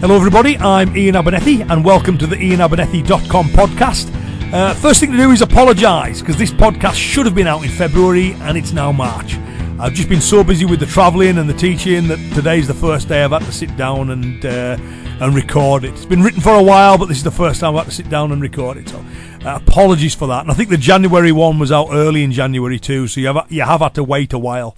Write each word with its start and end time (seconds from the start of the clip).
Hello, 0.00 0.16
everybody. 0.16 0.56
I'm 0.56 0.88
Iain 0.94 1.14
Abernethy, 1.14 1.60
and 1.60 1.84
welcome 1.84 2.16
to 2.16 2.26
the 2.26 2.34
IainAbernethy.com 2.34 3.48
podcast. 3.48 4.10
Uh, 4.50 4.72
first 4.72 4.98
thing 4.98 5.10
to 5.12 5.16
do 5.18 5.30
is 5.30 5.42
apologise 5.42 6.20
because 6.20 6.38
this 6.38 6.50
podcast 6.50 6.94
should 6.94 7.26
have 7.26 7.34
been 7.34 7.46
out 7.46 7.62
in 7.64 7.68
February 7.68 8.32
and 8.40 8.56
it's 8.56 8.72
now 8.72 8.92
March. 8.92 9.36
I've 9.78 9.92
just 9.92 10.08
been 10.08 10.22
so 10.22 10.42
busy 10.42 10.64
with 10.64 10.80
the 10.80 10.86
travelling 10.86 11.36
and 11.36 11.46
the 11.46 11.54
teaching 11.54 12.08
that 12.08 12.16
today's 12.34 12.66
the 12.66 12.72
first 12.72 13.08
day 13.08 13.22
I've 13.22 13.32
had 13.32 13.42
to 13.42 13.52
sit 13.52 13.76
down 13.76 14.08
and 14.08 14.42
uh, 14.42 14.78
and 15.20 15.34
record 15.34 15.84
it. 15.84 15.90
It's 15.90 16.06
been 16.06 16.22
written 16.22 16.40
for 16.40 16.54
a 16.54 16.62
while, 16.62 16.96
but 16.96 17.06
this 17.06 17.18
is 17.18 17.24
the 17.24 17.30
first 17.30 17.60
time 17.60 17.76
I've 17.76 17.84
had 17.84 17.90
to 17.90 17.96
sit 17.96 18.08
down 18.08 18.32
and 18.32 18.40
record 18.40 18.78
it. 18.78 18.88
So 18.88 19.04
uh, 19.44 19.56
apologies 19.56 20.14
for 20.14 20.28
that. 20.28 20.40
And 20.40 20.50
I 20.50 20.54
think 20.54 20.70
the 20.70 20.78
January 20.78 21.30
one 21.30 21.58
was 21.58 21.70
out 21.70 21.88
early 21.92 22.24
in 22.24 22.32
January 22.32 22.78
too, 22.78 23.06
so 23.06 23.20
you 23.20 23.26
have 23.26 23.52
you 23.52 23.62
have 23.62 23.82
had 23.82 23.94
to 23.96 24.04
wait 24.04 24.32
a 24.32 24.38
while. 24.38 24.74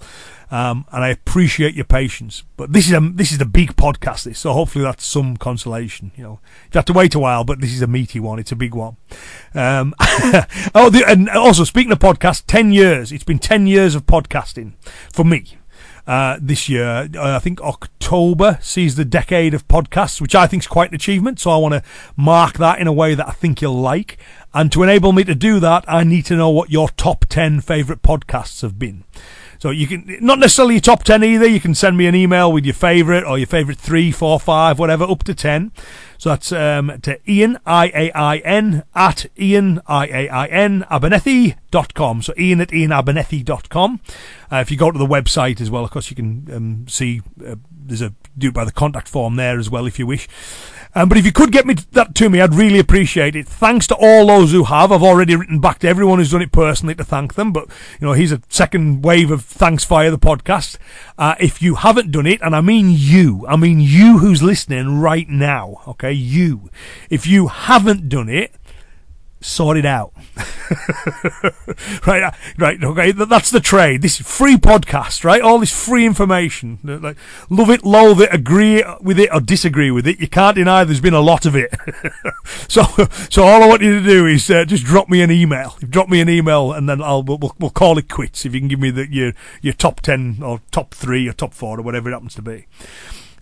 Um, 0.53 0.85
and 0.91 1.03
I 1.03 1.09
appreciate 1.09 1.73
your 1.73 1.83
patience. 1.83 2.43
But 2.57 2.73
this 2.73 2.85
is 2.85 2.93
a 2.93 2.99
this 2.99 3.31
is 3.31 3.41
a 3.41 3.45
big 3.45 3.75
podcast, 3.75 4.25
this, 4.25 4.37
so 4.37 4.53
hopefully 4.53 4.83
that's 4.83 5.03
some 5.03 5.35
consolation. 5.35 6.11
You 6.15 6.23
know, 6.23 6.39
you 6.65 6.77
have 6.77 6.85
to 6.85 6.93
wait 6.93 7.15
a 7.15 7.19
while, 7.19 7.43
but 7.43 7.59
this 7.59 7.73
is 7.73 7.81
a 7.81 7.87
meaty 7.87 8.19
one. 8.19 8.37
It's 8.37 8.51
a 8.51 8.55
big 8.55 8.75
one. 8.75 8.95
Um, 9.55 9.95
oh, 10.75 10.91
the, 10.91 11.05
and 11.07 11.27
also 11.27 11.63
speaking 11.63 11.91
of 11.91 11.97
podcast, 11.97 12.43
ten 12.45 12.71
years. 12.71 13.11
It's 13.11 13.23
been 13.23 13.39
ten 13.39 13.65
years 13.65 13.95
of 13.95 14.05
podcasting 14.05 14.73
for 15.11 15.23
me. 15.25 15.57
Uh, 16.05 16.37
this 16.39 16.69
year, 16.69 17.09
uh, 17.15 17.35
I 17.35 17.39
think 17.39 17.59
October 17.61 18.59
sees 18.61 18.95
the 18.95 19.05
decade 19.05 19.55
of 19.55 19.67
podcasts, 19.67 20.21
which 20.21 20.35
I 20.35 20.45
think 20.45 20.61
is 20.61 20.67
quite 20.67 20.89
an 20.89 20.95
achievement. 20.95 21.39
So 21.39 21.49
I 21.49 21.57
want 21.57 21.73
to 21.73 21.83
mark 22.15 22.59
that 22.59 22.77
in 22.77 22.85
a 22.85 22.93
way 22.93 23.15
that 23.15 23.27
I 23.27 23.31
think 23.31 23.59
you'll 23.59 23.81
like. 23.81 24.19
And 24.53 24.71
to 24.73 24.83
enable 24.83 25.13
me 25.13 25.23
to 25.23 25.33
do 25.33 25.59
that, 25.61 25.83
I 25.87 26.03
need 26.03 26.27
to 26.27 26.35
know 26.35 26.51
what 26.51 26.69
your 26.69 26.89
top 26.89 27.25
10 27.25 27.61
favourite 27.61 28.03
podcasts 28.03 28.61
have 28.61 28.77
been. 28.77 29.05
So 29.63 29.69
you 29.69 29.87
can 29.87 30.17
not 30.19 30.39
necessarily 30.39 30.73
your 30.73 30.81
top 30.81 31.05
ten 31.05 31.23
either. 31.23 31.47
You 31.47 31.61
can 31.61 31.73
send 31.73 31.95
me 31.95 32.05
an 32.05 32.15
email 32.15 32.51
with 32.51 32.65
your 32.65 32.73
favourite 32.73 33.23
or 33.23 33.37
your 33.37 33.47
favourite 33.47 33.79
three, 33.79 34.11
four, 34.11 34.37
five, 34.37 34.77
whatever, 34.77 35.05
up 35.05 35.23
to 35.23 35.33
ten. 35.33 35.71
So 36.17 36.31
that's 36.31 36.51
um, 36.51 36.99
to 37.03 37.17
Iain 37.25 37.57
I 37.65 37.85
A 37.95 38.11
I 38.11 38.37
N 38.39 38.83
at 38.93 39.25
Iain 39.39 39.79
I 39.87 40.07
A 40.07 40.27
I 40.27 40.45
N 40.47 40.85
Abernethy.com. 41.73 42.21
So 42.21 42.33
Iain 42.37 42.61
at 42.61 42.69
IainAbernethy.com. 42.69 43.99
Uh, 44.51 44.57
if 44.57 44.71
you 44.71 44.77
go 44.77 44.91
to 44.91 44.99
the 44.99 45.05
website 45.05 45.59
as 45.61 45.69
well, 45.69 45.83
of 45.83 45.91
course, 45.91 46.09
you 46.09 46.15
can 46.15 46.47
um, 46.51 46.87
see 46.87 47.21
uh, 47.45 47.55
there's 47.71 48.01
a 48.01 48.13
do 48.37 48.47
it 48.47 48.53
by 48.53 48.65
the 48.65 48.71
contact 48.71 49.07
form 49.07 49.35
there 49.35 49.59
as 49.59 49.69
well 49.69 49.85
if 49.85 49.99
you 49.99 50.07
wish. 50.07 50.27
Um, 50.95 51.09
but 51.09 51.17
if 51.17 51.25
you 51.25 51.31
could 51.31 51.51
get 51.51 51.65
me 51.65 51.75
that 51.93 52.13
to 52.15 52.29
me, 52.29 52.39
I'd 52.39 52.53
really 52.53 52.77
appreciate 52.77 53.35
it. 53.35 53.47
Thanks 53.47 53.87
to 53.87 53.95
all 53.95 54.27
those 54.27 54.51
who 54.51 54.65
have. 54.65 54.91
I've 54.91 55.01
already 55.01 55.35
written 55.35 55.59
back 55.59 55.79
to 55.79 55.87
everyone 55.87 56.19
who's 56.19 56.31
done 56.31 56.43
it 56.43 56.51
personally 56.51 56.93
to 56.95 57.03
thank 57.03 57.33
them. 57.33 57.51
But 57.51 57.67
you 57.99 58.07
know, 58.07 58.13
here's 58.13 58.31
a 58.31 58.41
second 58.49 59.03
wave 59.03 59.31
of 59.31 59.43
thanks 59.43 59.85
via 59.85 60.11
the 60.11 60.19
podcast. 60.19 60.77
Uh, 61.17 61.33
if 61.39 61.61
you 61.63 61.75
haven't 61.75 62.11
done 62.11 62.27
it, 62.27 62.41
and 62.41 62.55
I 62.55 62.61
mean 62.61 62.87
you, 62.89 63.45
I 63.47 63.55
mean 63.55 63.79
you 63.79 64.19
who's 64.19 64.43
listening 64.43 64.99
right 64.99 65.27
now, 65.27 65.81
okay, 65.87 66.11
you. 66.11 66.69
If 67.09 67.25
you 67.25 67.47
haven't 67.47 68.07
done 68.09 68.29
it, 68.29 68.53
sort 69.43 69.77
it 69.77 69.85
out. 69.85 70.13
right, 72.07 72.23
uh, 72.23 72.31
right, 72.57 72.83
okay. 72.83 73.11
That's 73.11 73.51
the 73.51 73.59
trade. 73.59 74.01
This 74.01 74.19
is 74.19 74.27
free 74.27 74.55
podcast, 74.55 75.23
right? 75.23 75.41
All 75.41 75.59
this 75.59 75.71
free 75.71 76.05
information. 76.05 76.79
Like, 76.83 77.17
love 77.49 77.69
it, 77.69 77.83
loathe 77.83 78.21
it, 78.21 78.29
agree 78.33 78.83
with 79.01 79.19
it, 79.19 79.29
or 79.33 79.39
disagree 79.39 79.91
with 79.91 80.07
it. 80.07 80.19
You 80.19 80.27
can't 80.27 80.55
deny 80.55 80.83
there's 80.83 81.01
been 81.01 81.13
a 81.13 81.21
lot 81.21 81.45
of 81.45 81.55
it. 81.55 81.73
so, 82.67 82.83
so 83.29 83.43
all 83.43 83.63
I 83.63 83.67
want 83.67 83.81
you 83.81 83.99
to 83.99 84.05
do 84.05 84.25
is 84.25 84.49
uh, 84.49 84.65
just 84.65 84.85
drop 84.85 85.09
me 85.09 85.21
an 85.21 85.31
email. 85.31 85.75
Drop 85.87 86.09
me 86.09 86.21
an 86.21 86.29
email, 86.29 86.71
and 86.71 86.87
then 86.87 87.01
I'll 87.01 87.23
we'll, 87.23 87.55
we'll 87.59 87.69
call 87.69 87.97
it 87.97 88.09
quits. 88.09 88.45
If 88.45 88.53
you 88.53 88.61
can 88.61 88.69
give 88.69 88.79
me 88.79 88.91
the, 88.91 89.11
your 89.11 89.33
your 89.61 89.73
top 89.73 90.01
ten 90.01 90.39
or 90.41 90.61
top 90.71 90.93
three 90.93 91.27
or 91.27 91.33
top 91.33 91.53
four 91.53 91.79
or 91.79 91.81
whatever 91.81 92.09
it 92.09 92.13
happens 92.13 92.35
to 92.35 92.41
be. 92.41 92.65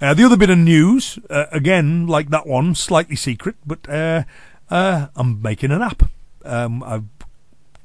Uh, 0.02 0.16
the 0.16 0.24
other 0.24 0.36
bit 0.36 0.50
of 0.50 0.58
news, 0.58 1.20
uh, 1.30 1.46
again, 1.52 2.08
like 2.08 2.32
that 2.32 2.48
one, 2.48 2.74
slightly 2.74 3.16
secret, 3.16 3.56
but 3.68 3.88
uh, 3.88 4.24
uh, 4.72 5.08
I'm 5.16 5.42
making 5.42 5.72
an 5.72 5.82
app. 5.82 6.10
Um, 6.44 6.82
I've 6.84 7.04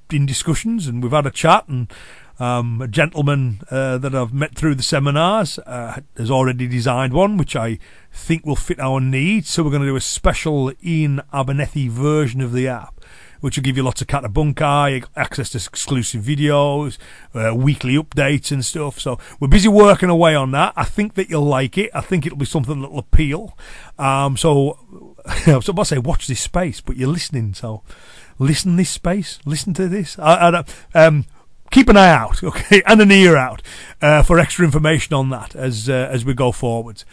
been 0.09 0.25
discussions 0.25 0.87
and 0.87 1.03
we've 1.03 1.13
had 1.13 1.27
a 1.27 1.31
chat 1.31 1.69
and 1.69 1.93
um, 2.39 2.81
a 2.81 2.89
gentleman 2.89 3.61
uh, 3.71 3.99
that 3.99 4.15
I've 4.15 4.33
met 4.33 4.55
through 4.55 4.77
the 4.77 4.83
seminars 4.83 5.59
uh, 5.61 6.01
has 6.17 6.31
already 6.31 6.67
designed 6.67 7.13
one 7.13 7.37
which 7.37 7.57
I 7.57 7.79
think 8.13 8.47
will 8.47 8.57
fit 8.57 8.79
our 8.79 9.01
needs. 9.01 9.49
So 9.51 9.63
we're 9.63 9.71
going 9.71 9.83
to 9.83 9.89
do 9.89 9.97
a 9.97 10.01
special 10.01 10.73
Iain 10.85 11.21
Abernethy 11.33 11.89
version 11.89 12.41
of 12.41 12.53
the 12.53 12.69
app, 12.69 12.96
which 13.41 13.57
will 13.57 13.63
give 13.63 13.77
you 13.77 13.83
lots 13.83 14.01
of 14.01 14.07
kata 14.07 14.29
bunkai, 14.29 15.05
access 15.17 15.51
to 15.51 15.59
exclusive 15.59 16.23
videos, 16.23 16.99
uh, 17.35 17.55
weekly 17.55 17.97
updates 17.97 18.51
and 18.51 18.65
stuff. 18.65 19.01
So 19.01 19.19
we're 19.41 19.49
busy 19.49 19.69
working 19.69 20.09
away 20.09 20.35
on 20.35 20.51
that. 20.53 20.73
I 20.77 20.85
think 20.85 21.15
that 21.15 21.29
you'll 21.29 21.45
like 21.45 21.79
it. 21.79 21.91
I 21.95 22.01
think 22.01 22.27
it'll 22.27 22.39
be 22.39 22.47
something 22.47 22.81
that'll 22.81 22.99
appeal. 22.99 23.57
Um, 23.99 24.37
so, 24.37 24.79
so 25.45 25.61
I 25.79 25.83
say 25.83 25.99
watch 25.99 26.27
this 26.27 26.41
space, 26.41 26.81
but 26.81 26.97
you're 26.97 27.09
listening, 27.09 27.55
so 27.55 27.83
listen 28.39 28.77
this 28.77 28.91
space, 28.91 29.39
listen 29.45 29.75
to 29.75 29.89
this. 29.89 30.19
I, 30.19 30.65
I, 30.95 31.07
um, 31.07 31.25
keep 31.71 31.89
an 31.89 31.97
eye 31.97 32.11
out, 32.11 32.43
okay, 32.45 32.83
and 32.87 33.01
an 33.01 33.11
ear 33.11 33.37
out 33.37 33.63
uh, 34.01 34.23
for 34.23 34.39
extra 34.39 34.65
information 34.65 35.15
on 35.15 35.31
that 35.31 35.55
as 35.55 35.89
uh, 35.89 36.09
as 36.11 36.25
we 36.25 36.35
go 36.35 36.53
forwards. 36.53 37.05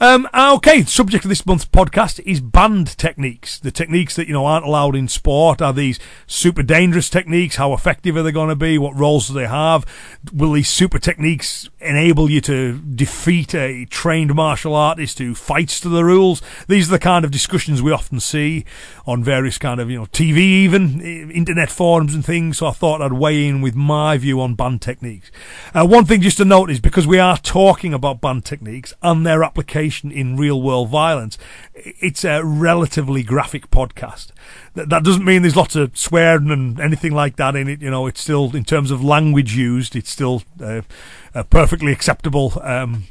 Um, 0.00 0.28
okay, 0.32 0.84
subject 0.84 1.24
of 1.24 1.28
this 1.28 1.44
month's 1.44 1.64
podcast 1.64 2.20
is 2.20 2.40
banned 2.40 2.96
techniques. 2.98 3.58
The 3.58 3.72
techniques 3.72 4.14
that, 4.14 4.28
you 4.28 4.32
know, 4.32 4.46
aren't 4.46 4.64
allowed 4.64 4.94
in 4.94 5.08
sport. 5.08 5.60
Are 5.60 5.72
these 5.72 5.98
super 6.28 6.62
dangerous 6.62 7.10
techniques? 7.10 7.56
How 7.56 7.72
effective 7.72 8.16
are 8.16 8.22
they 8.22 8.30
going 8.30 8.48
to 8.48 8.54
be? 8.54 8.78
What 8.78 8.96
roles 8.96 9.26
do 9.26 9.34
they 9.34 9.48
have? 9.48 9.84
Will 10.32 10.52
these 10.52 10.68
super 10.68 11.00
techniques 11.00 11.68
enable 11.80 12.30
you 12.30 12.40
to 12.42 12.78
defeat 12.78 13.56
a 13.56 13.86
trained 13.86 14.36
martial 14.36 14.76
artist 14.76 15.18
who 15.18 15.34
fights 15.34 15.80
to 15.80 15.88
the 15.88 16.04
rules? 16.04 16.42
These 16.68 16.88
are 16.88 16.92
the 16.92 17.00
kind 17.00 17.24
of 17.24 17.32
discussions 17.32 17.82
we 17.82 17.90
often 17.90 18.20
see 18.20 18.64
on 19.04 19.24
various 19.24 19.58
kind 19.58 19.80
of, 19.80 19.90
you 19.90 19.98
know, 19.98 20.06
TV 20.06 20.36
even, 20.36 21.00
internet 21.32 21.70
forums 21.70 22.14
and 22.14 22.24
things. 22.24 22.58
So 22.58 22.68
I 22.68 22.72
thought 22.72 23.02
I'd 23.02 23.14
weigh 23.14 23.48
in 23.48 23.62
with 23.62 23.74
my 23.74 24.16
view 24.16 24.40
on 24.40 24.54
banned 24.54 24.80
techniques. 24.80 25.32
Uh, 25.74 25.84
one 25.84 26.04
thing 26.04 26.20
just 26.20 26.36
to 26.36 26.44
note 26.44 26.70
is 26.70 26.78
because 26.78 27.06
we 27.06 27.18
are 27.18 27.36
talking 27.36 27.92
about 27.92 28.20
banned 28.20 28.44
techniques 28.44 28.94
and 29.02 29.26
their 29.26 29.42
application 29.42 29.87
in 29.90 30.36
real 30.36 30.60
world 30.60 30.88
violence, 30.88 31.38
it's 31.74 32.24
a 32.24 32.44
relatively 32.44 33.22
graphic 33.22 33.70
podcast. 33.70 34.28
That, 34.74 35.02
doesn't 35.02 35.24
mean 35.24 35.42
there's 35.42 35.56
lots 35.56 35.76
of 35.76 35.96
swearing 35.96 36.50
and 36.50 36.80
anything 36.80 37.12
like 37.12 37.36
that 37.36 37.56
in 37.56 37.68
it. 37.68 37.82
You 37.82 37.90
know, 37.90 38.06
it's 38.06 38.20
still, 38.20 38.54
in 38.54 38.64
terms 38.64 38.90
of 38.90 39.02
language 39.02 39.54
used, 39.56 39.96
it's 39.96 40.10
still 40.10 40.42
uh, 40.62 40.82
a 41.34 41.44
perfectly 41.44 41.92
acceptable 41.92 42.60
um, 42.62 43.04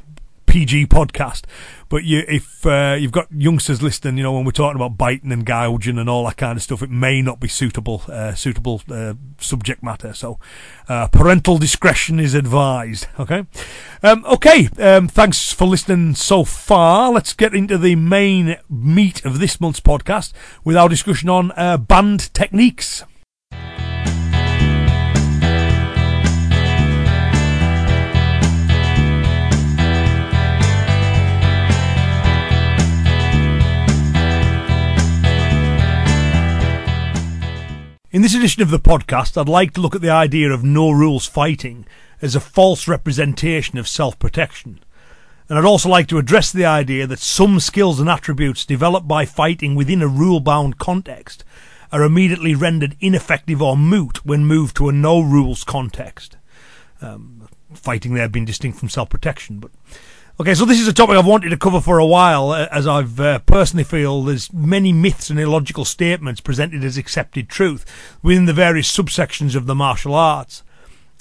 PG 0.48 0.86
podcast. 0.86 1.42
But 1.90 2.04
you, 2.04 2.24
if 2.26 2.66
uh, 2.66 2.96
you've 2.98 3.12
got 3.12 3.28
youngsters 3.30 3.82
listening, 3.82 4.16
you 4.16 4.22
know 4.22 4.32
when 4.32 4.44
we're 4.44 4.50
talking 4.52 4.76
about 4.76 4.98
biting 4.98 5.30
and 5.30 5.44
gouging 5.44 5.98
and 5.98 6.08
all 6.08 6.24
that 6.24 6.36
kind 6.36 6.56
of 6.56 6.62
stuff, 6.62 6.82
it 6.82 6.90
may 6.90 7.22
not 7.22 7.38
be 7.38 7.48
suitable 7.48 8.02
uh, 8.08 8.34
suitable 8.34 8.82
uh, 8.90 9.14
subject 9.38 9.82
matter. 9.82 10.12
So 10.12 10.38
uh, 10.88 11.08
parental 11.08 11.58
discretion 11.58 12.18
is 12.18 12.34
advised. 12.34 13.06
Okay, 13.18 13.46
um, 14.02 14.24
okay. 14.26 14.68
Um, 14.78 15.08
thanks 15.08 15.52
for 15.52 15.66
listening 15.66 16.14
so 16.14 16.44
far. 16.44 17.10
Let's 17.12 17.32
get 17.32 17.54
into 17.54 17.78
the 17.78 17.94
main 17.94 18.56
meat 18.68 19.24
of 19.24 19.38
this 19.38 19.60
month's 19.60 19.80
podcast 19.80 20.32
with 20.64 20.76
our 20.76 20.88
discussion 20.88 21.28
on 21.28 21.52
uh, 21.56 21.76
banned 21.76 22.32
techniques. 22.34 23.04
In 38.10 38.22
this 38.22 38.34
edition 38.34 38.62
of 38.62 38.70
the 38.70 38.78
podcast, 38.78 39.38
I'd 39.38 39.50
like 39.50 39.74
to 39.74 39.82
look 39.82 39.94
at 39.94 40.00
the 40.00 40.08
idea 40.08 40.50
of 40.50 40.64
no 40.64 40.90
rules 40.90 41.26
fighting 41.26 41.84
as 42.22 42.34
a 42.34 42.40
false 42.40 42.88
representation 42.88 43.78
of 43.78 43.86
self 43.86 44.18
protection. 44.18 44.80
And 45.46 45.58
I'd 45.58 45.66
also 45.66 45.90
like 45.90 46.06
to 46.08 46.16
address 46.16 46.50
the 46.50 46.64
idea 46.64 47.06
that 47.06 47.18
some 47.18 47.60
skills 47.60 48.00
and 48.00 48.08
attributes 48.08 48.64
developed 48.64 49.06
by 49.06 49.26
fighting 49.26 49.74
within 49.74 50.00
a 50.00 50.08
rule 50.08 50.40
bound 50.40 50.78
context 50.78 51.44
are 51.92 52.02
immediately 52.02 52.54
rendered 52.54 52.96
ineffective 52.98 53.60
or 53.60 53.76
moot 53.76 54.24
when 54.24 54.46
moved 54.46 54.76
to 54.78 54.88
a 54.88 54.92
no 54.92 55.20
rules 55.20 55.62
context. 55.62 56.38
Um, 57.02 57.46
fighting 57.74 58.14
there 58.14 58.30
being 58.30 58.46
distinct 58.46 58.78
from 58.78 58.88
self 58.88 59.10
protection, 59.10 59.58
but 59.58 59.70
Okay, 60.40 60.54
so 60.54 60.64
this 60.64 60.78
is 60.78 60.86
a 60.86 60.92
topic 60.92 61.16
I've 61.16 61.26
wanted 61.26 61.50
to 61.50 61.56
cover 61.56 61.80
for 61.80 61.98
a 61.98 62.06
while, 62.06 62.50
uh, 62.50 62.68
as 62.70 62.86
I've 62.86 63.18
uh, 63.18 63.40
personally 63.40 63.82
feel 63.82 64.22
there's 64.22 64.52
many 64.52 64.92
myths 64.92 65.30
and 65.30 65.40
illogical 65.40 65.84
statements 65.84 66.40
presented 66.40 66.84
as 66.84 66.96
accepted 66.96 67.48
truth 67.48 67.84
within 68.22 68.44
the 68.44 68.52
various 68.52 68.88
subsections 68.88 69.56
of 69.56 69.66
the 69.66 69.74
martial 69.74 70.14
arts. 70.14 70.62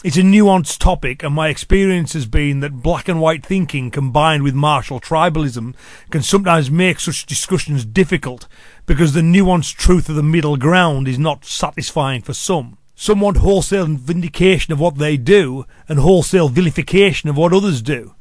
It's 0.03 0.17
a 0.17 0.21
nuanced 0.21 0.77
topic, 0.77 1.23
and 1.23 1.33
my 1.33 1.47
experience 1.47 2.13
has 2.13 2.27
been 2.27 2.59
that 2.59 2.83
black 2.83 3.07
and 3.07 3.19
white 3.19 3.43
thinking 3.43 3.89
combined 3.89 4.43
with 4.43 4.53
martial 4.53 4.99
tribalism 4.99 5.73
can 6.11 6.21
sometimes 6.21 6.69
make 6.69 6.99
such 6.99 7.25
discussions 7.25 7.85
difficult 7.85 8.47
because 8.85 9.13
the 9.13 9.21
nuanced 9.21 9.77
truth 9.77 10.09
of 10.09 10.15
the 10.15 10.21
middle 10.21 10.57
ground 10.57 11.07
is 11.07 11.17
not 11.17 11.43
satisfying 11.43 12.21
for 12.21 12.33
some. 12.33 12.77
Some 12.93 13.21
want 13.21 13.37
wholesale 13.37 13.87
vindication 13.87 14.73
of 14.73 14.79
what 14.79 14.99
they 14.99 15.17
do 15.17 15.65
and 15.89 15.97
wholesale 15.97 16.49
vilification 16.49 17.31
of 17.31 17.37
what 17.37 17.51
others 17.51 17.81
do. 17.81 18.13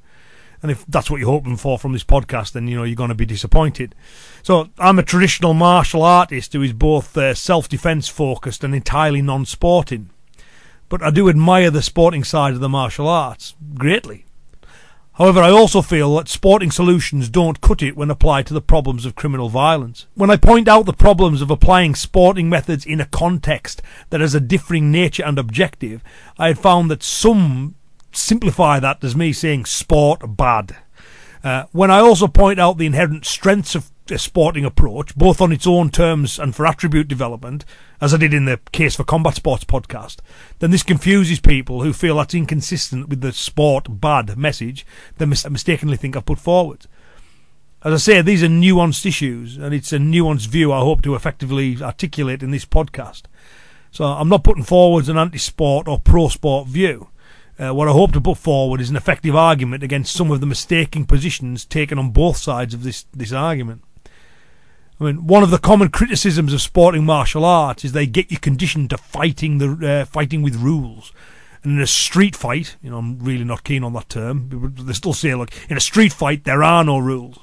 And 0.63 0.71
if 0.71 0.85
that's 0.87 1.11
what 1.11 1.21
you're 1.21 1.31
hoping 1.31 1.57
for 1.57 1.79
from 1.79 1.93
this 1.93 2.05
podcast, 2.05 2.53
then 2.53 2.67
you 2.67 2.77
know 2.77 2.85
you're 2.85 2.97
going 2.97 3.09
to 3.09 3.15
be 3.15 3.27
disappointed. 3.27 3.95
So 4.43 4.69
I'm 4.79 4.99
a 4.99 5.03
traditional 5.03 5.55
martial 5.55 6.03
artist 6.03 6.53
who 6.53 6.63
is 6.63 6.73
both 6.73 7.17
uh, 7.17 7.35
self-defense 7.35 8.09
focused 8.09 8.65
and 8.65 8.75
entirely 8.75 9.23
non-sporting. 9.23 10.11
But 10.89 11.03
I 11.03 11.11
do 11.11 11.29
admire 11.29 11.71
the 11.71 11.83
sporting 11.83 12.25
side 12.25 12.55
of 12.55 12.61
the 12.61 12.69
martial 12.69 13.09
arts 13.09 13.55
greatly. 13.75 14.27
However, 15.17 15.41
I 15.41 15.49
also 15.49 15.81
feel 15.81 16.15
that 16.17 16.29
sporting 16.29 16.71
solutions 16.71 17.31
don't 17.31 17.63
cut 17.63 17.83
it 17.83 17.97
when 17.97 18.11
applied 18.11 18.47
to 18.49 18.55
the 18.55 18.61
problems 18.61 19.07
of 19.07 19.15
criminal 19.15 19.49
violence. 19.49 20.07
When 20.15 20.31
I 20.31 20.37
point 20.37 20.69
out 20.69 20.85
the 20.85 20.93
problems 20.93 21.41
of 21.41 21.51
applying 21.51 21.95
sporting 21.95 22.51
methods 22.51 22.85
in 22.85 23.01
a 23.01 23.07
context 23.07 23.81
that 24.11 24.21
has 24.21 24.35
a 24.35 24.41
differing 24.41 24.93
nature 24.93 25.25
and 25.25 25.39
objective, 25.39 26.05
I 26.39 26.49
had 26.49 26.59
found 26.59 26.91
that 26.91 27.03
some 27.03 27.76
simplify 28.17 28.81
that 28.81 29.03
as 29.05 29.17
me 29.17 29.33
saying 29.33 29.67
sport 29.67 30.37
bad. 30.37 30.77
Uh, 31.45 31.65
when 31.73 31.91
I 31.91 32.01
also 32.01 32.27
point 32.27 32.59
out 32.59 32.79
the 32.79 32.87
inherent 32.87 33.25
strengths 33.25 33.75
of 33.75 33.91
a 34.11 34.19
sporting 34.19 34.65
approach, 34.65 35.17
both 35.17 35.41
on 35.41 35.53
its 35.53 35.67
own 35.67 35.91
terms 35.91 36.39
and 36.39 36.55
for 36.55 36.67
attribute 36.67 37.09
development, 37.09 37.65
as 38.01 38.15
I 38.15 38.19
did 38.19 38.35
in 38.35 38.45
the 38.45 38.61
Case 38.73 38.97
for 38.97 39.05
Combat 39.05 39.35
Sports 39.35 39.65
podcast, 39.65 40.19
then 40.59 40.71
this 40.71 40.83
confuses 40.83 41.41
people 41.41 41.83
who 41.83 41.93
feel 41.93 42.17
that's 42.17 42.35
inconsistent 42.35 43.09
with 43.09 43.21
the 43.21 43.33
sport 43.33 44.01
bad 44.01 44.37
message 44.37 44.87
they 45.19 45.27
mis- 45.27 45.49
mistakenly 45.49 45.97
think 45.97 46.17
I've 46.17 46.27
put 46.27 46.39
forward. 46.39 46.87
As 47.85 47.93
I 47.93 47.97
say, 47.97 48.23
these 48.23 48.43
are 48.43 48.49
nuanced 48.49 49.07
issues, 49.07 49.57
and 49.57 49.75
it's 49.75 49.93
a 49.93 49.99
nuanced 49.99 50.49
view 50.49 50.73
I 50.73 50.81
hope 50.81 51.03
to 51.03 51.15
effectively 51.15 51.81
articulate 51.81 52.43
in 52.43 52.51
this 52.51 52.65
podcast. 52.65 53.23
So 53.91 54.05
I'm 54.05 54.29
not 54.29 54.45
putting 54.45 54.65
forward 54.65 55.09
an 55.09 55.17
anti-sport 55.17 55.87
or 55.89 56.01
pro-sport 56.01 56.69
view. 56.69 57.09
Uh, 57.59 57.73
what 57.73 57.89
I 57.89 57.93
hope 57.93 58.13
to 58.13 58.21
put 58.21 58.37
forward 58.37 58.81
is 58.81 58.91
an 58.91 58.97
effective 58.97 59.35
argument 59.35 59.83
against 59.83 60.15
some 60.15 60.31
of 60.31 60.41
the 60.41 60.47
mistaken 60.47 61.07
positions 61.07 61.65
taken 61.65 61.99
on 61.99 62.11
both 62.11 62.37
sides 62.37 62.75
of 62.75 62.83
this, 62.83 63.07
this 63.15 63.33
argument. 63.33 63.83
I 65.01 65.05
mean, 65.05 65.27
one 65.27 65.43
of 65.43 65.51
the 65.51 65.59
common 65.59 65.89
criticisms 65.89 66.53
of 66.53 66.61
sporting 66.61 67.05
martial 67.05 67.45
arts 67.45 67.85
is 67.85 67.93
they 67.93 68.07
get 68.07 68.31
you 68.31 68.39
conditioned 68.39 68.91
to 68.91 68.99
fighting 68.99 69.59
the 69.59 70.01
uh, 70.03 70.05
fighting 70.07 70.43
with 70.43 70.57
rules. 70.57 71.13
And 71.63 71.73
in 71.77 71.83
a 71.83 71.87
street 71.87 72.37
fight, 72.37 72.77
you 72.83 72.91
know, 72.91 72.99
I'm 72.99 73.19
really 73.19 73.45
not 73.45 73.65
keen 73.65 73.85
on 73.85 73.93
that 73.95 74.09
term. 74.09 74.75
They 74.79 74.93
still 74.93 75.13
say, 75.13 75.35
look, 75.35 75.51
in 75.69 75.77
a 75.77 75.81
street 75.81 76.13
fight 76.13 76.45
there 76.45 76.63
are 76.63 76.85
no 76.85 76.99
rules. 76.99 77.39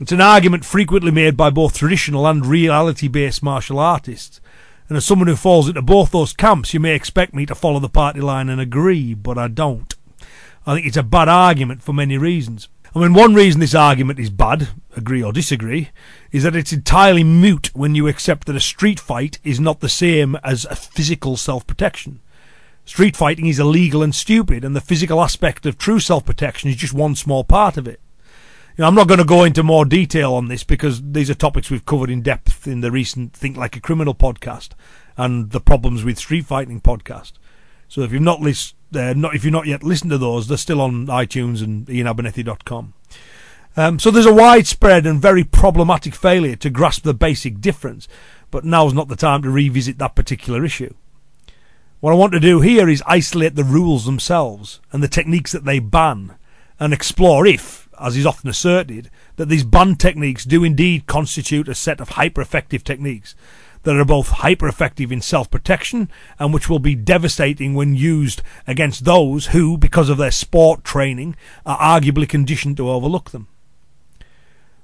It's 0.00 0.12
an 0.12 0.20
argument 0.20 0.64
frequently 0.64 1.10
made 1.10 1.36
by 1.36 1.50
both 1.50 1.76
traditional 1.76 2.26
and 2.26 2.46
reality-based 2.46 3.42
martial 3.42 3.78
artists. 3.78 4.39
And 4.90 4.96
as 4.96 5.04
someone 5.04 5.28
who 5.28 5.36
falls 5.36 5.68
into 5.68 5.82
both 5.82 6.10
those 6.10 6.32
camps, 6.32 6.74
you 6.74 6.80
may 6.80 6.96
expect 6.96 7.32
me 7.32 7.46
to 7.46 7.54
follow 7.54 7.78
the 7.78 7.88
party 7.88 8.20
line 8.20 8.48
and 8.48 8.60
agree, 8.60 9.14
but 9.14 9.38
I 9.38 9.46
don't. 9.46 9.94
I 10.66 10.74
think 10.74 10.84
it's 10.84 10.96
a 10.96 11.04
bad 11.04 11.28
argument 11.28 11.80
for 11.80 11.92
many 11.92 12.18
reasons. 12.18 12.68
I 12.92 12.98
mean, 12.98 13.14
one 13.14 13.32
reason 13.34 13.60
this 13.60 13.72
argument 13.72 14.18
is 14.18 14.30
bad, 14.30 14.70
agree 14.96 15.22
or 15.22 15.32
disagree, 15.32 15.90
is 16.32 16.42
that 16.42 16.56
it's 16.56 16.72
entirely 16.72 17.22
moot 17.22 17.70
when 17.72 17.94
you 17.94 18.08
accept 18.08 18.48
that 18.48 18.56
a 18.56 18.60
street 18.60 18.98
fight 18.98 19.38
is 19.44 19.60
not 19.60 19.78
the 19.78 19.88
same 19.88 20.34
as 20.42 20.64
a 20.64 20.74
physical 20.74 21.36
self-protection. 21.36 22.18
Street 22.84 23.16
fighting 23.16 23.46
is 23.46 23.60
illegal 23.60 24.02
and 24.02 24.12
stupid, 24.12 24.64
and 24.64 24.74
the 24.74 24.80
physical 24.80 25.22
aspect 25.22 25.66
of 25.66 25.78
true 25.78 26.00
self-protection 26.00 26.68
is 26.68 26.74
just 26.74 26.92
one 26.92 27.14
small 27.14 27.44
part 27.44 27.76
of 27.76 27.86
it. 27.86 28.00
Know, 28.80 28.86
I'm 28.86 28.94
not 28.94 29.08
going 29.08 29.18
to 29.18 29.24
go 29.24 29.44
into 29.44 29.62
more 29.62 29.84
detail 29.84 30.32
on 30.32 30.48
this 30.48 30.64
because 30.64 31.02
these 31.12 31.28
are 31.28 31.34
topics 31.34 31.70
we've 31.70 31.84
covered 31.84 32.08
in 32.08 32.22
depth 32.22 32.66
in 32.66 32.80
the 32.80 32.90
recent 32.90 33.34
Think 33.34 33.58
Like 33.58 33.76
a 33.76 33.80
Criminal 33.80 34.14
podcast 34.14 34.70
and 35.18 35.50
the 35.50 35.60
problems 35.60 36.02
with 36.02 36.16
street 36.16 36.46
fighting 36.46 36.80
podcast. 36.80 37.32
So 37.88 38.00
if 38.00 38.10
you've 38.10 38.22
not 38.22 38.40
listened, 38.40 38.78
uh, 38.96 39.12
not 39.12 39.34
if 39.34 39.44
you've 39.44 39.52
not 39.52 39.66
yet 39.66 39.82
listened 39.82 40.12
to 40.12 40.16
those, 40.16 40.48
they're 40.48 40.56
still 40.56 40.80
on 40.80 41.08
iTunes 41.08 41.62
and 41.62 41.86
iainabernethy.com. 41.88 42.94
Um, 43.76 43.98
so 43.98 44.10
there's 44.10 44.24
a 44.24 44.32
widespread 44.32 45.04
and 45.04 45.20
very 45.20 45.44
problematic 45.44 46.14
failure 46.14 46.56
to 46.56 46.70
grasp 46.70 47.02
the 47.02 47.12
basic 47.12 47.60
difference, 47.60 48.08
but 48.50 48.64
now's 48.64 48.94
not 48.94 49.08
the 49.08 49.14
time 49.14 49.42
to 49.42 49.50
revisit 49.50 49.98
that 49.98 50.14
particular 50.14 50.64
issue. 50.64 50.94
What 52.00 52.12
I 52.12 52.16
want 52.16 52.32
to 52.32 52.40
do 52.40 52.62
here 52.62 52.88
is 52.88 53.02
isolate 53.06 53.56
the 53.56 53.62
rules 53.62 54.06
themselves 54.06 54.80
and 54.90 55.02
the 55.02 55.08
techniques 55.08 55.52
that 55.52 55.66
they 55.66 55.80
ban, 55.80 56.36
and 56.78 56.94
explore 56.94 57.46
if, 57.46 57.89
as 58.00 58.16
is 58.16 58.26
often 58.26 58.48
asserted, 58.48 59.10
that 59.36 59.48
these 59.48 59.64
banned 59.64 60.00
techniques 60.00 60.44
do 60.44 60.64
indeed 60.64 61.06
constitute 61.06 61.68
a 61.68 61.74
set 61.74 62.00
of 62.00 62.10
hyper 62.10 62.40
effective 62.40 62.82
techniques 62.82 63.34
that 63.82 63.96
are 63.96 64.04
both 64.04 64.28
hyper 64.28 64.68
effective 64.68 65.10
in 65.10 65.20
self 65.20 65.50
protection 65.50 66.10
and 66.38 66.52
which 66.52 66.68
will 66.68 66.78
be 66.78 66.94
devastating 66.94 67.74
when 67.74 67.94
used 67.94 68.42
against 68.66 69.04
those 69.04 69.46
who, 69.46 69.78
because 69.78 70.08
of 70.08 70.18
their 70.18 70.30
sport 70.30 70.84
training, 70.84 71.36
are 71.64 71.78
arguably 71.78 72.28
conditioned 72.28 72.76
to 72.76 72.90
overlook 72.90 73.30
them. 73.30 73.48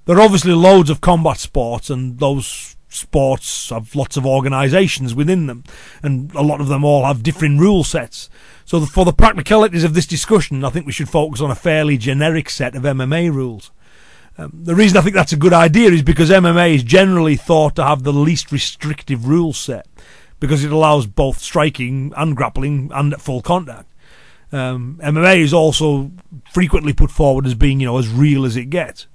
There 0.06 0.16
are 0.16 0.22
obviously 0.22 0.52
loads 0.52 0.88
of 0.88 1.00
combat 1.00 1.38
sports, 1.38 1.90
and 1.90 2.18
those 2.18 2.75
sports 2.96 3.70
have 3.70 3.94
lots 3.94 4.16
of 4.16 4.26
organisations 4.26 5.14
within 5.14 5.46
them, 5.46 5.64
and 6.02 6.34
a 6.34 6.42
lot 6.42 6.60
of 6.60 6.68
them 6.68 6.84
all 6.84 7.04
have 7.04 7.22
different 7.22 7.60
rule 7.60 7.84
sets. 7.84 8.28
So, 8.64 8.84
for 8.84 9.04
the 9.04 9.12
practicalities 9.12 9.84
of 9.84 9.94
this 9.94 10.06
discussion, 10.06 10.64
I 10.64 10.70
think 10.70 10.86
we 10.86 10.92
should 10.92 11.08
focus 11.08 11.40
on 11.40 11.50
a 11.50 11.54
fairly 11.54 11.96
generic 11.96 12.50
set 12.50 12.74
of 12.74 12.82
MMA 12.82 13.32
rules. 13.32 13.70
Um, 14.38 14.52
the 14.64 14.74
reason 14.74 14.98
I 14.98 15.00
think 15.00 15.14
that's 15.14 15.32
a 15.32 15.36
good 15.36 15.52
idea 15.52 15.90
is 15.90 16.02
because 16.02 16.30
MMA 16.30 16.74
is 16.74 16.82
generally 16.82 17.36
thought 17.36 17.76
to 17.76 17.84
have 17.84 18.02
the 18.02 18.12
least 18.12 18.52
restrictive 18.52 19.26
rule 19.26 19.52
set 19.52 19.86
because 20.40 20.64
it 20.64 20.72
allows 20.72 21.06
both 21.06 21.38
striking 21.38 22.12
and 22.16 22.36
grappling 22.36 22.90
and 22.94 23.14
full 23.20 23.40
contact. 23.40 23.90
Um, 24.52 25.00
MMA 25.02 25.38
is 25.38 25.54
also 25.54 26.12
frequently 26.52 26.92
put 26.92 27.10
forward 27.10 27.46
as 27.46 27.54
being, 27.54 27.80
you 27.80 27.86
know, 27.86 27.98
as 27.98 28.08
real 28.08 28.44
as 28.44 28.56
it 28.56 28.66
gets. 28.66 29.06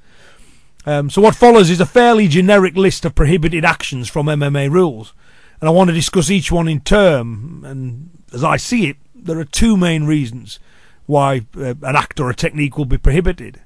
Um, 0.86 1.10
so 1.10 1.22
what 1.22 1.36
follows 1.36 1.70
is 1.70 1.80
a 1.80 1.86
fairly 1.86 2.28
generic 2.28 2.76
list 2.76 3.06
of 3.06 3.16
prohibited 3.16 3.64
actions 3.64 4.10
from 4.10 4.26
MMA 4.26 4.72
rules, 4.72 5.14
and 5.60 5.68
I 5.68 5.72
want 5.72 5.90
to 5.90 5.94
discuss 5.94 6.32
each 6.32 6.52
one 6.52 6.68
in 6.68 6.82
turn. 6.82 7.64
And 7.66 8.10
as 8.34 8.44
I 8.44 8.58
see 8.58 8.88
it, 8.88 8.98
there 9.14 9.40
are 9.40 9.46
two 9.46 9.78
main 9.78 10.06
reasons 10.06 10.60
why 11.06 11.46
uh, 11.58 11.76
an 11.82 11.96
act 11.96 12.20
or 12.20 12.30
a 12.30 12.36
technique 12.36 12.78
will 12.78 12.86
be 12.86 12.98
prohibited. 12.98 13.62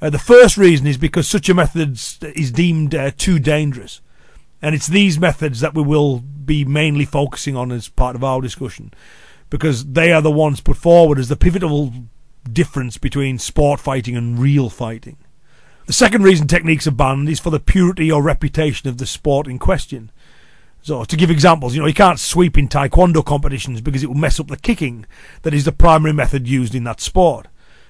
Uh, 0.00 0.10
the 0.10 0.18
first 0.18 0.56
reason 0.56 0.86
is 0.86 0.98
because 0.98 1.26
such 1.26 1.48
a 1.48 1.54
method 1.54 1.92
is 2.36 2.52
deemed 2.52 2.94
uh, 2.94 3.10
too 3.16 3.38
dangerous. 3.38 4.00
And 4.60 4.74
it's 4.74 4.86
these 4.86 5.18
methods 5.18 5.60
that 5.60 5.74
we 5.74 5.82
will 5.82 6.20
be 6.20 6.64
mainly 6.64 7.04
focusing 7.04 7.56
on 7.56 7.72
as 7.72 7.88
part 7.88 8.16
of 8.16 8.24
our 8.24 8.40
discussion. 8.40 8.92
Because 9.50 9.84
they 9.84 10.12
are 10.12 10.22
the 10.22 10.30
ones 10.30 10.60
put 10.60 10.76
forward 10.76 11.18
as 11.18 11.28
the 11.28 11.36
pivotal 11.36 11.92
difference 12.50 12.98
between 12.98 13.38
sport 13.38 13.80
fighting 13.80 14.16
and 14.16 14.38
real 14.38 14.68
fighting. 14.68 15.16
The 15.86 15.92
second 15.92 16.22
reason 16.22 16.46
techniques 16.46 16.86
are 16.86 16.92
banned 16.92 17.28
is 17.28 17.40
for 17.40 17.50
the 17.50 17.60
purity 17.60 18.10
or 18.10 18.22
reputation 18.22 18.88
of 18.88 18.96
the 18.96 19.04
sport 19.04 19.46
in 19.46 19.58
question. 19.58 20.10
So, 20.80 21.04
to 21.04 21.16
give 21.16 21.30
examples, 21.30 21.74
you 21.74 21.80
know, 21.80 21.86
you 21.86 21.94
can't 21.94 22.18
sweep 22.18 22.56
in 22.56 22.68
taekwondo 22.68 23.24
competitions 23.24 23.82
because 23.82 24.02
it 24.02 24.06
will 24.06 24.16
mess 24.16 24.40
up 24.40 24.48
the 24.48 24.56
kicking 24.56 25.04
that 25.42 25.52
is 25.52 25.66
the 25.66 25.72
primary 25.72 26.14
method 26.14 26.48
used 26.48 26.74
in 26.74 26.84
that 26.84 27.02
sport. 27.02 27.48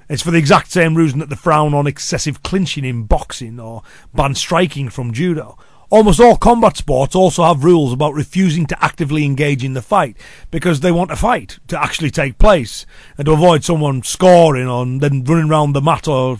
It's 0.08 0.22
for 0.22 0.32
the 0.32 0.38
exact 0.38 0.72
same 0.72 0.96
reason 0.96 1.20
that 1.20 1.30
they 1.30 1.36
frown 1.36 1.72
on 1.72 1.86
excessive 1.86 2.42
clinching 2.42 2.84
in 2.84 3.04
boxing 3.04 3.60
or 3.60 3.82
ban 4.12 4.34
striking 4.34 4.88
from 4.88 5.12
judo. 5.12 5.56
Almost 5.90 6.20
all 6.20 6.36
combat 6.36 6.76
sports 6.76 7.14
also 7.14 7.44
have 7.44 7.64
rules 7.64 7.92
about 7.92 8.14
refusing 8.14 8.66
to 8.66 8.84
actively 8.84 9.24
engage 9.24 9.62
in 9.62 9.74
the 9.74 9.82
fight 9.82 10.16
because 10.50 10.80
they 10.80 10.90
want 10.90 11.10
a 11.10 11.16
fight 11.16 11.58
to 11.68 11.80
actually 11.80 12.10
take 12.10 12.38
place 12.38 12.86
and 13.16 13.26
to 13.26 13.32
avoid 13.32 13.64
someone 13.64 14.02
scoring 14.02 14.66
or 14.66 14.84
then 14.84 15.22
running 15.24 15.50
around 15.50 15.72
the 15.72 15.80
mat 15.80 16.08
or 16.08 16.38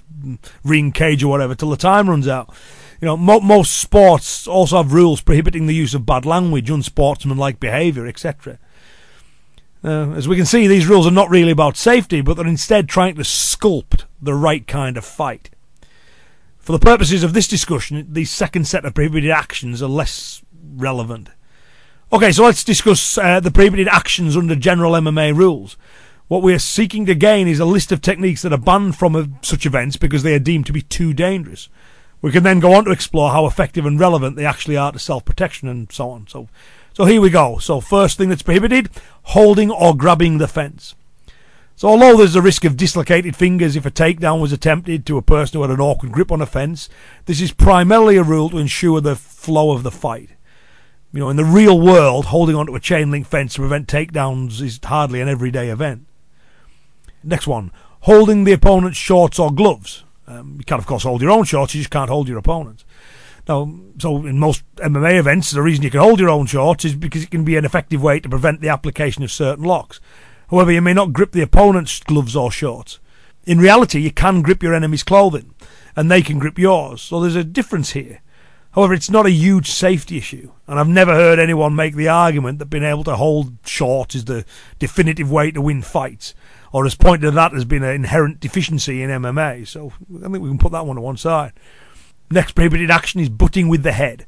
ring 0.65 0.93
cage 0.93 1.23
or 1.23 1.29
whatever 1.29 1.55
till 1.55 1.71
the 1.71 1.77
time 1.77 2.09
runs 2.09 2.27
out. 2.27 2.53
You 3.01 3.07
know, 3.07 3.17
mo- 3.17 3.41
most 3.41 3.75
sports 3.75 4.47
also 4.49 4.79
have 4.79 4.95
rules 4.95 5.21
prohibiting 5.21 5.67
the 5.67 5.75
use 5.75 5.95
of 5.95 6.07
bad 6.07 6.25
language, 6.25 6.71
unsportsmanlike 6.71 7.61
behaviour, 7.61 8.07
etc. 8.07 8.59
Uh, 9.85 10.13
as 10.13 10.27
we 10.27 10.37
can 10.37 10.47
see, 10.47 10.67
these 10.67 10.87
rules 10.87 11.07
are 11.07 11.11
not 11.11 11.29
really 11.29 11.51
about 11.51 11.77
safety, 11.77 12.23
but 12.23 12.35
they're 12.35 12.47
instead 12.47 12.89
trying 12.89 13.15
to 13.17 13.23
sculpt 13.23 14.05
the 14.23 14.33
right 14.33 14.67
kind 14.67 14.97
of 14.97 15.05
fight. 15.05 15.51
For 16.65 16.73
the 16.73 16.79
purposes 16.79 17.23
of 17.23 17.35
this 17.35 17.47
discussion, 17.47 18.07
the 18.11 18.25
second 18.25 18.67
set 18.67 18.87
of 18.87 18.95
prohibited 18.95 19.31
actions 19.31 19.83
are 19.83 19.89
less 19.89 20.43
relevant. 20.77 21.29
Okay, 22.11 22.33
so 22.33 22.45
let's 22.45 22.65
discuss 22.65 23.19
uh, 23.19 23.39
the 23.39 23.51
prohibited 23.51 23.87
actions 23.87 24.35
under 24.35 24.57
general 24.57 24.93
MMA 24.93 25.37
rules. 25.37 25.77
What 26.29 26.43
we 26.43 26.55
are 26.55 26.59
seeking 26.59 27.05
to 27.05 27.15
gain 27.15 27.49
is 27.49 27.61
a 27.61 27.67
list 27.67 27.93
of 27.93 28.01
techniques 28.01 28.41
that 28.41 28.53
are 28.55 28.59
banned 28.59 28.97
from 28.97 29.15
uh, 29.15 29.27
such 29.43 29.67
events 29.67 29.99
because 29.99 30.23
they 30.23 30.35
are 30.35 30.39
deemed 30.39 30.65
to 30.65 30.73
be 30.73 30.81
too 30.81 31.13
dangerous. 31.13 31.69
We 32.23 32.33
can 32.33 32.45
then 32.45 32.61
go 32.61 32.73
on 32.73 32.87
to 32.87 32.93
explore 32.93 33.33
how 33.33 33.45
effective 33.45 33.85
and 33.85 34.01
relevant 34.01 34.37
they 34.37 34.47
actually 34.47 34.79
are 34.79 34.91
to 34.91 34.99
self 34.99 35.27
protection 35.27 35.69
and 35.69 35.93
so 35.93 36.09
on. 36.09 36.27
So 36.29 36.49
so 36.95 37.05
here 37.05 37.21
we 37.21 37.29
go. 37.29 37.59
So 37.59 37.83
first 37.83 38.17
thing 38.17 38.31
that's 38.31 38.41
prohibited, 38.41 38.89
holding 39.25 39.71
or 39.71 39.95
grabbing 39.95 40.39
the 40.39 40.49
fence. 40.49 40.95
So 41.77 41.89
although 41.89 42.17
there's 42.17 42.37
a 42.37 42.43
risk 42.43 42.65
of 42.65 42.77
dislocated 42.77 43.35
fingers 43.35 43.75
if 43.75 43.85
a 43.85 43.91
takedown 43.91 44.41
was 44.41 44.53
attempted 44.53 45.05
to 45.07 45.19
a 45.19 45.23
person 45.23 45.59
who 45.59 45.63
had 45.63 45.73
an 45.73 45.81
awkward 45.81 46.13
grip 46.13 46.31
on 46.31 46.41
a 46.41 46.47
fence, 46.47 46.89
this 47.27 47.41
is 47.41 47.53
primarily 47.53 48.17
a 48.17 48.23
rule 48.23 48.49
to 48.51 48.59
ensure 48.59 49.01
the 49.01 49.17
flow 49.17 49.73
of 49.73 49.83
the 49.83 49.91
fight. 49.91 50.31
You 51.13 51.21
know, 51.21 51.31
in 51.31 51.37
the 51.37 51.45
real 51.45 51.81
world, 51.81 52.27
holding 52.27 52.55
onto 52.55 52.75
a 52.75 52.81
chain 52.81 53.11
link 53.11 53.27
fence 53.27 53.55
to 53.55 53.61
prevent 53.61 53.89
takedowns 53.89 54.61
is 54.61 54.79
hardly 54.83 55.21
an 55.21 55.29
everyday 55.29 55.69
event. 55.69 56.07
Next 57.25 57.47
one, 57.47 57.73
holding 58.01 58.45
the 58.45 58.53
opponent's 58.53 58.99
shorts 58.99 59.39
or 59.39 59.53
gloves. 59.53 60.05
Um, 60.27 60.57
you 60.59 60.65
can, 60.65 60.79
of 60.79 60.87
course, 60.87 61.03
hold 61.03 61.23
your 61.23 61.31
own 61.31 61.45
shorts, 61.45 61.75
you 61.75 61.81
just 61.81 61.91
can't 61.91 62.11
hold 62.11 62.29
your 62.29 62.39
opponent's. 62.39 62.85
Now, 63.49 63.73
so 63.99 64.25
in 64.25 64.39
most 64.39 64.63
MMA 64.77 65.19
events, 65.19 65.51
the 65.51 65.61
reason 65.61 65.85
you 65.85 65.91
can 65.91 66.01
hold 66.01 66.19
your 66.19 66.31
own 66.31 66.47
shorts 66.47 66.85
is 66.85 66.95
because 66.95 67.25
it 67.25 67.31
can 67.31 67.45
be 67.45 67.57
an 67.57 67.65
effective 67.65 68.03
way 68.03 68.21
to 68.21 68.29
prevent 68.29 68.61
the 68.61 68.69
application 68.69 69.23
of 69.23 69.31
certain 69.31 69.65
locks. 69.65 70.01
However, 70.51 70.73
you 70.73 70.81
may 70.81 70.95
not 70.95 71.13
grip 71.13 71.33
the 71.33 71.43
opponent's 71.43 72.01
gloves 72.01 72.37
or 72.37 72.51
shorts. 72.51 72.99
In 73.45 73.59
reality, 73.59 74.01
you 74.01 74.11
can 74.11 74.43
grip 74.43 74.63
your 74.63 74.75
enemy's 74.75 75.03
clothing, 75.03 75.55
and 75.97 76.11
they 76.11 76.23
can 76.23 76.39
grip 76.39 76.59
yours, 76.59 77.03
so 77.03 77.21
there's 77.21 77.37
a 77.37 77.45
difference 77.45 77.93
here. 77.93 78.21
However, 78.73 78.95
it's 78.95 79.11
not 79.11 79.27
a 79.27 79.31
huge 79.31 79.71
safety 79.71 80.17
issue, 80.17 80.51
and 80.67 80.81
I've 80.81 80.89
never 80.89 81.15
heard 81.15 81.39
anyone 81.39 81.77
make 81.77 81.95
the 81.95 82.09
argument 82.09 82.59
that 82.59 82.71
being 82.71 82.83
able 82.83 83.05
to 83.05 83.17
hold 83.17 83.55
short 83.65 84.17
is 84.17 84.25
the 84.25 84.45
definitive 84.81 85.31
way 85.31 85.53
to 85.53 85.61
win 85.61 85.81
fights, 85.83 86.35
or 86.73 86.85
has 86.85 86.97
pointed 86.97 87.29
at 87.29 87.35
that 87.35 87.55
as 87.55 87.65
being 87.65 87.85
an 87.85 87.91
inherent 87.91 88.41
deficiency 88.41 89.01
in 89.01 89.11
MMA. 89.11 89.69
So 89.69 89.93
I 90.17 90.29
think 90.29 90.43
we 90.43 90.49
can 90.49 90.59
put 90.59 90.73
that 90.73 90.87
one 90.87 90.97
to 90.97 91.03
one 91.03 91.17
side. 91.17 91.53
Next 92.31 92.53
prohibited 92.53 92.91
action 92.91 93.21
is 93.21 93.29
butting 93.29 93.69
with 93.69 93.85
the 93.85 93.93
head. 93.93 94.27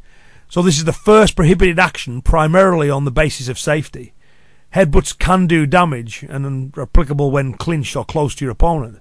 So 0.48 0.62
this 0.62 0.78
is 0.78 0.84
the 0.84 0.92
first 0.92 1.34
prohibited 1.34 1.80
action 1.80 2.22
primarily 2.22 2.88
on 2.88 3.04
the 3.04 3.10
basis 3.10 3.48
of 3.48 3.58
safety. 3.58 4.12
Headbutts 4.74 5.18
can 5.18 5.46
do 5.46 5.66
damage 5.66 6.24
and 6.28 6.76
are 6.76 6.82
applicable 6.82 7.30
when 7.30 7.54
clinched 7.54 7.96
or 7.96 8.04
close 8.04 8.34
to 8.36 8.44
your 8.44 8.52
opponent. 8.52 9.00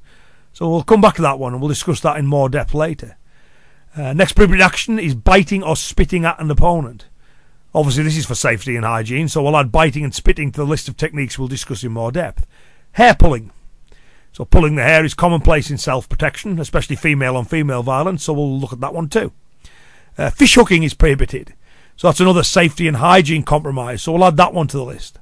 So 0.53 0.69
we'll 0.69 0.83
come 0.83 1.01
back 1.01 1.15
to 1.15 1.21
that 1.21 1.39
one 1.39 1.53
and 1.53 1.61
we'll 1.61 1.69
discuss 1.69 1.99
that 2.01 2.17
in 2.17 2.25
more 2.27 2.47
depth 2.47 2.73
later. 2.73 3.17
Uh, 3.95 4.13
next 4.13 4.33
prohibited 4.33 4.61
action 4.61 4.99
is 4.99 5.15
biting 5.15 5.63
or 5.63 5.75
spitting 5.75 6.25
at 6.25 6.39
an 6.39 6.51
opponent. 6.51 7.07
Obviously, 7.73 8.03
this 8.03 8.17
is 8.17 8.25
for 8.25 8.35
safety 8.35 8.77
and 8.77 8.85
hygiene, 8.85 9.27
so 9.27 9.43
we'll 9.43 9.57
add 9.57 9.71
biting 9.71 10.05
and 10.05 10.15
spitting 10.15 10.51
to 10.51 10.61
the 10.61 10.65
list 10.65 10.87
of 10.87 10.95
techniques 10.95 11.37
we'll 11.37 11.49
discuss 11.49 11.83
in 11.83 11.91
more 11.91 12.11
depth. 12.11 12.47
Hair 12.93 13.15
pulling. 13.15 13.51
So, 14.31 14.45
pulling 14.45 14.75
the 14.75 14.83
hair 14.83 15.03
is 15.03 15.13
commonplace 15.13 15.69
in 15.69 15.77
self 15.77 16.07
protection, 16.07 16.57
especially 16.59 16.95
female 16.95 17.35
on 17.35 17.43
female 17.43 17.83
violence, 17.83 18.23
so 18.23 18.33
we'll 18.33 18.59
look 18.59 18.71
at 18.71 18.79
that 18.79 18.93
one 18.93 19.09
too. 19.09 19.33
Uh, 20.17 20.29
fish 20.29 20.55
hooking 20.55 20.83
is 20.83 20.93
prohibited, 20.93 21.53
so 21.97 22.07
that's 22.07 22.21
another 22.21 22.43
safety 22.43 22.87
and 22.87 22.97
hygiene 22.97 23.43
compromise, 23.43 24.01
so 24.01 24.13
we'll 24.13 24.23
add 24.23 24.37
that 24.37 24.53
one 24.53 24.67
to 24.67 24.77
the 24.77 24.83
list. 24.83 25.19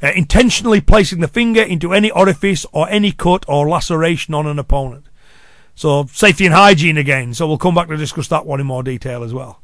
Uh, 0.00 0.12
intentionally 0.14 0.80
placing 0.80 1.20
the 1.20 1.28
finger 1.28 1.62
into 1.62 1.92
any 1.92 2.10
orifice 2.12 2.64
or 2.72 2.88
any 2.88 3.10
cut 3.10 3.44
or 3.48 3.68
laceration 3.68 4.32
on 4.32 4.46
an 4.46 4.58
opponent. 4.58 5.06
So 5.74 6.06
safety 6.12 6.46
and 6.46 6.54
hygiene 6.54 6.96
again. 6.96 7.34
So 7.34 7.48
we'll 7.48 7.58
come 7.58 7.74
back 7.74 7.88
to 7.88 7.96
discuss 7.96 8.28
that 8.28 8.46
one 8.46 8.60
in 8.60 8.66
more 8.66 8.82
detail 8.82 9.24
as 9.24 9.34
well. 9.34 9.60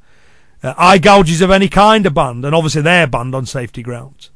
Uh, 0.62 0.74
eye 0.78 0.98
gouges 0.98 1.40
of 1.40 1.50
any 1.50 1.68
kind 1.68 2.06
are 2.06 2.10
banned, 2.10 2.44
and 2.44 2.54
obviously 2.54 2.82
they're 2.82 3.06
banned 3.06 3.34
on 3.34 3.46
safety 3.46 3.82
grounds. 3.82 4.30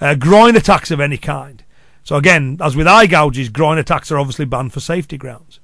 Uh, 0.00 0.14
groin 0.14 0.56
attacks 0.56 0.90
of 0.90 0.98
any 0.98 1.18
kind. 1.18 1.62
So 2.04 2.16
again, 2.16 2.58
as 2.60 2.76
with 2.76 2.86
eye 2.86 3.06
gouges, 3.06 3.48
groin 3.48 3.78
attacks 3.78 4.10
are 4.10 4.18
obviously 4.18 4.44
banned 4.44 4.72
for 4.72 4.80
safety 4.80 5.16
grounds. 5.16 5.60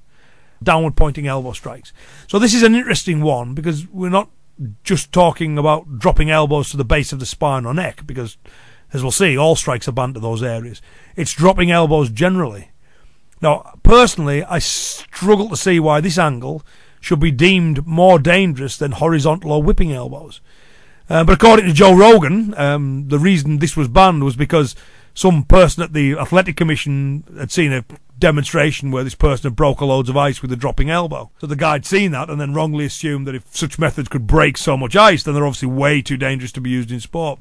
Downward 0.61 0.95
pointing 0.95 1.27
elbow 1.27 1.53
strikes. 1.53 1.91
So 2.27 2.37
this 2.37 2.53
is 2.53 2.63
an 2.63 2.75
interesting 2.75 3.21
one 3.21 3.53
because 3.53 3.87
we're 3.87 4.09
not 4.09 4.29
just 4.83 5.11
talking 5.11 5.57
about 5.57 5.99
dropping 5.99 6.29
elbows 6.29 6.69
to 6.69 6.77
the 6.77 6.85
base 6.85 7.11
of 7.11 7.19
the 7.19 7.25
spine 7.25 7.65
or 7.65 7.73
neck 7.73 8.05
because, 8.05 8.37
as 8.93 9.01
we'll 9.01 9.11
see, 9.11 9.37
all 9.37 9.55
strikes 9.55 9.87
are 9.87 9.93
banned 9.93 10.15
to 10.15 10.19
those 10.19 10.43
areas. 10.43 10.81
It's 11.15 11.33
dropping 11.33 11.71
elbows 11.71 12.09
generally. 12.09 12.71
Now, 13.41 13.79
personally, 13.83 14.43
I 14.43 14.59
struggle 14.59 15.49
to 15.49 15.57
see 15.57 15.79
why 15.79 16.01
this 16.01 16.17
angle 16.17 16.63
should 16.99 17.19
be 17.19 17.31
deemed 17.31 17.87
more 17.87 18.19
dangerous 18.19 18.77
than 18.77 18.91
horizontal 18.93 19.51
or 19.51 19.63
whipping 19.63 19.91
elbows. 19.91 20.41
Uh, 21.09 21.23
but 21.23 21.33
according 21.33 21.65
to 21.65 21.73
Joe 21.73 21.95
Rogan, 21.95 22.53
um, 22.57 23.07
the 23.07 23.19
reason 23.19 23.57
this 23.57 23.75
was 23.75 23.87
banned 23.87 24.23
was 24.23 24.35
because 24.35 24.75
some 25.13 25.43
person 25.43 25.83
at 25.83 25.93
the 25.93 26.13
Athletic 26.13 26.55
Commission 26.55 27.23
had 27.37 27.51
seen 27.51 27.73
a 27.73 27.83
demonstration 28.17 28.91
where 28.91 29.03
this 29.03 29.15
person 29.15 29.49
had 29.49 29.55
broken 29.55 29.87
loads 29.87 30.07
of 30.07 30.15
ice 30.15 30.41
with 30.41 30.51
a 30.51 30.55
dropping 30.55 30.89
elbow. 30.89 31.31
So 31.39 31.47
the 31.47 31.55
guy 31.55 31.73
had 31.73 31.85
seen 31.85 32.11
that 32.11 32.29
and 32.29 32.39
then 32.39 32.53
wrongly 32.53 32.85
assumed 32.85 33.27
that 33.27 33.35
if 33.35 33.55
such 33.55 33.79
methods 33.79 34.07
could 34.07 34.27
break 34.27 34.57
so 34.57 34.77
much 34.77 34.95
ice, 34.95 35.23
then 35.23 35.33
they're 35.33 35.45
obviously 35.45 35.69
way 35.69 36.01
too 36.01 36.17
dangerous 36.17 36.51
to 36.53 36.61
be 36.61 36.69
used 36.69 36.91
in 36.91 36.99
sport. 36.99 37.39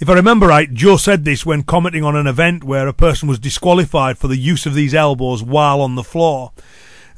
If 0.00 0.08
I 0.08 0.14
remember 0.14 0.46
right, 0.46 0.72
Joe 0.72 0.96
said 0.96 1.24
this 1.24 1.44
when 1.44 1.64
commenting 1.64 2.04
on 2.04 2.14
an 2.14 2.28
event 2.28 2.62
where 2.62 2.86
a 2.86 2.92
person 2.92 3.28
was 3.28 3.40
disqualified 3.40 4.16
for 4.16 4.28
the 4.28 4.36
use 4.36 4.64
of 4.64 4.74
these 4.74 4.94
elbows 4.94 5.42
while 5.42 5.80
on 5.80 5.96
the 5.96 6.04
floor. 6.04 6.52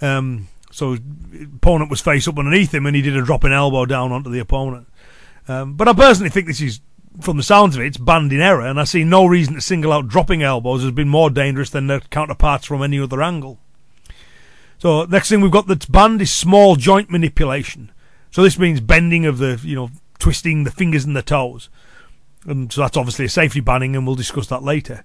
Um, 0.00 0.48
so 0.70 0.92
his 0.92 1.00
opponent 1.56 1.90
was 1.90 2.00
face 2.00 2.26
up 2.26 2.38
underneath 2.38 2.72
him 2.72 2.86
and 2.86 2.96
he 2.96 3.02
did 3.02 3.16
a 3.16 3.22
dropping 3.22 3.52
elbow 3.52 3.84
down 3.84 4.12
onto 4.12 4.30
the 4.30 4.38
opponent. 4.38 4.86
Um, 5.46 5.74
but 5.74 5.88
I 5.88 5.92
personally 5.92 6.30
think 6.30 6.46
this 6.46 6.62
is, 6.62 6.80
from 7.20 7.36
the 7.36 7.42
sounds 7.42 7.76
of 7.76 7.82
it, 7.82 7.86
it's 7.86 7.98
banned 7.98 8.32
in 8.32 8.40
error, 8.40 8.66
and 8.66 8.80
I 8.80 8.84
see 8.84 9.04
no 9.04 9.26
reason 9.26 9.54
to 9.54 9.60
single 9.60 9.92
out 9.92 10.08
dropping 10.08 10.42
elbows 10.42 10.84
as 10.84 10.92
being 10.92 11.08
more 11.08 11.28
dangerous 11.28 11.70
than 11.70 11.86
their 11.86 12.00
counterparts 12.00 12.66
from 12.66 12.82
any 12.82 12.98
other 12.98 13.20
angle. 13.20 13.58
So 14.78 15.04
next 15.04 15.28
thing 15.28 15.42
we've 15.42 15.50
got 15.50 15.66
that's 15.66 15.86
banned 15.86 16.22
is 16.22 16.32
small 16.32 16.76
joint 16.76 17.10
manipulation. 17.10 17.92
So 18.30 18.42
this 18.42 18.58
means 18.58 18.80
bending 18.80 19.26
of 19.26 19.36
the, 19.36 19.60
you 19.62 19.74
know, 19.76 19.90
twisting 20.18 20.64
the 20.64 20.70
fingers 20.70 21.04
and 21.04 21.16
the 21.16 21.22
toes. 21.22 21.68
And 22.46 22.72
so 22.72 22.80
that's 22.80 22.96
obviously 22.96 23.26
a 23.26 23.28
safety 23.28 23.60
banning, 23.60 23.94
and 23.94 24.06
we'll 24.06 24.16
discuss 24.16 24.46
that 24.48 24.62
later. 24.62 25.04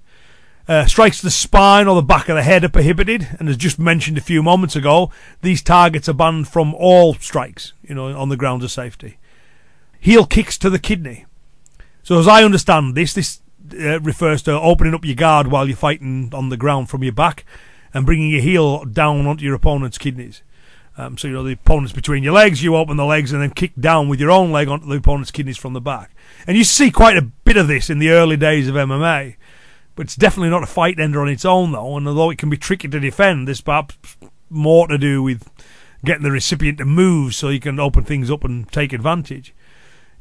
Uh, 0.67 0.85
strikes 0.85 1.19
to 1.19 1.25
the 1.25 1.31
spine 1.31 1.87
or 1.87 1.95
the 1.95 2.01
back 2.01 2.27
of 2.27 2.35
the 2.35 2.43
head 2.43 2.63
are 2.63 2.69
prohibited, 2.69 3.27
and 3.39 3.47
as 3.47 3.57
just 3.57 3.77
mentioned 3.77 4.17
a 4.17 4.21
few 4.21 4.41
moments 4.41 4.75
ago, 4.75 5.11
these 5.41 5.61
targets 5.61 6.09
are 6.09 6.13
banned 6.13 6.47
from 6.47 6.73
all 6.73 7.13
strikes, 7.15 7.73
you 7.83 7.93
know, 7.93 8.17
on 8.17 8.29
the 8.29 8.37
grounds 8.37 8.63
of 8.63 8.71
safety. 8.71 9.19
Heel 9.99 10.25
kicks 10.25 10.57
to 10.57 10.69
the 10.69 10.79
kidney. 10.79 11.25
So 12.01 12.19
as 12.19 12.27
I 12.27 12.43
understand 12.43 12.95
this, 12.95 13.13
this 13.13 13.41
uh, 13.73 13.99
refers 14.01 14.41
to 14.43 14.59
opening 14.59 14.95
up 14.95 15.05
your 15.05 15.15
guard 15.15 15.47
while 15.47 15.67
you're 15.67 15.77
fighting 15.77 16.31
on 16.33 16.49
the 16.49 16.57
ground 16.57 16.89
from 16.89 17.03
your 17.03 17.13
back 17.13 17.45
and 17.93 18.05
bringing 18.05 18.29
your 18.29 18.41
heel 18.41 18.85
down 18.85 19.25
onto 19.27 19.45
your 19.45 19.55
opponent's 19.55 19.97
kidneys. 19.97 20.41
Um, 20.97 21.17
so 21.17 21.27
you 21.27 21.33
know 21.33 21.43
the 21.43 21.53
opponent's 21.53 21.91
between 21.91 22.23
your 22.23 22.33
legs, 22.33 22.63
you 22.63 22.75
open 22.75 22.95
the 22.95 23.05
legs 23.05 23.33
and 23.33 23.41
then 23.41 23.51
kick 23.51 23.73
down 23.77 24.07
with 24.07 24.19
your 24.19 24.31
own 24.31 24.51
leg 24.51 24.69
onto 24.69 24.87
the 24.87 24.95
opponent's 24.95 25.31
kidneys 25.31 25.57
from 25.57 25.73
the 25.73 25.81
back. 25.81 26.11
And 26.47 26.55
you 26.55 26.63
see 26.63 26.89
quite 26.89 27.17
a 27.17 27.21
bit 27.21 27.57
of 27.57 27.67
this 27.67 27.89
in 27.89 27.99
the 27.99 28.11
early 28.11 28.37
days 28.37 28.69
of 28.69 28.75
MMA. 28.75 29.35
But 29.95 30.07
it's 30.07 30.15
definitely 30.15 30.49
not 30.49 30.63
a 30.63 30.67
fight 30.67 30.99
ender 30.99 31.21
on 31.21 31.29
its 31.29 31.45
own, 31.45 31.71
though. 31.71 31.97
And 31.97 32.07
although 32.07 32.29
it 32.29 32.37
can 32.37 32.49
be 32.49 32.57
tricky 32.57 32.87
to 32.89 32.99
defend, 32.99 33.47
there's 33.47 33.61
perhaps 33.61 33.95
more 34.49 34.87
to 34.87 34.97
do 34.97 35.23
with 35.23 35.49
getting 36.03 36.23
the 36.23 36.31
recipient 36.31 36.77
to 36.77 36.85
move 36.85 37.33
so 37.33 37.49
you 37.49 37.59
can 37.59 37.79
open 37.79 38.03
things 38.03 38.29
up 38.29 38.43
and 38.43 38.71
take 38.71 38.93
advantage. 38.93 39.53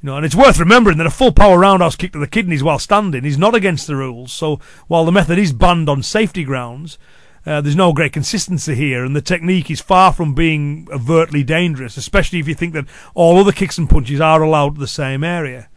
You 0.00 0.08
know, 0.08 0.16
and 0.16 0.24
it's 0.26 0.34
worth 0.34 0.58
remembering 0.58 0.98
that 0.98 1.06
a 1.06 1.10
full 1.10 1.32
power 1.32 1.58
roundhouse 1.58 1.96
kick 1.96 2.12
to 2.12 2.18
the 2.18 2.26
kidneys 2.26 2.62
while 2.62 2.78
standing 2.78 3.24
is 3.24 3.38
not 3.38 3.54
against 3.54 3.86
the 3.86 3.96
rules. 3.96 4.32
So 4.32 4.60
while 4.86 5.04
the 5.04 5.12
method 5.12 5.38
is 5.38 5.52
banned 5.52 5.88
on 5.88 6.02
safety 6.02 6.44
grounds, 6.44 6.98
uh, 7.46 7.60
there's 7.60 7.76
no 7.76 7.92
great 7.92 8.12
consistency 8.12 8.74
here, 8.74 9.04
and 9.04 9.14
the 9.14 9.20
technique 9.20 9.70
is 9.70 9.80
far 9.80 10.12
from 10.12 10.34
being 10.34 10.88
overtly 10.90 11.42
dangerous, 11.42 11.96
especially 11.96 12.38
if 12.38 12.48
you 12.48 12.54
think 12.54 12.72
that 12.72 12.86
all 13.14 13.38
other 13.38 13.52
kicks 13.52 13.76
and 13.76 13.90
punches 13.90 14.20
are 14.20 14.42
allowed 14.42 14.74
to 14.74 14.80
the 14.80 14.86
same 14.86 15.22
area. 15.22 15.68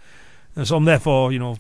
And 0.56 0.68
so 0.68 0.78
I'm 0.78 0.86
therefore, 0.86 1.32
you 1.32 1.40
know, 1.40 1.58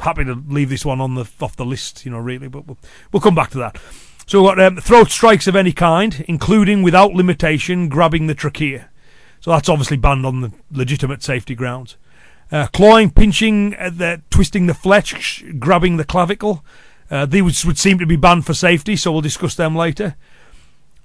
happy 0.00 0.24
to 0.24 0.42
leave 0.48 0.70
this 0.70 0.84
one 0.84 1.00
on 1.00 1.14
the 1.14 1.30
off 1.40 1.56
the 1.56 1.64
list, 1.64 2.04
you 2.04 2.10
know, 2.10 2.18
really. 2.18 2.48
But 2.48 2.66
we'll, 2.66 2.78
we'll 3.12 3.20
come 3.20 3.34
back 3.34 3.50
to 3.50 3.58
that. 3.58 3.78
So 4.26 4.40
we've 4.40 4.50
got 4.50 4.60
um, 4.60 4.76
throat 4.76 5.10
strikes 5.10 5.46
of 5.46 5.56
any 5.56 5.72
kind, 5.72 6.24
including 6.28 6.82
without 6.82 7.12
limitation 7.12 7.88
grabbing 7.88 8.26
the 8.26 8.34
trachea. 8.34 8.88
So 9.40 9.50
that's 9.50 9.68
obviously 9.68 9.96
banned 9.96 10.24
on 10.24 10.40
the 10.40 10.52
legitimate 10.70 11.22
safety 11.22 11.54
grounds. 11.54 11.96
Uh, 12.52 12.66
clawing, 12.68 13.10
pinching, 13.10 13.74
uh, 13.76 13.90
the, 13.90 14.22
twisting 14.30 14.66
the 14.66 14.74
flesh, 14.74 15.44
grabbing 15.58 15.96
the 15.96 16.04
clavicle. 16.04 16.64
Uh, 17.10 17.26
these 17.26 17.64
would 17.64 17.78
seem 17.78 17.98
to 17.98 18.06
be 18.06 18.16
banned 18.16 18.46
for 18.46 18.54
safety, 18.54 18.96
so 18.96 19.10
we'll 19.10 19.20
discuss 19.20 19.54
them 19.54 19.74
later. 19.74 20.16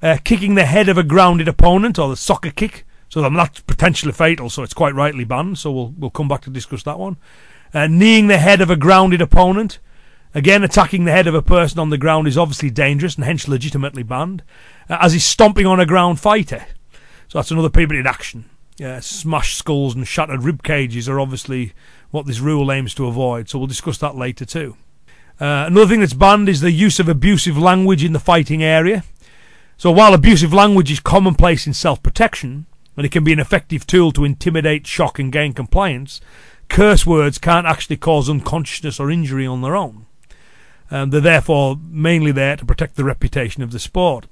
Uh, 0.02 0.18
kicking 0.24 0.56
the 0.56 0.66
head 0.66 0.88
of 0.88 0.98
a 0.98 1.04
grounded 1.04 1.48
opponent, 1.48 1.98
or 1.98 2.10
the 2.10 2.16
soccer 2.16 2.52
kick. 2.52 2.86
So 3.10 3.28
that's 3.28 3.62
potentially 3.62 4.12
fatal, 4.12 4.50
so 4.50 4.62
it's 4.62 4.74
quite 4.74 4.94
rightly 4.94 5.24
banned. 5.24 5.58
So 5.58 5.72
we'll 5.72 5.94
we'll 5.98 6.10
come 6.10 6.28
back 6.28 6.42
to 6.42 6.50
discuss 6.50 6.84
that 6.84 7.00
one. 7.00 7.18
Uh, 7.74 7.88
kneeing 7.88 8.28
the 8.28 8.38
head 8.38 8.62
of 8.62 8.70
a 8.70 8.76
grounded 8.76 9.22
opponent. 9.22 9.80
Again, 10.34 10.64
attacking 10.64 11.06
the 11.06 11.14
head 11.14 11.28
of 11.28 11.34
a 11.34 11.42
person 11.42 11.80
on 11.80 11.92
the 11.92 11.98
ground 11.98 12.28
is 12.28 12.38
obviously 12.38 12.70
dangerous 12.70 13.16
and 13.16 13.24
hence 13.24 13.48
legitimately 13.48 14.04
banned, 14.04 14.44
uh, 14.90 14.98
as 15.00 15.14
is 15.14 15.24
stomping 15.24 15.66
on 15.66 15.80
a 15.80 15.86
ground 15.86 16.20
fighter. 16.20 16.66
So 17.30 17.40
that's 17.40 17.52
another 17.52 17.70
prohibited 17.70 18.06
action. 18.06 18.46
Yeah, 18.78 19.00
smashed 19.00 19.58
skulls 19.58 19.96
and 19.96 20.06
shattered 20.06 20.44
rib 20.44 20.62
cages 20.62 21.08
are 21.08 21.22
obviously 21.22 21.74
what 22.12 22.26
this 22.26 22.42
rule 22.42 22.70
aims 22.70 22.94
to 22.96 23.08
avoid. 23.08 23.48
So 23.48 23.58
we'll 23.58 23.68
discuss 23.68 23.98
that 24.00 24.16
later 24.16 24.44
too. 24.44 24.76
Uh, 25.40 25.66
another 25.68 25.88
thing 25.88 26.00
that's 26.00 26.14
banned 26.14 26.48
is 26.48 26.62
the 26.62 26.72
use 26.72 27.00
of 27.00 27.10
abusive 27.10 27.58
language 27.58 28.04
in 28.04 28.14
the 28.14 28.20
fighting 28.20 28.64
area. 28.64 29.04
So 29.78 29.92
while 29.92 30.14
abusive 30.14 30.54
language 30.54 30.92
is 30.92 31.02
commonplace 31.02 31.68
in 31.68 31.74
self-protection, 31.74 32.66
and 32.96 33.06
it 33.06 33.12
can 33.12 33.26
be 33.26 33.34
an 33.34 33.40
effective 33.40 33.86
tool 33.86 34.12
to 34.14 34.24
intimidate, 34.24 34.88
shock, 34.88 35.20
and 35.20 35.32
gain 35.32 35.52
compliance, 35.52 36.22
curse 36.70 37.06
words 37.06 37.38
can't 37.38 37.68
actually 37.68 37.98
cause 37.98 38.30
unconsciousness 38.30 39.00
or 39.00 39.12
injury 39.12 39.46
on 39.46 39.62
their 39.62 39.76
own. 39.76 40.06
And 40.90 41.12
they're 41.12 41.20
therefore 41.20 41.78
mainly 41.82 42.32
there 42.32 42.56
to 42.56 42.66
protect 42.66 42.96
the 42.96 43.04
reputation 43.04 43.64
of 43.64 43.72
the 43.72 43.80
sport. 43.80 44.28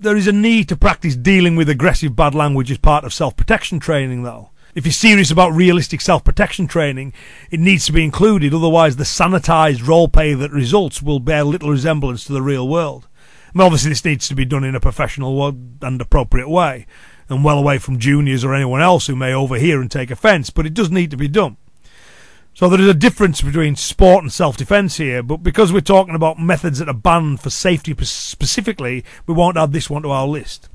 There 0.00 0.16
is 0.16 0.26
a 0.26 0.32
need 0.32 0.68
to 0.68 0.76
practice 0.76 1.14
dealing 1.14 1.54
with 1.54 1.68
aggressive 1.68 2.16
bad 2.16 2.34
language 2.34 2.70
as 2.70 2.78
part 2.78 3.04
of 3.04 3.12
self 3.14 3.36
protection 3.36 3.78
training, 3.78 4.22
though. 4.22 4.50
If 4.78 4.86
you're 4.86 4.92
serious 4.92 5.32
about 5.32 5.52
realistic 5.56 6.00
self 6.00 6.22
protection 6.22 6.68
training, 6.68 7.12
it 7.50 7.58
needs 7.58 7.84
to 7.86 7.92
be 7.92 8.04
included, 8.04 8.54
otherwise, 8.54 8.94
the 8.94 9.02
sanitized 9.02 9.84
role 9.84 10.06
play 10.06 10.34
that 10.34 10.52
results 10.52 11.02
will 11.02 11.18
bear 11.18 11.42
little 11.42 11.70
resemblance 11.70 12.22
to 12.24 12.32
the 12.32 12.42
real 12.42 12.68
world. 12.68 13.08
I 13.48 13.58
mean, 13.58 13.66
obviously, 13.66 13.88
this 13.88 14.04
needs 14.04 14.28
to 14.28 14.36
be 14.36 14.44
done 14.44 14.62
in 14.62 14.76
a 14.76 14.80
professional 14.80 15.48
and 15.82 16.00
appropriate 16.00 16.48
way, 16.48 16.86
and 17.28 17.42
well 17.42 17.58
away 17.58 17.78
from 17.78 17.98
juniors 17.98 18.44
or 18.44 18.54
anyone 18.54 18.80
else 18.80 19.08
who 19.08 19.16
may 19.16 19.34
overhear 19.34 19.80
and 19.80 19.90
take 19.90 20.12
offence, 20.12 20.48
but 20.48 20.64
it 20.64 20.74
does 20.74 20.92
need 20.92 21.10
to 21.10 21.16
be 21.16 21.26
done. 21.26 21.56
So 22.54 22.68
there 22.68 22.80
is 22.80 22.86
a 22.86 22.94
difference 22.94 23.42
between 23.42 23.74
sport 23.74 24.22
and 24.22 24.32
self-defence 24.32 24.98
here, 24.98 25.24
but 25.24 25.38
because 25.38 25.72
we're 25.72 25.80
talking 25.80 26.14
about 26.14 26.38
methods 26.38 26.78
that 26.78 26.88
are 26.88 26.94
banned 26.94 27.40
for 27.40 27.50
safety 27.50 27.96
specifically, 28.04 29.04
we 29.26 29.34
won't 29.34 29.56
add 29.56 29.72
this 29.72 29.90
one 29.90 30.02
to 30.02 30.12
our 30.12 30.28
list. 30.28 30.68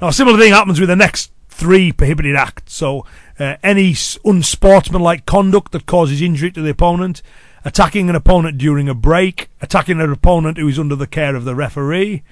Now, 0.00 0.08
a 0.08 0.12
similar 0.14 0.38
thing 0.38 0.54
happens 0.54 0.80
with 0.80 0.88
the 0.88 0.96
next 0.96 1.30
three 1.52 1.92
prohibited 1.92 2.34
acts. 2.34 2.74
So, 2.74 3.06
uh, 3.38 3.56
any 3.62 3.94
unsportsmanlike 4.24 5.26
conduct 5.26 5.72
that 5.72 5.86
causes 5.86 6.22
injury 6.22 6.50
to 6.52 6.62
the 6.62 6.70
opponent, 6.70 7.22
attacking 7.64 8.08
an 8.08 8.16
opponent 8.16 8.58
during 8.58 8.88
a 8.88 8.94
break, 8.94 9.48
attacking 9.60 10.00
an 10.00 10.10
opponent 10.10 10.58
who 10.58 10.68
is 10.68 10.78
under 10.78 10.96
the 10.96 11.06
care 11.06 11.36
of 11.36 11.44
the 11.44 11.54
referee, 11.54 12.22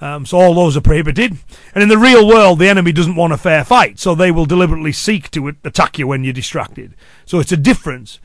um, 0.00 0.24
so 0.24 0.38
all 0.38 0.54
those 0.54 0.76
are 0.76 0.80
prohibited. 0.80 1.36
And 1.74 1.82
in 1.82 1.88
the 1.88 1.98
real 1.98 2.26
world, 2.26 2.58
the 2.58 2.68
enemy 2.68 2.92
doesn't 2.92 3.16
want 3.16 3.34
a 3.34 3.38
fair 3.38 3.64
fight, 3.64 3.98
so 3.98 4.14
they 4.14 4.30
will 4.30 4.46
deliberately 4.46 4.92
seek 4.92 5.30
to 5.32 5.48
attack 5.48 5.98
you 5.98 6.06
when 6.06 6.24
you're 6.24 6.32
distracted. 6.32 6.94
So 7.26 7.38
it's 7.38 7.52
a 7.52 7.56
difference. 7.56 8.18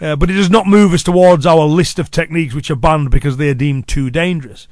Uh, 0.00 0.16
but 0.16 0.28
it 0.28 0.34
does 0.34 0.50
not 0.50 0.66
move 0.66 0.92
us 0.92 1.04
towards 1.04 1.46
our 1.46 1.64
list 1.64 2.00
of 2.00 2.10
techniques 2.10 2.52
which 2.52 2.70
are 2.70 2.76
banned 2.76 3.12
because 3.12 3.36
they 3.36 3.48
are 3.48 3.54
deemed 3.54 3.86
too 3.86 4.10
dangerous. 4.10 4.66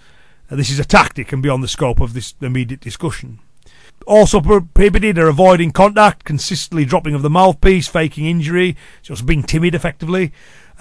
Uh, 0.50 0.57
this 0.57 0.69
is 0.69 0.81
a 0.81 0.85
tactic 0.85 1.33
and 1.33 1.42
beyond 1.42 1.62
the 1.62 1.69
scope 1.69 2.00
of 2.00 2.12
this 2.12 2.35
immediate 2.40 2.81
discussion. 2.81 3.38
Also 4.06 4.40
prohibited 4.40 5.18
are 5.18 5.28
avoiding 5.28 5.71
contact, 5.71 6.25
consistently 6.25 6.85
dropping 6.85 7.14
of 7.14 7.23
the 7.23 7.30
mouthpiece, 7.30 7.88
faking 7.88 8.26
injury, 8.26 8.76
just 9.02 9.26
being 9.26 9.42
timid 9.42 9.75
effectively, 9.75 10.32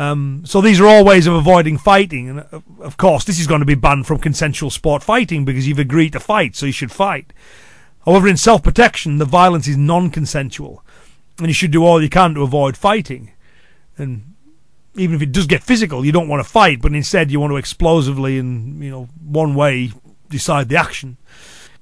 um, 0.01 0.41
so 0.45 0.61
these 0.61 0.79
are 0.79 0.87
all 0.87 1.05
ways 1.05 1.27
of 1.27 1.33
avoiding 1.33 1.77
fighting, 1.77 2.29
and 2.29 2.39
uh, 2.39 2.61
of 2.79 2.97
course, 2.97 3.23
this 3.23 3.39
is 3.39 3.47
going 3.47 3.59
to 3.59 3.65
be 3.65 3.75
banned 3.75 4.07
from 4.07 4.19
consensual 4.19 4.69
sport 4.69 5.03
fighting 5.03 5.45
because 5.45 5.67
you've 5.67 5.79
agreed 5.79 6.13
to 6.13 6.19
fight, 6.19 6.55
so 6.55 6.65
you 6.65 6.71
should 6.71 6.91
fight. 6.91 7.33
However, 8.05 8.27
in 8.27 8.37
self-protection, 8.37 9.17
the 9.17 9.25
violence 9.25 9.67
is 9.67 9.77
non-consensual, 9.77 10.83
and 11.37 11.47
you 11.47 11.53
should 11.53 11.71
do 11.71 11.85
all 11.85 12.01
you 12.01 12.09
can 12.09 12.33
to 12.33 12.41
avoid 12.41 12.77
fighting. 12.77 13.31
And 13.97 14.33
even 14.95 15.15
if 15.15 15.21
it 15.21 15.31
does 15.31 15.45
get 15.45 15.61
physical, 15.61 16.03
you 16.03 16.11
don't 16.11 16.27
want 16.27 16.43
to 16.43 16.49
fight, 16.49 16.81
but 16.81 16.93
instead 16.93 17.29
you 17.29 17.39
want 17.39 17.51
to 17.51 17.57
explosively 17.57 18.39
and 18.39 18.83
you 18.83 18.89
know 18.89 19.07
one 19.23 19.53
way 19.53 19.91
decide 20.29 20.69
the 20.69 20.77
action. 20.77 21.17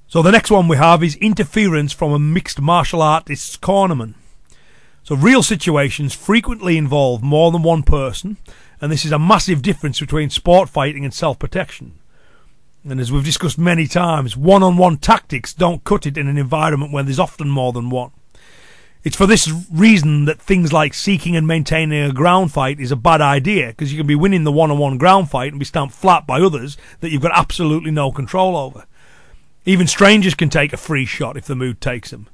So 0.09 0.23
the 0.23 0.31
next 0.31 0.49
one 0.49 0.67
we 0.67 0.77
have 0.77 1.03
is 1.03 1.15
interference 1.17 1.93
from 1.93 2.11
a 2.11 2.17
mixed 2.17 2.59
martial 2.59 3.03
artist's 3.03 3.55
cornerman. 3.55 4.15
So 5.03 5.15
real 5.15 5.43
situations 5.43 6.15
frequently 6.15 6.77
involve 6.77 7.21
more 7.21 7.51
than 7.51 7.61
one 7.61 7.83
person, 7.83 8.37
and 8.81 8.91
this 8.91 9.05
is 9.05 9.11
a 9.11 9.19
massive 9.19 9.61
difference 9.61 9.99
between 9.99 10.31
sport 10.31 10.67
fighting 10.67 11.05
and 11.05 11.13
self-protection. 11.13 11.93
And 12.83 12.99
as 12.99 13.11
we've 13.11 13.23
discussed 13.23 13.59
many 13.59 13.85
times, 13.85 14.35
one-on-one 14.35 14.97
tactics 14.97 15.53
don't 15.53 15.83
cut 15.83 16.07
it 16.07 16.17
in 16.17 16.27
an 16.27 16.39
environment 16.39 16.91
where 16.91 17.03
there's 17.03 17.19
often 17.19 17.47
more 17.47 17.71
than 17.71 17.91
one. 17.91 18.09
It's 19.03 19.15
for 19.15 19.27
this 19.27 19.47
reason 19.71 20.25
that 20.25 20.41
things 20.41 20.73
like 20.73 20.95
seeking 20.95 21.35
and 21.35 21.45
maintaining 21.45 22.03
a 22.03 22.11
ground 22.11 22.51
fight 22.51 22.79
is 22.79 22.91
a 22.91 22.95
bad 22.95 23.21
idea, 23.21 23.67
because 23.67 23.93
you 23.93 23.99
can 23.99 24.07
be 24.07 24.15
winning 24.15 24.43
the 24.43 24.51
one-on-one 24.51 24.97
ground 24.97 25.29
fight 25.29 25.51
and 25.51 25.59
be 25.59 25.65
stamped 25.65 25.93
flat 25.93 26.25
by 26.25 26.41
others 26.41 26.77
that 27.01 27.11
you've 27.11 27.21
got 27.21 27.37
absolutely 27.37 27.91
no 27.91 28.11
control 28.11 28.57
over. 28.57 28.85
Even 29.65 29.87
strangers 29.87 30.35
can 30.35 30.49
take 30.49 30.73
a 30.73 30.77
free 30.77 31.05
shot 31.05 31.37
if 31.37 31.45
the 31.45 31.55
mood 31.55 31.81
takes 31.81 32.11
them. 32.11 32.27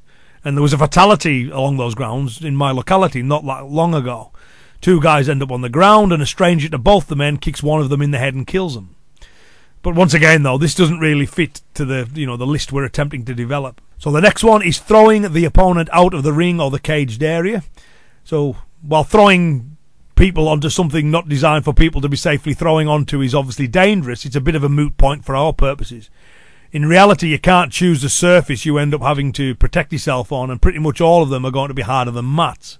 And 0.43 0.55
there 0.55 0.61
was 0.61 0.73
a 0.73 0.77
fatality 0.77 1.49
along 1.49 1.77
those 1.77 1.95
grounds 1.95 2.43
in 2.43 2.55
my 2.55 2.71
locality 2.71 3.23
not 3.23 3.45
that 3.45 3.65
long 3.65 3.95
ago. 3.95 4.31
Two 4.79 5.01
guys 5.01 5.27
end 5.27 5.41
up 5.41 5.51
on 5.51 5.61
the 5.61 5.69
ground, 5.69 6.13
and 6.13 6.21
a 6.21 6.27
stranger 6.27 6.69
to 6.69 6.77
both 6.77 7.07
the 7.07 7.15
men 7.15 7.37
kicks 7.37 7.63
one 7.63 7.81
of 7.81 7.89
them 7.89 8.01
in 8.01 8.11
the 8.11 8.19
head 8.19 8.35
and 8.35 8.45
kills 8.45 8.75
them. 8.75 8.95
But 9.81 9.95
once 9.95 10.13
again, 10.13 10.43
though, 10.43 10.57
this 10.57 10.75
doesn't 10.75 10.99
really 10.99 11.25
fit 11.25 11.61
to 11.73 11.85
the 11.85 12.07
you 12.13 12.27
know 12.27 12.37
the 12.37 12.45
list 12.45 12.71
we're 12.71 12.85
attempting 12.85 13.25
to 13.25 13.33
develop. 13.33 13.81
So 13.97 14.11
the 14.11 14.21
next 14.21 14.43
one 14.43 14.61
is 14.61 14.77
throwing 14.77 15.33
the 15.33 15.45
opponent 15.45 15.89
out 15.91 16.13
of 16.13 16.23
the 16.23 16.33
ring 16.33 16.59
or 16.59 16.69
the 16.69 16.79
caged 16.79 17.23
area. 17.23 17.63
So 18.23 18.57
while 18.81 19.03
throwing 19.03 19.77
people 20.15 20.47
onto 20.47 20.69
something 20.69 21.09
not 21.09 21.27
designed 21.27 21.65
for 21.65 21.73
people 21.73 22.01
to 22.01 22.09
be 22.09 22.17
safely 22.17 22.53
throwing 22.53 22.87
onto 22.87 23.21
is 23.21 23.33
obviously 23.33 23.67
dangerous, 23.67 24.25
it's 24.25 24.35
a 24.35 24.41
bit 24.41 24.55
of 24.55 24.63
a 24.63 24.69
moot 24.69 24.97
point 24.97 25.25
for 25.25 25.35
our 25.35 25.53
purposes 25.53 26.09
in 26.71 26.85
reality, 26.85 27.29
you 27.29 27.39
can't 27.39 27.71
choose 27.71 28.01
the 28.01 28.09
surface 28.09 28.65
you 28.65 28.77
end 28.77 28.93
up 28.93 29.01
having 29.01 29.31
to 29.33 29.55
protect 29.55 29.91
yourself 29.93 30.31
on, 30.31 30.49
and 30.49 30.61
pretty 30.61 30.79
much 30.79 30.99
all 31.01 31.23
of 31.23 31.29
them 31.29 31.45
are 31.45 31.51
going 31.51 31.69
to 31.69 31.73
be 31.73 31.81
harder 31.81 32.11
than 32.11 32.33
mats. 32.33 32.79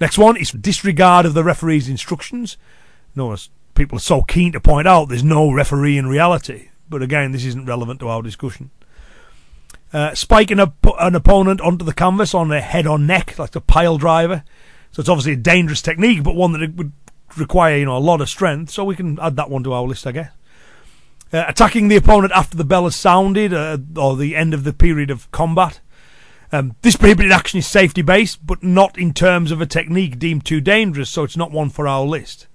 Next 0.00 0.18
one 0.18 0.36
is 0.36 0.50
disregard 0.50 1.26
of 1.26 1.34
the 1.34 1.44
referee's 1.44 1.88
instructions. 1.88 2.56
Notice 3.14 3.50
people 3.74 3.96
are 3.98 4.00
so 4.00 4.22
keen 4.22 4.52
to 4.52 4.60
point 4.60 4.88
out 4.88 5.08
there's 5.08 5.24
no 5.24 5.50
referee 5.50 5.98
in 5.98 6.06
reality, 6.06 6.68
but 6.88 7.02
again, 7.02 7.32
this 7.32 7.44
isn't 7.44 7.66
relevant 7.66 8.00
to 8.00 8.08
our 8.08 8.22
discussion. 8.22 8.70
Uh, 9.92 10.14
spiking 10.14 10.58
a, 10.58 10.72
an 10.98 11.14
opponent 11.14 11.60
onto 11.60 11.84
the 11.84 11.94
canvas 11.94 12.34
on 12.34 12.48
their 12.48 12.60
head 12.60 12.86
or 12.86 12.98
neck, 12.98 13.38
like 13.38 13.54
a 13.54 13.60
pile 13.60 13.96
driver. 13.96 14.42
So 14.90 15.00
it's 15.00 15.08
obviously 15.08 15.34
a 15.34 15.36
dangerous 15.36 15.82
technique, 15.82 16.22
but 16.24 16.34
one 16.34 16.52
that 16.52 16.74
would 16.74 16.92
require 17.36 17.76
you 17.76 17.84
know 17.84 17.96
a 17.96 17.98
lot 17.98 18.20
of 18.20 18.28
strength. 18.28 18.70
So 18.70 18.84
we 18.84 18.96
can 18.96 19.18
add 19.20 19.36
that 19.36 19.50
one 19.50 19.62
to 19.64 19.72
our 19.72 19.82
list, 19.82 20.06
I 20.06 20.12
guess. 20.12 20.32
Uh, 21.32 21.44
attacking 21.48 21.88
the 21.88 21.96
opponent 21.96 22.32
after 22.32 22.56
the 22.56 22.64
bell 22.64 22.84
has 22.84 22.94
sounded 22.94 23.52
uh, 23.52 23.78
or 23.96 24.16
the 24.16 24.36
end 24.36 24.54
of 24.54 24.62
the 24.62 24.72
period 24.72 25.10
of 25.10 25.30
combat. 25.32 25.80
Um, 26.52 26.76
this 26.82 26.94
prohibited 26.94 27.32
action 27.32 27.58
is 27.58 27.66
safety 27.66 28.02
based, 28.02 28.46
but 28.46 28.62
not 28.62 28.96
in 28.96 29.12
terms 29.12 29.50
of 29.50 29.60
a 29.60 29.66
technique 29.66 30.20
deemed 30.20 30.44
too 30.44 30.60
dangerous, 30.60 31.10
so 31.10 31.24
it's 31.24 31.36
not 31.36 31.50
one 31.50 31.70
for 31.70 31.88
our 31.88 32.04
list. 32.04 32.46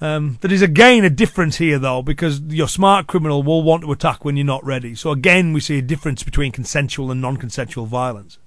Um, 0.00 0.38
there 0.40 0.52
is 0.52 0.62
again 0.62 1.04
a 1.04 1.10
difference 1.10 1.58
here, 1.58 1.78
though, 1.78 2.02
because 2.02 2.40
your 2.40 2.68
smart 2.68 3.06
criminal 3.06 3.42
will 3.42 3.62
want 3.62 3.82
to 3.82 3.92
attack 3.92 4.24
when 4.24 4.36
you're 4.36 4.46
not 4.46 4.64
ready. 4.64 4.94
So 4.94 5.10
again, 5.10 5.52
we 5.52 5.60
see 5.60 5.78
a 5.78 5.82
difference 5.82 6.22
between 6.22 6.50
consensual 6.50 7.10
and 7.10 7.20
non-consensual 7.20 7.86
violence. 7.86 8.38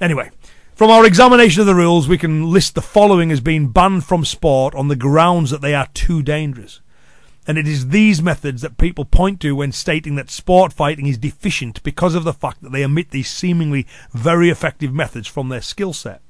Anyway, 0.00 0.30
from 0.74 0.90
our 0.90 1.06
examination 1.06 1.60
of 1.60 1.66
the 1.66 1.74
rules, 1.74 2.08
we 2.08 2.18
can 2.18 2.50
list 2.50 2.74
the 2.74 2.82
following 2.82 3.30
as 3.30 3.40
being 3.40 3.68
banned 3.68 4.04
from 4.04 4.24
sport 4.24 4.74
on 4.74 4.88
the 4.88 4.96
grounds 4.96 5.50
that 5.50 5.60
they 5.60 5.74
are 5.74 5.88
too 5.94 6.22
dangerous. 6.22 6.80
And 7.46 7.58
it 7.58 7.68
is 7.68 7.88
these 7.88 8.20
methods 8.20 8.62
that 8.62 8.76
people 8.76 9.04
point 9.04 9.40
to 9.40 9.54
when 9.54 9.72
stating 9.72 10.16
that 10.16 10.30
sport 10.30 10.72
fighting 10.72 11.06
is 11.06 11.18
deficient 11.18 11.82
because 11.82 12.14
of 12.14 12.24
the 12.24 12.32
fact 12.32 12.62
that 12.62 12.72
they 12.72 12.84
omit 12.84 13.10
these 13.10 13.30
seemingly 13.30 13.86
very 14.12 14.50
effective 14.50 14.92
methods 14.92 15.28
from 15.28 15.48
their 15.48 15.60
skill 15.60 15.92
set. 15.92 16.20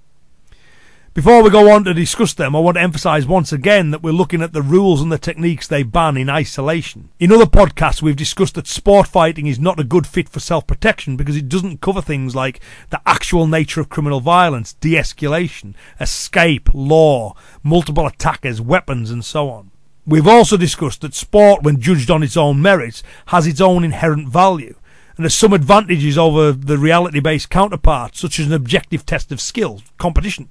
Before 1.17 1.43
we 1.43 1.49
go 1.49 1.73
on 1.73 1.83
to 1.85 1.95
discuss 1.95 2.35
them, 2.35 2.55
I 2.55 2.59
want 2.59 2.77
to 2.77 2.83
emphasize 2.83 3.27
once 3.27 3.51
again 3.51 3.91
that 3.91 4.03
we're 4.03 4.11
looking 4.11 4.43
at 4.43 4.53
the 4.53 4.61
rules 4.61 5.01
and 5.01 5.11
the 5.11 5.17
techniques 5.17 5.67
they 5.67 5.83
ban 5.83 6.19
in 6.19 6.29
isolation. 6.29 7.09
In 7.19 7.33
other 7.33 7.47
podcasts, 7.47 8.03
we've 8.03 8.15
discussed 8.15 8.55
that 8.57 8.67
sport 8.67 9.09
fighting 9.09 9.47
is 9.47 9.59
not 9.59 9.81
a 9.81 9.85
good 9.85 10.07
fit 10.07 10.29
for 10.29 10.41
self-protection 10.41 11.17
because 11.17 11.35
it 11.35 11.49
doesn't 11.49 11.81
cover 11.81 12.03
things 12.03 12.37
like 12.37 12.61
the 12.91 13.01
actual 13.07 13.47
nature 13.47 13.81
of 13.81 13.89
criminal 13.89 14.21
violence, 14.21 14.75
de-escalation, 14.75 15.73
escape, 15.99 16.69
law, 16.75 17.35
multiple 17.63 18.07
attackers, 18.07 18.61
weapons, 18.61 19.11
and 19.11 19.25
so 19.25 19.49
on. 19.49 19.71
We've 20.07 20.29
also 20.29 20.57
discussed 20.57 21.01
that 21.01 21.15
sport, 21.15 21.65
when 21.65 21.81
judged 21.81 22.13
on 22.13 22.23
its 22.23 22.37
own 22.37 22.63
merits, 22.63 23.03
has 23.27 23.47
its 23.47 23.61
own 23.61 23.83
inherent 23.83 24.29
value 24.29 24.77
and 25.17 25.25
has 25.25 25.35
some 25.35 25.53
advantages 25.53 26.17
over 26.17 26.53
the 26.53 26.79
reality 26.79 27.19
based 27.19 27.51
counterpart, 27.51 28.15
such 28.15 28.39
as 28.39 28.47
an 28.47 28.53
objective 28.53 29.05
test 29.05 29.33
of 29.33 29.41
skill, 29.41 29.83
competition, 29.99 30.49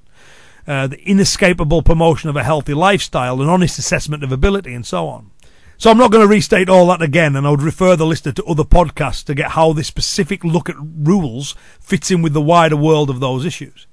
uh, 0.67 0.87
the 0.87 1.01
inescapable 1.07 1.81
promotion 1.81 2.29
of 2.29 2.35
a 2.35 2.43
healthy 2.43 2.73
lifestyle, 2.73 3.41
an 3.41 3.47
honest 3.47 3.79
assessment 3.79 4.23
of 4.23 4.31
ability, 4.31 4.73
and 4.73 4.85
so 4.85 5.07
on. 5.07 5.31
So 5.77 5.89
I'm 5.89 5.97
not 5.97 6.11
going 6.11 6.23
to 6.23 6.27
restate 6.27 6.67
all 6.67 6.87
that 6.87 7.01
again, 7.01 7.35
and 7.35 7.47
I 7.47 7.51
would 7.51 7.61
refer 7.61 7.95
the 7.95 8.05
listener 8.05 8.31
to 8.33 8.45
other 8.45 8.63
podcasts 8.63 9.23
to 9.25 9.35
get 9.35 9.51
how 9.51 9.71
this 9.71 9.87
specific 9.87 10.43
look 10.43 10.69
at 10.69 10.75
rules 10.79 11.55
fits 11.79 12.11
in 12.11 12.21
with 12.21 12.33
the 12.33 12.41
wider 12.41 12.77
world 12.77 13.09
of 13.09 13.19
those 13.19 13.45
issues. 13.45 13.87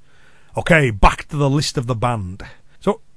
Okay, 0.57 0.91
back 0.91 1.29
to 1.29 1.37
the 1.37 1.51
list 1.51 1.79
of 1.79 1.87
the 1.87 1.95
banned. 1.95 2.43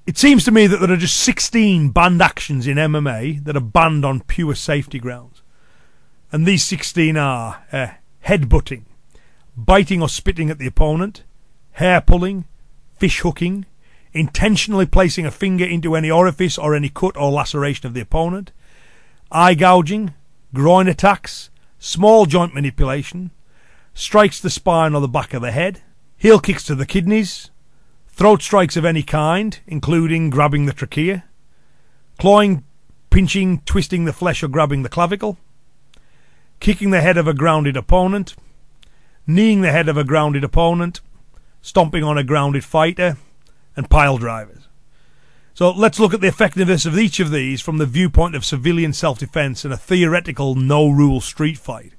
It 0.06 0.20
seems 0.20 0.44
to 0.46 0.52
me 0.52 0.68
that 0.68 0.78
there 0.78 0.91
are 0.91 0.98
just 0.98 1.20
16 1.22 1.89
banned 1.89 2.22
actions 2.22 2.68
in 2.68 2.78
MMA 2.78 3.44
that 3.44 3.58
are 3.58 3.62
banned 3.62 4.06
on 4.06 4.20
pure 4.22 4.54
safety 4.54 5.00
grounds. 5.00 5.41
And 6.32 6.46
these 6.46 6.63
16 6.63 7.18
are 7.18 7.63
uh, 7.72 7.88
headbutting, 8.24 8.84
biting 9.58 10.04
or 10.04 10.10
spitting 10.10 10.52
at 10.52 10.60
the 10.60 10.68
opponent, 10.68 11.24
hair 11.72 12.02
pulling, 12.02 12.46
fish 12.98 13.22
hooking, 13.22 13.65
intentionally 14.13 14.86
placing 14.86 15.26
a 15.26 15.32
finger 15.32 15.65
into 15.65 15.96
any 15.96 16.12
orifice 16.12 16.58
or 16.58 16.76
any 16.76 16.89
cut 16.89 17.18
or 17.18 17.32
laceration 17.32 17.88
of 17.88 17.96
the 17.96 18.02
opponent, 18.02 18.52
eye 19.32 19.56
gouging, 19.56 20.13
groin 20.54 20.88
attacks, 20.88 21.50
small 21.80 22.28
joint 22.28 22.54
manipulation, 22.54 23.32
strikes 23.96 24.39
the 24.39 24.52
spine 24.52 24.94
or 24.94 25.02
the 25.02 25.08
back 25.08 25.34
of 25.34 25.41
the 25.41 25.52
head, 25.52 25.82
heel 26.15 26.39
kicks 26.39 26.63
to 26.63 26.76
the 26.76 26.86
kidneys, 26.86 27.50
Throat 28.15 28.41
strikes 28.41 28.78
of 28.78 28.86
any 28.86 29.04
kind, 29.04 29.60
including 29.67 30.30
grabbing 30.30 30.67
the 30.67 30.71
trachea, 30.71 31.25
clawing, 32.17 32.63
pinching, 33.10 33.60
twisting 33.65 34.06
the 34.06 34.13
flesh 34.13 34.41
or 34.41 34.47
grabbing 34.47 34.84
the 34.84 34.89
clavicle, 34.89 35.38
kicking 36.62 36.91
the 36.91 37.01
head 37.01 37.17
of 37.17 37.28
a 37.28 37.34
grounded 37.34 37.75
opponent, 37.75 38.34
kneeing 39.28 39.60
the 39.60 39.73
head 39.73 39.89
of 39.89 39.97
a 39.97 40.06
grounded 40.06 40.45
opponent, 40.45 41.01
stomping 41.62 42.06
on 42.06 42.17
a 42.17 42.23
grounded 42.23 42.63
fighter, 42.63 43.17
and 43.75 43.89
pile 43.89 44.17
drivers. 44.17 44.69
So 45.54 45.71
let's 45.71 45.99
look 45.99 46.13
at 46.13 46.21
the 46.21 46.30
effectiveness 46.30 46.86
of 46.86 46.97
each 46.97 47.19
of 47.19 47.32
these 47.32 47.60
from 47.60 47.80
the 47.80 47.86
viewpoint 47.86 48.34
of 48.34 48.45
civilian 48.45 48.93
self-defense 48.93 49.65
in 49.65 49.73
a 49.73 49.78
theoretical 49.78 50.56
no-rule 50.56 51.19
street 51.19 51.58
fight, 51.58 51.91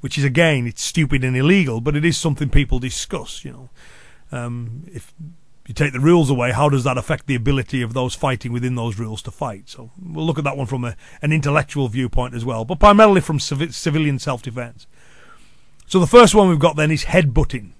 which 0.00 0.16
is 0.16 0.24
again 0.24 0.66
it's 0.66 0.82
stupid 0.82 1.22
and 1.22 1.36
illegal, 1.36 1.82
but 1.82 1.96
it 1.96 2.04
is 2.06 2.16
something 2.16 2.48
people 2.48 2.78
discuss. 2.78 3.44
You 3.44 3.52
know, 3.52 3.70
um, 4.32 4.86
if 4.90 5.12
you 5.70 5.74
take 5.74 5.92
the 5.92 6.00
rules 6.00 6.30
away, 6.30 6.52
how 6.52 6.68
does 6.68 6.84
that 6.84 6.98
affect 6.98 7.26
the 7.26 7.34
ability 7.34 7.80
of 7.80 7.94
those 7.94 8.14
fighting 8.14 8.52
within 8.52 8.74
those 8.74 8.98
rules 8.98 9.22
to 9.22 9.30
fight? 9.30 9.68
So 9.68 9.90
we'll 10.00 10.26
look 10.26 10.38
at 10.38 10.44
that 10.44 10.56
one 10.56 10.66
from 10.66 10.84
a, 10.84 10.96
an 11.22 11.32
intellectual 11.32 11.88
viewpoint 11.88 12.34
as 12.34 12.44
well, 12.44 12.64
but 12.64 12.78
primarily 12.78 13.20
from 13.20 13.40
civ- 13.40 13.74
civilian 13.74 14.18
self-defense. 14.18 14.86
So 15.86 15.98
the 15.98 16.06
first 16.06 16.34
one 16.34 16.48
we've 16.48 16.58
got 16.58 16.76
then 16.76 16.90
is 16.90 17.06
headbutting. 17.06 17.70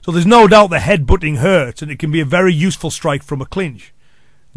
So 0.00 0.12
there's 0.12 0.26
no 0.26 0.48
doubt 0.48 0.70
that 0.70 0.82
headbutting 0.82 1.38
hurts, 1.38 1.82
and 1.82 1.90
it 1.90 1.98
can 1.98 2.10
be 2.10 2.20
a 2.20 2.24
very 2.24 2.54
useful 2.54 2.90
strike 2.90 3.22
from 3.22 3.42
a 3.42 3.46
clinch 3.46 3.92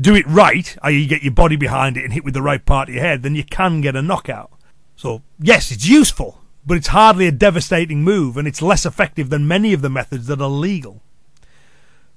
do 0.01 0.15
it 0.15 0.27
right, 0.27 0.77
i.e., 0.81 1.05
get 1.05 1.23
your 1.23 1.33
body 1.33 1.55
behind 1.55 1.97
it 1.97 2.03
and 2.03 2.13
hit 2.13 2.25
with 2.25 2.33
the 2.33 2.41
right 2.41 2.65
part 2.65 2.89
of 2.89 2.95
your 2.95 3.03
head, 3.03 3.23
then 3.23 3.35
you 3.35 3.43
can 3.43 3.81
get 3.81 3.95
a 3.95 4.01
knockout. 4.01 4.51
So, 4.95 5.21
yes, 5.39 5.71
it's 5.71 5.87
useful, 5.87 6.41
but 6.65 6.77
it's 6.77 6.87
hardly 6.87 7.27
a 7.27 7.31
devastating 7.31 8.03
move, 8.03 8.37
and 8.37 8.47
it's 8.47 8.61
less 8.61 8.85
effective 8.85 9.29
than 9.29 9.47
many 9.47 9.73
of 9.73 9.81
the 9.81 9.89
methods 9.89 10.27
that 10.27 10.41
are 10.41 10.49
legal. 10.49 11.01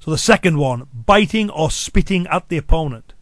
So, 0.05 0.11
the 0.11 0.19
second 0.19 0.59
one 0.59 0.87
biting 0.93 1.49
or 1.49 1.71
spitting 1.71 2.27
at 2.27 2.49
the 2.49 2.59
opponent. 2.59 3.15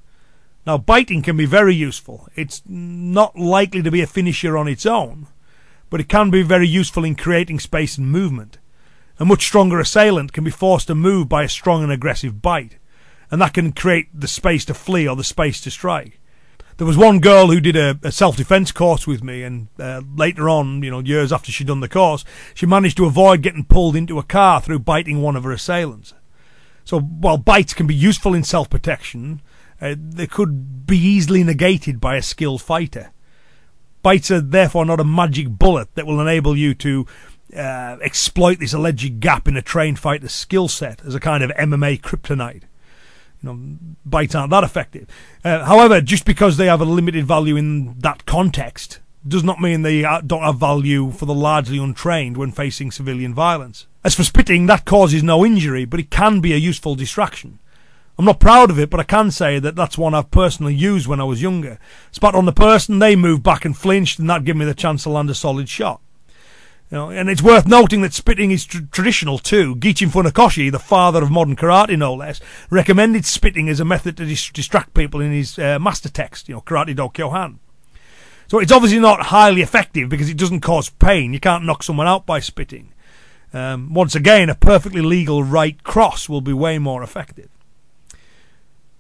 Now, 0.66 0.78
biting 0.78 1.22
can 1.22 1.36
be 1.36 1.46
very 1.46 1.74
useful. 1.74 2.28
It's 2.34 2.62
not 2.66 3.38
likely 3.38 3.82
to 3.82 3.90
be 3.90 4.00
a 4.00 4.06
finisher 4.06 4.56
on 4.56 4.66
its 4.66 4.84
own, 4.84 5.28
but 5.90 6.00
it 6.00 6.08
can 6.08 6.30
be 6.30 6.42
very 6.42 6.66
useful 6.66 7.04
in 7.04 7.14
creating 7.14 7.60
space 7.60 7.98
and 7.98 8.10
movement. 8.10 8.58
A 9.20 9.24
much 9.24 9.44
stronger 9.44 9.78
assailant 9.78 10.32
can 10.32 10.44
be 10.44 10.50
forced 10.50 10.88
to 10.88 10.94
move 10.94 11.28
by 11.28 11.44
a 11.44 11.48
strong 11.48 11.82
and 11.82 11.92
aggressive 11.92 12.42
bite 12.42 12.78
and 13.32 13.40
that 13.40 13.54
can 13.54 13.72
create 13.72 14.08
the 14.12 14.28
space 14.28 14.64
to 14.66 14.74
flee 14.74 15.08
or 15.08 15.16
the 15.16 15.24
space 15.24 15.60
to 15.62 15.70
strike. 15.70 16.20
There 16.76 16.86
was 16.86 16.98
one 16.98 17.18
girl 17.18 17.46
who 17.48 17.60
did 17.60 17.76
a, 17.76 17.98
a 18.02 18.12
self-defense 18.12 18.72
course 18.72 19.06
with 19.06 19.22
me, 19.24 19.42
and 19.42 19.68
uh, 19.78 20.02
later 20.16 20.48
on, 20.48 20.82
you 20.82 20.90
know, 20.90 21.00
years 21.00 21.32
after 21.32 21.50
she'd 21.50 21.66
done 21.66 21.80
the 21.80 21.88
course, 21.88 22.24
she 22.54 22.66
managed 22.66 22.98
to 22.98 23.06
avoid 23.06 23.40
getting 23.40 23.64
pulled 23.64 23.96
into 23.96 24.18
a 24.18 24.22
car 24.22 24.60
through 24.60 24.80
biting 24.80 25.22
one 25.22 25.36
of 25.36 25.44
her 25.44 25.52
assailants. 25.52 26.12
So, 26.84 27.00
while 27.00 27.38
bites 27.38 27.74
can 27.74 27.86
be 27.86 27.94
useful 27.94 28.34
in 28.34 28.42
self-protection, 28.42 29.40
uh, 29.80 29.94
they 29.98 30.26
could 30.26 30.86
be 30.86 30.98
easily 30.98 31.44
negated 31.44 32.00
by 32.00 32.16
a 32.16 32.22
skilled 32.22 32.62
fighter. 32.62 33.12
Bites 34.02 34.30
are 34.30 34.40
therefore 34.40 34.84
not 34.84 35.00
a 35.00 35.04
magic 35.04 35.48
bullet 35.48 35.94
that 35.94 36.06
will 36.06 36.20
enable 36.20 36.56
you 36.56 36.74
to 36.74 37.06
uh, 37.56 37.98
exploit 38.02 38.58
this 38.58 38.72
alleged 38.72 39.20
gap 39.20 39.46
in 39.46 39.56
a 39.56 39.62
trained 39.62 39.98
fighter's 39.98 40.32
skill 40.32 40.68
set 40.68 41.04
as 41.04 41.14
a 41.14 41.20
kind 41.20 41.44
of 41.44 41.50
MMA 41.50 42.00
kryptonite 42.00 42.62
you 43.42 43.48
know, 43.48 43.78
bites 44.04 44.34
aren't 44.34 44.50
that 44.50 44.64
effective. 44.64 45.08
Uh, 45.44 45.64
however, 45.64 46.00
just 46.00 46.24
because 46.24 46.56
they 46.56 46.66
have 46.66 46.80
a 46.80 46.84
limited 46.84 47.26
value 47.26 47.56
in 47.56 47.98
that 47.98 48.24
context 48.24 49.00
does 49.26 49.44
not 49.44 49.60
mean 49.60 49.82
they 49.82 50.04
uh, 50.04 50.20
don't 50.20 50.42
have 50.42 50.58
value 50.58 51.10
for 51.10 51.26
the 51.26 51.34
largely 51.34 51.78
untrained 51.78 52.36
when 52.36 52.52
facing 52.52 52.90
civilian 52.90 53.34
violence. 53.34 53.86
As 54.04 54.14
for 54.14 54.24
spitting, 54.24 54.66
that 54.66 54.84
causes 54.84 55.22
no 55.22 55.44
injury, 55.46 55.84
but 55.84 56.00
it 56.00 56.10
can 56.10 56.40
be 56.40 56.52
a 56.52 56.56
useful 56.56 56.94
distraction. 56.96 57.60
I'm 58.18 58.24
not 58.24 58.40
proud 58.40 58.70
of 58.70 58.78
it, 58.78 58.90
but 58.90 59.00
I 59.00 59.04
can 59.04 59.30
say 59.30 59.58
that 59.58 59.76
that's 59.76 59.96
one 59.96 60.12
I've 60.12 60.30
personally 60.30 60.74
used 60.74 61.06
when 61.06 61.20
I 61.20 61.24
was 61.24 61.40
younger. 61.40 61.78
Spat 62.10 62.34
on 62.34 62.44
the 62.44 62.52
person, 62.52 62.98
they 62.98 63.16
moved 63.16 63.42
back 63.42 63.64
and 63.64 63.76
flinched, 63.76 64.18
and 64.18 64.28
that 64.28 64.44
gave 64.44 64.56
me 64.56 64.64
the 64.64 64.74
chance 64.74 65.04
to 65.04 65.10
land 65.10 65.30
a 65.30 65.34
solid 65.34 65.68
shot. 65.68 66.00
You 66.90 66.98
know, 66.98 67.10
and 67.10 67.30
it's 67.30 67.42
worth 67.42 67.66
noting 67.66 68.02
that 68.02 68.12
spitting 68.12 68.50
is 68.50 68.66
tr- 68.66 68.80
traditional 68.90 69.38
too. 69.38 69.76
Gichin 69.76 70.10
Funakoshi, 70.10 70.70
the 70.70 70.78
father 70.78 71.22
of 71.22 71.30
modern 71.30 71.56
karate 71.56 71.96
no 71.96 72.12
less, 72.12 72.38
recommended 72.68 73.24
spitting 73.24 73.70
as 73.70 73.80
a 73.80 73.84
method 73.84 74.18
to 74.18 74.26
dis- 74.26 74.50
distract 74.50 74.92
people 74.92 75.22
in 75.22 75.32
his 75.32 75.58
uh, 75.58 75.78
master 75.78 76.10
text, 76.10 76.50
you 76.50 76.54
know, 76.54 76.60
Karate 76.60 76.94
Do 76.94 77.08
Kyohan. 77.08 77.56
So 78.46 78.58
it's 78.58 78.72
obviously 78.72 78.98
not 78.98 79.26
highly 79.26 79.62
effective 79.62 80.10
because 80.10 80.28
it 80.28 80.36
doesn't 80.36 80.60
cause 80.60 80.90
pain. 80.90 81.32
You 81.32 81.40
can't 81.40 81.64
knock 81.64 81.82
someone 81.82 82.06
out 82.06 82.26
by 82.26 82.40
spitting. 82.40 82.91
Um, 83.52 83.92
once 83.92 84.14
again, 84.14 84.48
a 84.48 84.54
perfectly 84.54 85.02
legal 85.02 85.42
right 85.42 85.82
cross 85.84 86.28
will 86.28 86.40
be 86.40 86.52
way 86.52 86.78
more 86.78 87.02
effective. 87.02 87.48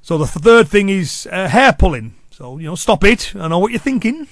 So 0.02 0.18
the 0.18 0.26
third 0.26 0.68
thing 0.68 0.88
is 0.88 1.28
uh, 1.30 1.48
hair 1.48 1.72
pulling. 1.72 2.14
So, 2.30 2.58
you 2.58 2.66
know, 2.66 2.74
stop 2.74 3.04
it. 3.04 3.34
I 3.36 3.48
know 3.48 3.58
what 3.58 3.70
you're 3.70 3.80
thinking. 3.80 4.26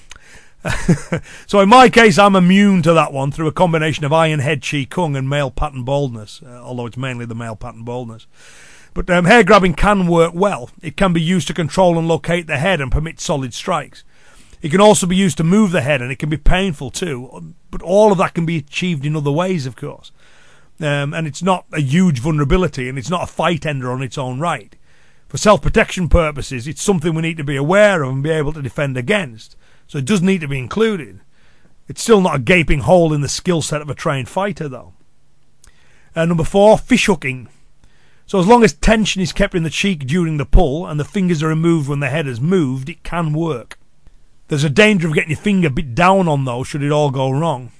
so 1.47 1.59
in 1.59 1.69
my 1.69 1.89
case, 1.89 2.19
I'm 2.19 2.35
immune 2.35 2.81
to 2.83 2.93
that 2.93 3.13
one 3.13 3.31
through 3.31 3.47
a 3.47 3.51
combination 3.51 4.05
of 4.05 4.13
iron 4.13 4.39
head 4.39 4.63
chi 4.63 4.85
kung 4.87 5.15
and 5.15 5.29
male 5.29 5.49
pattern 5.49 5.83
baldness, 5.83 6.41
uh, 6.45 6.61
although 6.61 6.85
it's 6.85 6.97
mainly 6.97 7.25
the 7.25 7.35
male 7.35 7.55
pattern 7.55 7.83
baldness. 7.83 8.27
But 8.93 9.09
um, 9.09 9.25
hair 9.25 9.43
grabbing 9.43 9.73
can 9.73 10.07
work 10.07 10.33
well. 10.35 10.69
It 10.81 10.97
can 10.97 11.13
be 11.13 11.21
used 11.21 11.47
to 11.47 11.53
control 11.53 11.97
and 11.97 12.07
locate 12.07 12.47
the 12.47 12.57
head 12.57 12.81
and 12.81 12.91
permit 12.91 13.19
solid 13.19 13.53
strikes. 13.53 14.03
It 14.61 14.69
can 14.69 14.81
also 14.81 15.07
be 15.07 15.15
used 15.15 15.37
to 15.37 15.43
move 15.43 15.71
the 15.71 15.81
head, 15.81 16.01
and 16.01 16.11
it 16.11 16.19
can 16.19 16.29
be 16.29 16.37
painful 16.37 16.91
too. 16.91 17.53
But 17.71 17.81
all 17.81 18.11
of 18.11 18.17
that 18.19 18.33
can 18.33 18.45
be 18.45 18.57
achieved 18.57 19.05
in 19.05 19.15
other 19.15 19.31
ways, 19.31 19.65
of 19.65 19.75
course. 19.75 20.11
Um, 20.79 21.13
and 21.13 21.27
it's 21.27 21.43
not 21.43 21.65
a 21.73 21.81
huge 21.81 22.19
vulnerability, 22.19 22.87
and 22.87 22.97
it's 22.97 23.09
not 23.09 23.23
a 23.23 23.31
fight 23.31 23.65
ender 23.65 23.91
on 23.91 24.03
its 24.03 24.17
own 24.17 24.39
right. 24.39 24.75
For 25.27 25.37
self 25.37 25.61
protection 25.61 26.09
purposes, 26.09 26.67
it's 26.67 26.81
something 26.81 27.15
we 27.15 27.21
need 27.21 27.37
to 27.37 27.43
be 27.43 27.55
aware 27.55 28.03
of 28.03 28.11
and 28.11 28.23
be 28.23 28.29
able 28.29 28.53
to 28.53 28.61
defend 28.61 28.97
against. 28.97 29.55
So 29.87 29.97
it 29.97 30.05
does 30.05 30.21
need 30.21 30.41
to 30.41 30.47
be 30.47 30.59
included. 30.59 31.21
It's 31.87 32.01
still 32.01 32.21
not 32.21 32.35
a 32.35 32.39
gaping 32.39 32.81
hole 32.81 33.13
in 33.13 33.21
the 33.21 33.29
skill 33.29 33.61
set 33.61 33.81
of 33.81 33.89
a 33.89 33.95
trained 33.95 34.29
fighter, 34.29 34.69
though. 34.69 34.93
Uh, 36.15 36.25
number 36.25 36.43
four, 36.43 36.77
fish 36.77 37.07
hooking. 37.07 37.49
So 38.25 38.39
as 38.39 38.47
long 38.47 38.63
as 38.63 38.73
tension 38.73 39.21
is 39.21 39.33
kept 39.33 39.55
in 39.55 39.63
the 39.63 39.69
cheek 39.69 40.05
during 40.05 40.37
the 40.37 40.45
pull 40.45 40.85
and 40.85 40.99
the 40.99 41.05
fingers 41.05 41.41
are 41.43 41.47
removed 41.47 41.89
when 41.89 41.99
the 41.99 42.09
head 42.09 42.27
has 42.27 42.39
moved, 42.39 42.89
it 42.89 43.03
can 43.03 43.33
work. 43.33 43.77
There's 44.51 44.65
a 44.65 44.69
danger 44.69 45.07
of 45.07 45.13
getting 45.13 45.29
your 45.29 45.39
finger 45.39 45.69
bit 45.69 45.95
down 45.95 46.27
on 46.27 46.43
though 46.43 46.65
should 46.65 46.83
it 46.83 46.91
all 46.91 47.09
go 47.09 47.31
wrong. 47.31 47.71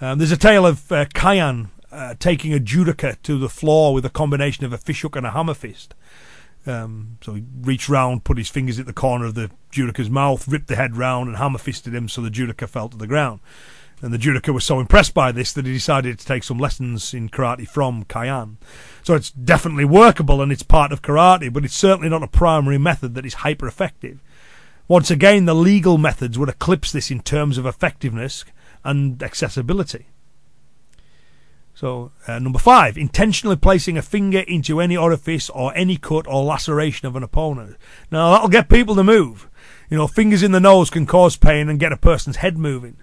Um, 0.00 0.16
there's 0.16 0.32
a 0.32 0.38
tale 0.38 0.64
of 0.64 0.90
uh, 0.90 1.04
Kyan 1.12 1.70
uh, 1.92 2.14
taking 2.18 2.54
a 2.54 2.58
judoka 2.58 3.20
to 3.24 3.38
the 3.38 3.50
floor 3.50 3.92
with 3.92 4.06
a 4.06 4.08
combination 4.08 4.64
of 4.64 4.72
a 4.72 4.78
fishhook 4.78 5.16
and 5.16 5.26
a 5.26 5.32
hammer 5.32 5.52
fist. 5.52 5.94
Um, 6.66 7.18
so 7.20 7.34
he 7.34 7.44
reached 7.60 7.90
round, 7.90 8.24
put 8.24 8.38
his 8.38 8.48
fingers 8.48 8.78
at 8.78 8.86
the 8.86 8.94
corner 8.94 9.26
of 9.26 9.34
the 9.34 9.50
judoka's 9.70 10.08
mouth, 10.08 10.48
ripped 10.48 10.68
the 10.68 10.76
head 10.76 10.96
round, 10.96 11.28
and 11.28 11.36
hammer 11.36 11.58
fisted 11.58 11.94
him 11.94 12.08
so 12.08 12.22
the 12.22 12.30
judoka 12.30 12.66
fell 12.66 12.88
to 12.88 12.96
the 12.96 13.06
ground. 13.06 13.40
And 14.00 14.14
the 14.14 14.18
judoka 14.18 14.54
was 14.54 14.64
so 14.64 14.80
impressed 14.80 15.12
by 15.12 15.30
this 15.30 15.52
that 15.52 15.66
he 15.66 15.74
decided 15.74 16.18
to 16.18 16.24
take 16.24 16.42
some 16.42 16.56
lessons 16.56 17.12
in 17.12 17.28
karate 17.28 17.68
from 17.68 18.04
Kyan. 18.04 18.56
So 19.02 19.14
it's 19.14 19.30
definitely 19.30 19.84
workable 19.84 20.40
and 20.40 20.50
it's 20.50 20.62
part 20.62 20.90
of 20.90 21.02
karate, 21.02 21.52
but 21.52 21.66
it's 21.66 21.76
certainly 21.76 22.08
not 22.08 22.22
a 22.22 22.28
primary 22.28 22.78
method 22.78 23.14
that 23.14 23.26
is 23.26 23.34
hyper 23.34 23.66
effective. 23.66 24.20
Once 24.92 25.10
again, 25.10 25.46
the 25.46 25.54
legal 25.54 25.96
methods 25.96 26.38
would 26.38 26.50
eclipse 26.50 26.92
this 26.92 27.10
in 27.10 27.18
terms 27.18 27.56
of 27.56 27.64
effectiveness 27.64 28.44
and 28.84 29.22
accessibility. 29.22 30.08
So, 31.72 32.12
uh, 32.28 32.38
number 32.38 32.58
five, 32.58 32.98
intentionally 32.98 33.56
placing 33.56 33.96
a 33.96 34.02
finger 34.02 34.40
into 34.40 34.82
any 34.82 34.94
orifice 34.94 35.48
or 35.48 35.74
any 35.74 35.96
cut 35.96 36.26
or 36.26 36.44
laceration 36.44 37.08
of 37.08 37.16
an 37.16 37.22
opponent. 37.22 37.78
Now, 38.10 38.32
that'll 38.32 38.50
get 38.50 38.68
people 38.68 38.94
to 38.96 39.02
move. 39.02 39.48
You 39.88 39.96
know, 39.96 40.06
fingers 40.06 40.42
in 40.42 40.52
the 40.52 40.60
nose 40.60 40.90
can 40.90 41.06
cause 41.06 41.38
pain 41.38 41.70
and 41.70 41.80
get 41.80 41.92
a 41.92 41.96
person's 41.96 42.36
head 42.36 42.58
moving. 42.58 42.98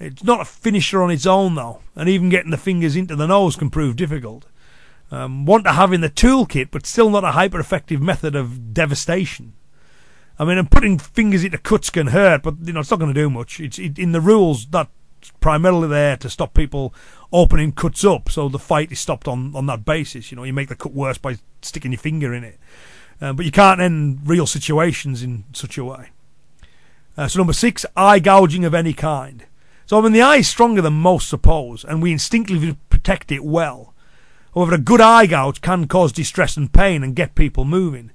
It's 0.00 0.24
not 0.24 0.40
a 0.40 0.44
finisher 0.44 1.00
on 1.00 1.12
its 1.12 1.26
own, 1.26 1.54
though, 1.54 1.78
and 1.94 2.08
even 2.08 2.28
getting 2.28 2.50
the 2.50 2.56
fingers 2.56 2.96
into 2.96 3.14
the 3.14 3.28
nose 3.28 3.54
can 3.54 3.70
prove 3.70 3.94
difficult. 3.94 4.46
Um, 5.12 5.46
want 5.46 5.62
to 5.62 5.74
have 5.74 5.92
in 5.92 6.00
the 6.00 6.10
toolkit, 6.10 6.72
but 6.72 6.86
still 6.86 7.08
not 7.08 7.22
a 7.22 7.30
hyper 7.30 7.60
effective 7.60 8.02
method 8.02 8.34
of 8.34 8.74
devastation. 8.74 9.52
I 10.40 10.46
mean, 10.46 10.56
and 10.56 10.70
putting 10.70 10.98
fingers 10.98 11.44
into 11.44 11.58
cuts 11.58 11.90
can 11.90 12.06
hurt, 12.08 12.42
but 12.42 12.54
you 12.62 12.72
know 12.72 12.80
it's 12.80 12.90
not 12.90 12.98
going 12.98 13.12
to 13.12 13.20
do 13.20 13.28
much. 13.28 13.60
It's 13.60 13.78
it, 13.78 13.98
in 13.98 14.12
the 14.12 14.22
rules 14.22 14.64
that 14.68 14.88
primarily 15.40 15.86
there 15.86 16.16
to 16.16 16.30
stop 16.30 16.54
people 16.54 16.94
opening 17.30 17.72
cuts 17.72 18.06
up, 18.06 18.30
so 18.30 18.48
the 18.48 18.58
fight 18.58 18.90
is 18.90 18.98
stopped 18.98 19.28
on, 19.28 19.54
on 19.54 19.66
that 19.66 19.84
basis. 19.84 20.32
You 20.32 20.36
know, 20.36 20.44
you 20.44 20.54
make 20.54 20.70
the 20.70 20.76
cut 20.76 20.94
worse 20.94 21.18
by 21.18 21.36
sticking 21.60 21.92
your 21.92 21.98
finger 21.98 22.32
in 22.32 22.42
it, 22.42 22.58
uh, 23.20 23.34
but 23.34 23.44
you 23.44 23.52
can't 23.52 23.82
end 23.82 24.20
real 24.24 24.46
situations 24.46 25.22
in 25.22 25.44
such 25.52 25.76
a 25.76 25.84
way. 25.84 26.08
Uh, 27.18 27.28
so 27.28 27.38
number 27.38 27.52
six, 27.52 27.84
eye 27.94 28.18
gouging 28.18 28.64
of 28.64 28.72
any 28.72 28.94
kind. 28.94 29.44
So 29.84 29.98
I 29.98 30.00
mean, 30.00 30.12
the 30.12 30.22
eye 30.22 30.36
is 30.36 30.48
stronger 30.48 30.80
than 30.80 30.94
most 30.94 31.28
suppose, 31.28 31.84
and 31.84 32.00
we 32.00 32.12
instinctively 32.12 32.78
protect 32.88 33.30
it 33.30 33.44
well. 33.44 33.92
However, 34.54 34.76
a 34.76 34.78
good 34.78 35.02
eye 35.02 35.26
gouge 35.26 35.60
can 35.60 35.86
cause 35.86 36.12
distress 36.12 36.56
and 36.56 36.72
pain 36.72 37.02
and 37.02 37.14
get 37.14 37.34
people 37.34 37.66
moving. 37.66 38.10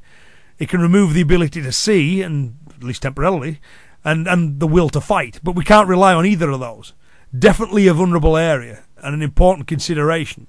It 0.58 0.70
can 0.70 0.82
remove 0.82 1.14
the 1.14 1.22
ability 1.22 1.62
to 1.62 1.72
see, 1.72 2.22
and 2.22 2.58
at 2.74 2.84
least 2.84 3.02
temporarily, 3.02 3.60
and, 4.04 4.28
and 4.28 4.60
the 4.60 4.68
will 4.68 4.90
to 4.90 5.02
fight. 5.02 5.40
But 5.44 5.56
we 5.56 5.64
can't 5.64 5.90
rely 5.90 6.14
on 6.14 6.26
either 6.26 6.50
of 6.50 6.60
those. 6.60 6.94
Definitely 7.38 7.88
a 7.88 7.94
vulnerable 7.94 8.38
area 8.38 8.84
and 8.98 9.14
an 9.14 9.22
important 9.22 9.68
consideration, 9.68 10.48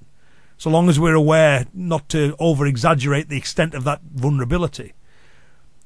so 0.57 0.69
long 0.69 0.89
as 0.89 0.99
we're 0.99 1.13
aware 1.13 1.65
not 1.73 2.07
to 2.09 2.35
over 2.39 2.65
exaggerate 2.65 3.29
the 3.29 3.37
extent 3.37 3.73
of 3.73 3.83
that 3.83 4.01
vulnerability. 4.13 4.93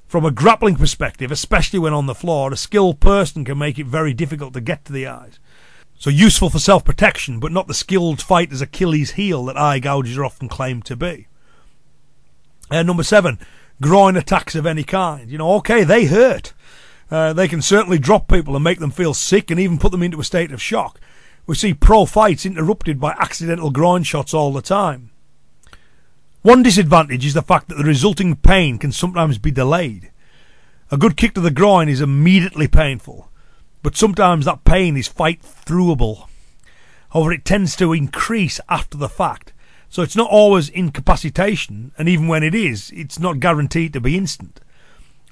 From 0.08 0.26
a 0.26 0.32
grappling 0.32 0.76
perspective, 0.76 1.32
especially 1.32 1.80
when 1.80 1.94
on 1.94 2.06
the 2.06 2.14
floor, 2.14 2.52
a 2.52 2.58
skilled 2.58 3.00
person 3.00 3.46
can 3.46 3.58
make 3.58 3.80
it 3.80 3.88
very 3.88 4.14
difficult 4.14 4.54
to 4.54 4.62
get 4.62 4.86
to 4.86 4.94
the 4.94 5.08
eyes. 5.08 5.40
So 5.98 6.10
useful 6.10 6.50
for 6.50 6.60
self 6.60 6.84
protection, 6.84 7.40
but 7.40 7.52
not 7.52 7.68
the 7.68 7.74
skilled 7.74 8.22
fighter's 8.22 8.62
Achilles 8.62 9.12
heel 9.12 9.46
that 9.46 9.58
eye 9.58 9.80
gouges 9.80 10.18
are 10.18 10.26
often 10.26 10.50
claimed 10.50 10.84
to 10.86 10.96
be. 10.96 11.28
Uh, 12.70 12.84
number 12.84 13.04
seven, 13.04 13.40
groin 13.82 14.16
attacks 14.16 14.56
of 14.56 14.66
any 14.66 14.84
kind. 14.84 15.30
You 15.30 15.38
know, 15.38 15.54
okay, 15.56 15.84
they 15.84 16.06
hurt. 16.06 16.54
Uh, 17.10 17.34
they 17.34 17.48
can 17.48 17.62
certainly 17.62 18.00
drop 18.00 18.30
people 18.30 18.56
and 18.56 18.64
make 18.64 18.80
them 18.80 18.92
feel 18.92 19.14
sick 19.14 19.52
and 19.52 19.60
even 19.60 19.78
put 19.78 19.92
them 19.92 20.04
into 20.04 20.22
a 20.22 20.24
state 20.24 20.52
of 20.52 20.62
shock. 20.62 21.00
We 21.46 21.56
see 21.56 21.74
pro 21.74 22.06
fights 22.06 22.46
interrupted 22.46 23.00
by 23.00 23.16
accidental 23.20 23.72
groin 23.72 24.04
shots 24.04 24.34
all 24.34 24.54
the 24.54 24.62
time. 24.62 25.10
One 26.42 26.64
disadvantage 26.64 27.26
is 27.26 27.34
the 27.34 27.42
fact 27.42 27.68
that 27.68 27.76
the 27.76 27.84
resulting 27.84 28.36
pain 28.36 28.78
can 28.78 28.92
sometimes 28.92 29.38
be 29.38 29.52
delayed. 29.52 30.12
A 30.90 30.98
good 30.98 31.18
kick 31.18 31.34
to 31.36 31.42
the 31.42 31.52
groin 31.52 31.90
is 31.90 32.02
immediately 32.02 32.68
painful, 32.68 33.30
but 33.84 33.96
sometimes 33.96 34.46
that 34.46 34.64
pain 34.64 34.98
is 34.98 35.08
fight 35.08 35.42
throughable. 35.42 36.28
However, 37.12 37.34
it 37.34 37.46
tends 37.46 37.76
to 37.76 37.94
increase 37.94 38.60
after 38.70 38.98
the 38.98 39.10
fact, 39.10 39.54
so 39.92 40.02
it's 40.02 40.16
not 40.16 40.32
always 40.32 40.70
incapacitation, 40.70 41.92
and 41.98 42.08
even 42.08 42.30
when 42.30 42.44
it 42.44 42.56
is, 42.56 42.92
it's 42.96 43.20
not 43.20 43.42
guaranteed 43.42 43.92
to 43.92 44.00
be 44.00 44.18
instant. 44.18 44.62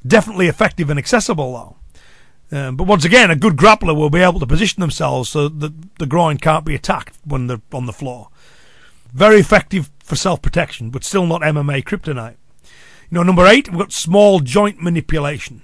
Definitely 0.05 0.47
effective 0.47 0.89
and 0.89 0.99
accessible, 0.99 1.53
though. 2.51 2.57
Um, 2.59 2.75
but 2.75 2.85
once 2.85 3.05
again, 3.05 3.31
a 3.31 3.37
good 3.37 3.55
grappler 3.55 3.95
will 3.95 4.09
be 4.09 4.19
able 4.19 4.41
to 4.41 4.45
position 4.45 4.81
themselves 4.81 5.29
so 5.29 5.47
that 5.47 5.97
the 5.97 6.05
groin 6.05 6.37
can't 6.37 6.65
be 6.65 6.75
attacked 6.75 7.17
when 7.23 7.47
they're 7.47 7.61
on 7.71 7.85
the 7.85 7.93
floor. 7.93 8.31
Very 9.13 9.39
effective 9.39 9.89
for 10.03 10.17
self 10.17 10.41
protection, 10.41 10.89
but 10.89 11.05
still 11.05 11.25
not 11.25 11.41
MMA 11.41 11.85
kryptonite. 11.85 12.35
You 12.63 13.15
know, 13.15 13.23
number 13.23 13.47
eight, 13.47 13.69
we've 13.69 13.79
got 13.79 13.93
small 13.93 14.41
joint 14.41 14.81
manipulation. 14.81 15.61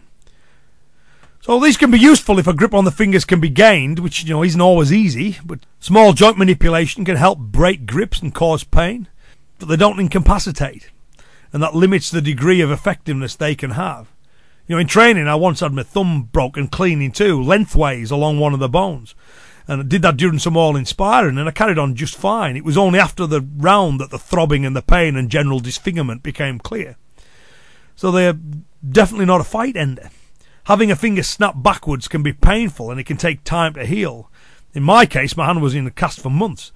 So 1.46 1.60
these 1.60 1.78
can 1.78 1.92
be 1.92 2.00
useful 2.00 2.40
if 2.40 2.48
a 2.48 2.56
grip 2.56 2.74
on 2.74 2.86
the 2.86 2.92
fingers 2.92 3.24
can 3.24 3.40
be 3.40 3.50
gained, 3.50 4.00
which 4.00 4.24
you 4.24 4.32
know 4.32 4.42
isn't 4.42 4.60
always 4.60 4.92
easy. 4.92 5.38
But 5.46 5.60
small 5.80 6.12
joint 6.14 6.40
manipulation 6.40 7.06
can 7.06 7.18
help 7.18 7.38
break 7.38 7.86
grips 7.86 8.20
and 8.20 8.34
cause 8.34 8.64
pain, 8.64 9.08
but 9.60 9.68
they 9.68 9.76
don't 9.76 10.00
incapacitate, 10.00 10.90
and 11.54 11.62
that 11.62 11.76
limits 11.76 12.10
the 12.10 12.20
degree 12.20 12.62
of 12.62 12.72
effectiveness 12.72 13.36
they 13.36 13.54
can 13.54 13.70
have. 13.70 14.08
You 14.66 14.74
know, 14.74 14.80
in 14.80 14.88
training, 14.88 15.28
I 15.28 15.36
once 15.36 15.60
had 15.60 15.72
my 15.72 15.84
thumb 15.84 16.30
broken 16.32 16.68
clean 16.68 17.00
in 17.00 17.12
two, 17.12 17.40
lengthways 17.44 18.10
along 18.10 18.40
one 18.40 18.56
of 18.56 18.60
the 18.60 18.68
bones. 18.68 19.14
And 19.68 19.82
I 19.82 19.84
did 19.84 20.02
that 20.02 20.18
during 20.18 20.40
some 20.40 20.58
all 20.58 20.76
inspiring, 20.76 21.38
and 21.38 21.48
I 21.48 21.52
carried 21.52 21.78
on 21.78 21.94
just 21.94 22.18
fine. 22.18 22.58
It 22.58 22.66
was 22.66 22.76
only 22.76 22.98
after 22.98 23.28
the 23.28 23.42
round 23.58 24.00
that 24.00 24.10
the 24.10 24.18
throbbing 24.18 24.66
and 24.66 24.76
the 24.76 24.82
pain 24.82 25.16
and 25.16 25.30
general 25.30 25.60
disfigurement 25.60 26.24
became 26.24 26.58
clear. 26.58 26.98
So 27.96 28.10
they're 28.10 28.34
definitely 28.90 29.26
not 29.26 29.42
a 29.42 29.44
fight 29.44 29.76
ender. 29.76 30.10
Having 30.66 30.92
a 30.92 30.96
finger 30.96 31.24
snap 31.24 31.56
backwards 31.58 32.08
can 32.08 32.24
be 32.24 32.34
painful 32.34 32.90
and 32.90 33.00
it 33.00 33.06
can 33.06 33.18
take 33.18 33.44
time 33.44 33.74
to 33.76 33.86
heal. 33.86 34.32
In 34.74 34.84
my 34.84 35.06
case, 35.06 35.38
my 35.38 35.46
hand 35.46 35.62
was 35.62 35.76
in 35.76 35.86
a 35.88 35.92
cast 35.92 36.20
for 36.20 36.30
months, 36.30 36.72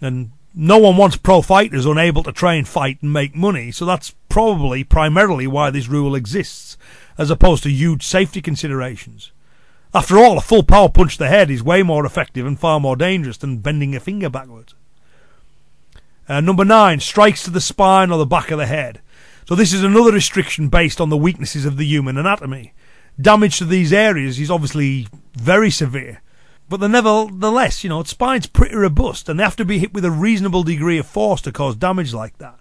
and 0.00 0.30
no 0.54 0.78
one 0.78 0.96
wants 0.96 1.16
pro 1.16 1.42
fighters 1.42 1.84
unable 1.84 2.22
to 2.22 2.32
train, 2.32 2.64
fight, 2.64 2.98
and 3.02 3.12
make 3.12 3.34
money, 3.34 3.72
so 3.72 3.84
that's 3.84 4.14
probably 4.28 4.84
primarily 4.84 5.46
why 5.46 5.70
this 5.70 5.88
rule 5.88 6.14
exists, 6.14 6.78
as 7.18 7.28
opposed 7.28 7.64
to 7.64 7.70
huge 7.70 8.04
safety 8.06 8.40
considerations. 8.40 9.32
After 9.92 10.16
all, 10.16 10.38
a 10.38 10.40
full 10.40 10.62
power 10.62 10.88
punch 10.88 11.14
to 11.14 11.24
the 11.24 11.28
head 11.28 11.50
is 11.50 11.62
way 11.62 11.82
more 11.82 12.06
effective 12.06 12.46
and 12.46 12.58
far 12.58 12.78
more 12.78 12.96
dangerous 12.96 13.36
than 13.36 13.58
bending 13.58 13.96
a 13.96 14.00
finger 14.00 14.30
backwards. 14.30 14.74
Uh, 16.28 16.40
number 16.40 16.64
nine, 16.64 17.00
strikes 17.00 17.42
to 17.44 17.50
the 17.50 17.60
spine 17.60 18.10
or 18.10 18.18
the 18.18 18.24
back 18.24 18.50
of 18.50 18.58
the 18.58 18.66
head. 18.66 19.00
So 19.46 19.54
this 19.54 19.72
is 19.72 19.84
another 19.84 20.12
restriction 20.12 20.68
based 20.68 21.00
on 21.00 21.10
the 21.10 21.16
weaknesses 21.16 21.66
of 21.66 21.76
the 21.76 21.84
human 21.84 22.16
anatomy. 22.16 22.72
Damage 23.20 23.58
to 23.58 23.64
these 23.64 23.92
areas 23.92 24.40
is 24.40 24.50
obviously 24.50 25.06
very 25.36 25.70
severe, 25.70 26.20
but 26.68 26.80
they're 26.80 26.88
nevertheless, 26.88 27.84
you 27.84 27.90
know, 27.90 28.02
spine's 28.02 28.46
pretty 28.46 28.74
robust 28.74 29.28
and 29.28 29.38
they 29.38 29.44
have 29.44 29.54
to 29.54 29.64
be 29.64 29.78
hit 29.78 29.94
with 29.94 30.04
a 30.04 30.10
reasonable 30.10 30.64
degree 30.64 30.98
of 30.98 31.06
force 31.06 31.40
to 31.42 31.52
cause 31.52 31.76
damage 31.76 32.12
like 32.12 32.36
that. 32.38 32.58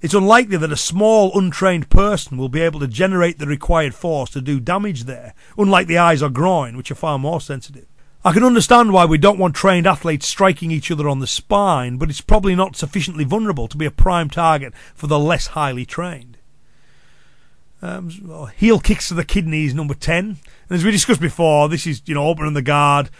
It's 0.00 0.14
unlikely 0.14 0.56
that 0.56 0.72
a 0.72 0.76
small, 0.76 1.38
untrained 1.38 1.90
person 1.90 2.38
will 2.38 2.48
be 2.48 2.62
able 2.62 2.80
to 2.80 2.86
generate 2.86 3.38
the 3.38 3.46
required 3.46 3.94
force 3.94 4.30
to 4.30 4.40
do 4.40 4.58
damage 4.58 5.04
there, 5.04 5.34
unlike 5.58 5.86
the 5.86 5.98
eyes 5.98 6.22
or 6.22 6.30
groin, 6.30 6.78
which 6.78 6.90
are 6.90 6.94
far 6.94 7.18
more 7.18 7.40
sensitive. 7.40 7.86
I 8.24 8.32
can 8.32 8.42
understand 8.42 8.90
why 8.90 9.04
we 9.04 9.18
don't 9.18 9.38
want 9.38 9.54
trained 9.54 9.86
athletes 9.86 10.26
striking 10.26 10.70
each 10.70 10.90
other 10.90 11.10
on 11.10 11.18
the 11.18 11.26
spine, 11.26 11.98
but 11.98 12.08
it's 12.08 12.22
probably 12.22 12.54
not 12.54 12.74
sufficiently 12.74 13.24
vulnerable 13.24 13.68
to 13.68 13.76
be 13.76 13.84
a 13.84 13.90
prime 13.90 14.30
target 14.30 14.72
for 14.94 15.08
the 15.08 15.18
less 15.18 15.48
highly 15.48 15.84
trained. 15.84 16.33
Um, 17.84 18.08
heel 18.56 18.80
kicks 18.80 19.08
to 19.08 19.14
the 19.14 19.26
kidneys, 19.26 19.74
number 19.74 19.92
10. 19.92 20.24
And 20.24 20.38
as 20.70 20.82
we 20.82 20.90
discussed 20.90 21.20
before, 21.20 21.68
this 21.68 21.86
is, 21.86 22.00
you 22.06 22.14
know, 22.14 22.26
opening 22.26 22.54
the 22.54 22.62
guard 22.62 23.10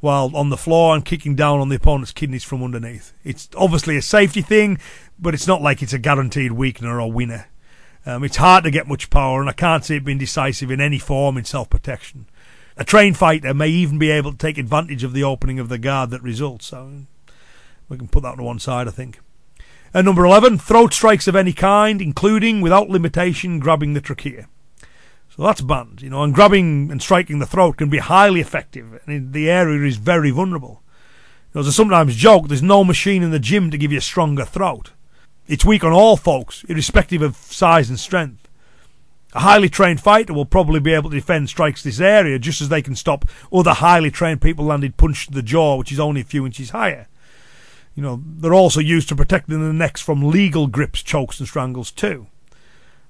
while 0.00 0.30
on 0.36 0.50
the 0.50 0.58
floor 0.58 0.94
and 0.94 1.02
kicking 1.06 1.34
down 1.34 1.58
on 1.58 1.70
the 1.70 1.76
opponent's 1.76 2.12
kidneys 2.12 2.44
from 2.44 2.62
underneath. 2.62 3.14
It's 3.24 3.48
obviously 3.56 3.96
a 3.96 4.02
safety 4.02 4.42
thing, 4.42 4.78
but 5.18 5.32
it's 5.32 5.46
not 5.46 5.62
like 5.62 5.80
it's 5.80 5.94
a 5.94 5.98
guaranteed 5.98 6.52
weakener 6.52 7.02
or 7.02 7.10
winner. 7.10 7.48
Um, 8.04 8.22
it's 8.22 8.36
hard 8.36 8.64
to 8.64 8.70
get 8.70 8.86
much 8.86 9.08
power, 9.08 9.40
and 9.40 9.48
I 9.48 9.54
can't 9.54 9.86
see 9.86 9.96
it 9.96 10.04
being 10.04 10.18
decisive 10.18 10.70
in 10.70 10.82
any 10.82 10.98
form 10.98 11.38
in 11.38 11.44
self 11.44 11.70
protection. 11.70 12.26
A 12.76 12.84
trained 12.84 13.16
fighter 13.16 13.54
may 13.54 13.68
even 13.68 13.98
be 13.98 14.10
able 14.10 14.32
to 14.32 14.38
take 14.38 14.58
advantage 14.58 15.02
of 15.02 15.14
the 15.14 15.24
opening 15.24 15.58
of 15.58 15.70
the 15.70 15.78
guard 15.78 16.10
that 16.10 16.22
results. 16.22 16.66
So 16.66 16.90
we 17.88 17.96
can 17.96 18.08
put 18.08 18.22
that 18.24 18.36
to 18.36 18.42
one 18.42 18.58
side, 18.58 18.86
I 18.86 18.90
think. 18.90 19.18
And 19.92 20.04
number 20.04 20.24
11, 20.24 20.58
throat 20.58 20.94
strikes 20.94 21.26
of 21.26 21.34
any 21.34 21.52
kind, 21.52 22.00
including, 22.00 22.60
without 22.60 22.88
limitation, 22.88 23.58
grabbing 23.58 23.94
the 23.94 24.00
trachea. 24.00 24.48
So 25.34 25.42
that's 25.42 25.60
banned, 25.60 26.02
you 26.02 26.10
know, 26.10 26.22
and 26.22 26.34
grabbing 26.34 26.90
and 26.90 27.02
striking 27.02 27.38
the 27.38 27.46
throat 27.46 27.76
can 27.76 27.88
be 27.88 27.98
highly 27.98 28.40
effective, 28.40 29.00
and 29.06 29.32
the 29.32 29.50
area 29.50 29.86
is 29.86 29.96
very 29.96 30.30
vulnerable. 30.30 30.82
You 31.52 31.58
know, 31.58 31.60
as 31.62 31.68
I 31.68 31.70
sometimes 31.72 32.14
joke, 32.14 32.48
there's 32.48 32.62
no 32.62 32.84
machine 32.84 33.22
in 33.22 33.32
the 33.32 33.38
gym 33.40 33.70
to 33.70 33.78
give 33.78 33.90
you 33.90 33.98
a 33.98 34.02
stronger 34.02 34.44
throat. 34.44 34.92
It's 35.48 35.64
weak 35.64 35.82
on 35.82 35.92
all 35.92 36.16
folks, 36.16 36.62
irrespective 36.68 37.22
of 37.22 37.36
size 37.36 37.88
and 37.88 37.98
strength. 37.98 38.48
A 39.32 39.40
highly 39.40 39.68
trained 39.68 40.00
fighter 40.00 40.32
will 40.32 40.44
probably 40.44 40.78
be 40.78 40.92
able 40.92 41.10
to 41.10 41.16
defend 41.16 41.48
strikes 41.48 41.82
this 41.82 42.00
area 42.00 42.38
just 42.38 42.60
as 42.60 42.68
they 42.68 42.82
can 42.82 42.94
stop 42.94 43.24
other 43.52 43.72
highly 43.72 44.10
trained 44.10 44.42
people 44.42 44.64
landed 44.64 44.96
punch 44.96 45.26
to 45.26 45.32
the 45.32 45.42
jaw, 45.42 45.76
which 45.76 45.92
is 45.92 46.00
only 46.00 46.20
a 46.20 46.24
few 46.24 46.46
inches 46.46 46.70
higher. 46.70 47.08
You 47.94 48.02
know, 48.02 48.22
they're 48.24 48.54
also 48.54 48.80
used 48.80 49.08
to 49.08 49.16
protecting 49.16 49.60
the 49.60 49.72
necks 49.72 50.00
from 50.00 50.30
legal 50.30 50.66
grips, 50.66 51.02
chokes, 51.02 51.38
and 51.38 51.48
strangles 51.48 51.90
too. 51.90 52.28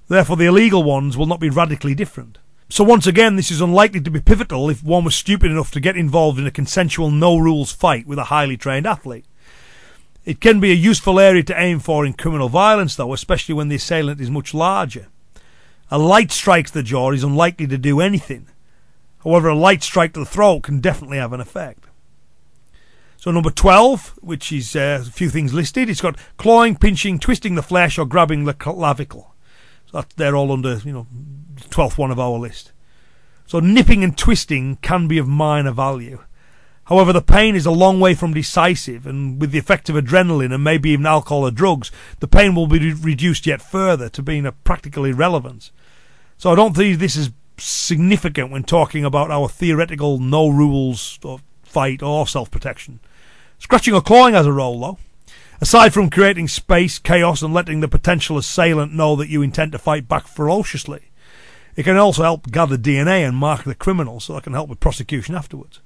Therefore, 0.07 0.35
the 0.35 0.45
illegal 0.45 0.83
ones 0.83 1.15
will 1.15 1.27
not 1.27 1.39
be 1.39 1.49
radically 1.49 1.95
different. 1.95 2.37
So 2.67 2.83
once 2.83 3.05
again, 3.05 3.35
this 3.35 3.51
is 3.51 3.61
unlikely 3.61 4.01
to 4.01 4.11
be 4.11 4.21
pivotal 4.21 4.69
if 4.69 4.83
one 4.83 5.03
was 5.03 5.15
stupid 5.15 5.51
enough 5.51 5.71
to 5.71 5.79
get 5.79 5.97
involved 5.97 6.39
in 6.39 6.47
a 6.47 6.51
consensual 6.51 7.11
no-rules 7.11 7.71
fight 7.71 8.07
with 8.07 8.17
a 8.17 8.25
highly 8.25 8.57
trained 8.57 8.87
athlete. 8.87 9.25
It 10.23 10.39
can 10.39 10.59
be 10.59 10.71
a 10.71 10.75
useful 10.75 11.19
area 11.19 11.43
to 11.43 11.59
aim 11.59 11.79
for 11.79 12.05
in 12.05 12.13
criminal 12.13 12.47
violence, 12.47 12.95
though, 12.95 13.13
especially 13.13 13.55
when 13.55 13.69
the 13.69 13.75
assailant 13.75 14.21
is 14.21 14.29
much 14.29 14.53
larger. 14.53 15.07
A 15.89 15.97
light 15.97 16.31
strike 16.31 16.67
to 16.67 16.73
the 16.73 16.83
jaw 16.83 17.11
is 17.11 17.23
unlikely 17.23 17.67
to 17.67 17.77
do 17.77 17.99
anything. 17.99 18.47
However, 19.23 19.49
a 19.49 19.55
light 19.55 19.83
strike 19.83 20.13
to 20.13 20.21
the 20.21 20.25
throat 20.25 20.63
can 20.63 20.79
definitely 20.79 21.17
have 21.17 21.33
an 21.33 21.41
effect. 21.41 21.85
So 23.21 23.29
number 23.29 23.51
12, 23.51 24.17
which 24.21 24.51
is 24.51 24.75
uh, 24.75 25.03
a 25.03 25.11
few 25.11 25.29
things 25.29 25.53
listed, 25.53 25.91
it's 25.91 26.01
got 26.01 26.17
clawing, 26.37 26.75
pinching, 26.75 27.19
twisting 27.19 27.53
the 27.53 27.61
flesh 27.61 27.99
or 27.99 28.05
grabbing 28.07 28.45
the 28.45 28.53
clavicle. 28.55 29.35
So 29.91 30.03
they're 30.15 30.35
all 30.35 30.51
under, 30.51 30.77
you 30.77 30.91
know, 30.91 31.05
12th 31.69 31.99
one 31.99 32.09
of 32.09 32.19
our 32.19 32.39
list. 32.39 32.71
So 33.45 33.59
nipping 33.59 34.03
and 34.03 34.17
twisting 34.17 34.77
can 34.77 35.07
be 35.07 35.19
of 35.19 35.27
minor 35.27 35.69
value. 35.69 36.23
However, 36.85 37.13
the 37.13 37.21
pain 37.21 37.55
is 37.55 37.67
a 37.67 37.71
long 37.71 37.99
way 37.99 38.15
from 38.15 38.33
decisive, 38.33 39.05
and 39.05 39.39
with 39.39 39.51
the 39.51 39.59
effect 39.59 39.87
of 39.87 39.95
adrenaline 39.95 40.51
and 40.51 40.63
maybe 40.63 40.89
even 40.89 41.05
alcohol 41.05 41.45
or 41.45 41.51
drugs, 41.51 41.91
the 42.21 42.27
pain 42.27 42.55
will 42.55 42.65
be 42.65 42.91
reduced 42.91 43.45
yet 43.45 43.61
further 43.61 44.09
to 44.09 44.23
being 44.23 44.47
a 44.47 44.51
practical 44.51 45.05
irrelevance. 45.05 45.71
So 46.39 46.51
I 46.51 46.55
don't 46.55 46.75
think 46.75 46.97
this 46.97 47.15
is 47.15 47.29
significant 47.59 48.49
when 48.49 48.63
talking 48.63 49.05
about 49.05 49.29
our 49.29 49.47
theoretical 49.47 50.17
no 50.17 50.49
rules 50.49 51.19
of 51.23 51.43
fight 51.61 52.01
or 52.01 52.25
self 52.25 52.49
protection. 52.49 52.99
Scratching 53.61 53.93
or 53.93 54.01
clawing 54.01 54.33
has 54.33 54.47
a 54.47 54.51
role 54.51 54.79
though. 54.79 54.97
Aside 55.61 55.93
from 55.93 56.09
creating 56.09 56.47
space, 56.47 56.97
chaos, 56.97 57.43
and 57.43 57.53
letting 57.53 57.79
the 57.79 57.87
potential 57.87 58.39
assailant 58.39 58.91
know 58.91 59.15
that 59.15 59.29
you 59.29 59.43
intend 59.43 59.71
to 59.73 59.77
fight 59.77 60.07
back 60.07 60.27
ferociously, 60.27 61.11
it 61.75 61.83
can 61.83 61.95
also 61.95 62.23
help 62.23 62.51
gather 62.51 62.75
DNA 62.75 63.25
and 63.25 63.37
mark 63.37 63.63
the 63.63 63.75
criminal 63.75 64.19
so 64.19 64.33
that 64.33 64.43
can 64.43 64.53
help 64.53 64.67
with 64.67 64.79
prosecution 64.79 65.35
afterwards. 65.35 65.79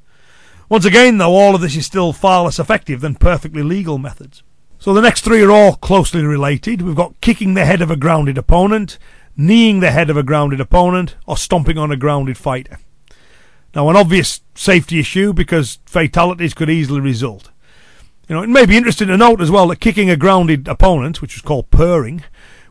Once 0.69 0.85
again, 0.85 1.17
though, 1.17 1.35
all 1.35 1.53
of 1.53 1.59
this 1.59 1.75
is 1.75 1.85
still 1.85 2.13
far 2.13 2.45
less 2.45 2.59
effective 2.59 3.01
than 3.01 3.15
perfectly 3.15 3.61
legal 3.61 3.97
methods. 3.97 4.41
So 4.79 4.93
the 4.93 5.01
next 5.01 5.25
three 5.25 5.43
are 5.43 5.51
all 5.51 5.75
closely 5.75 6.23
related. 6.23 6.81
We've 6.81 6.95
got 6.95 7.19
kicking 7.19 7.55
the 7.55 7.65
head 7.65 7.81
of 7.81 7.91
a 7.91 7.97
grounded 7.97 8.38
opponent, 8.38 8.97
kneeing 9.35 9.81
the 9.81 9.91
head 9.91 10.09
of 10.09 10.15
a 10.15 10.23
grounded 10.23 10.61
opponent, 10.61 11.17
or 11.27 11.35
stomping 11.35 11.77
on 11.77 11.91
a 11.91 11.97
grounded 11.97 12.38
fighter. 12.38 12.79
Now, 13.75 13.89
an 13.89 13.97
obvious 13.97 14.39
safety 14.55 15.01
issue 15.01 15.33
because 15.33 15.79
fatalities 15.85 16.53
could 16.53 16.69
easily 16.69 17.01
result. 17.01 17.49
You 18.27 18.35
know, 18.35 18.41
it 18.41 18.49
may 18.49 18.65
be 18.65 18.77
interesting 18.77 19.07
to 19.09 19.17
note 19.17 19.39
as 19.39 19.51
well 19.51 19.67
that 19.67 19.79
kicking 19.79 20.09
a 20.09 20.17
grounded 20.17 20.67
opponent, 20.67 21.21
which 21.21 21.35
was 21.35 21.43
called 21.43 21.69
purring, 21.69 22.23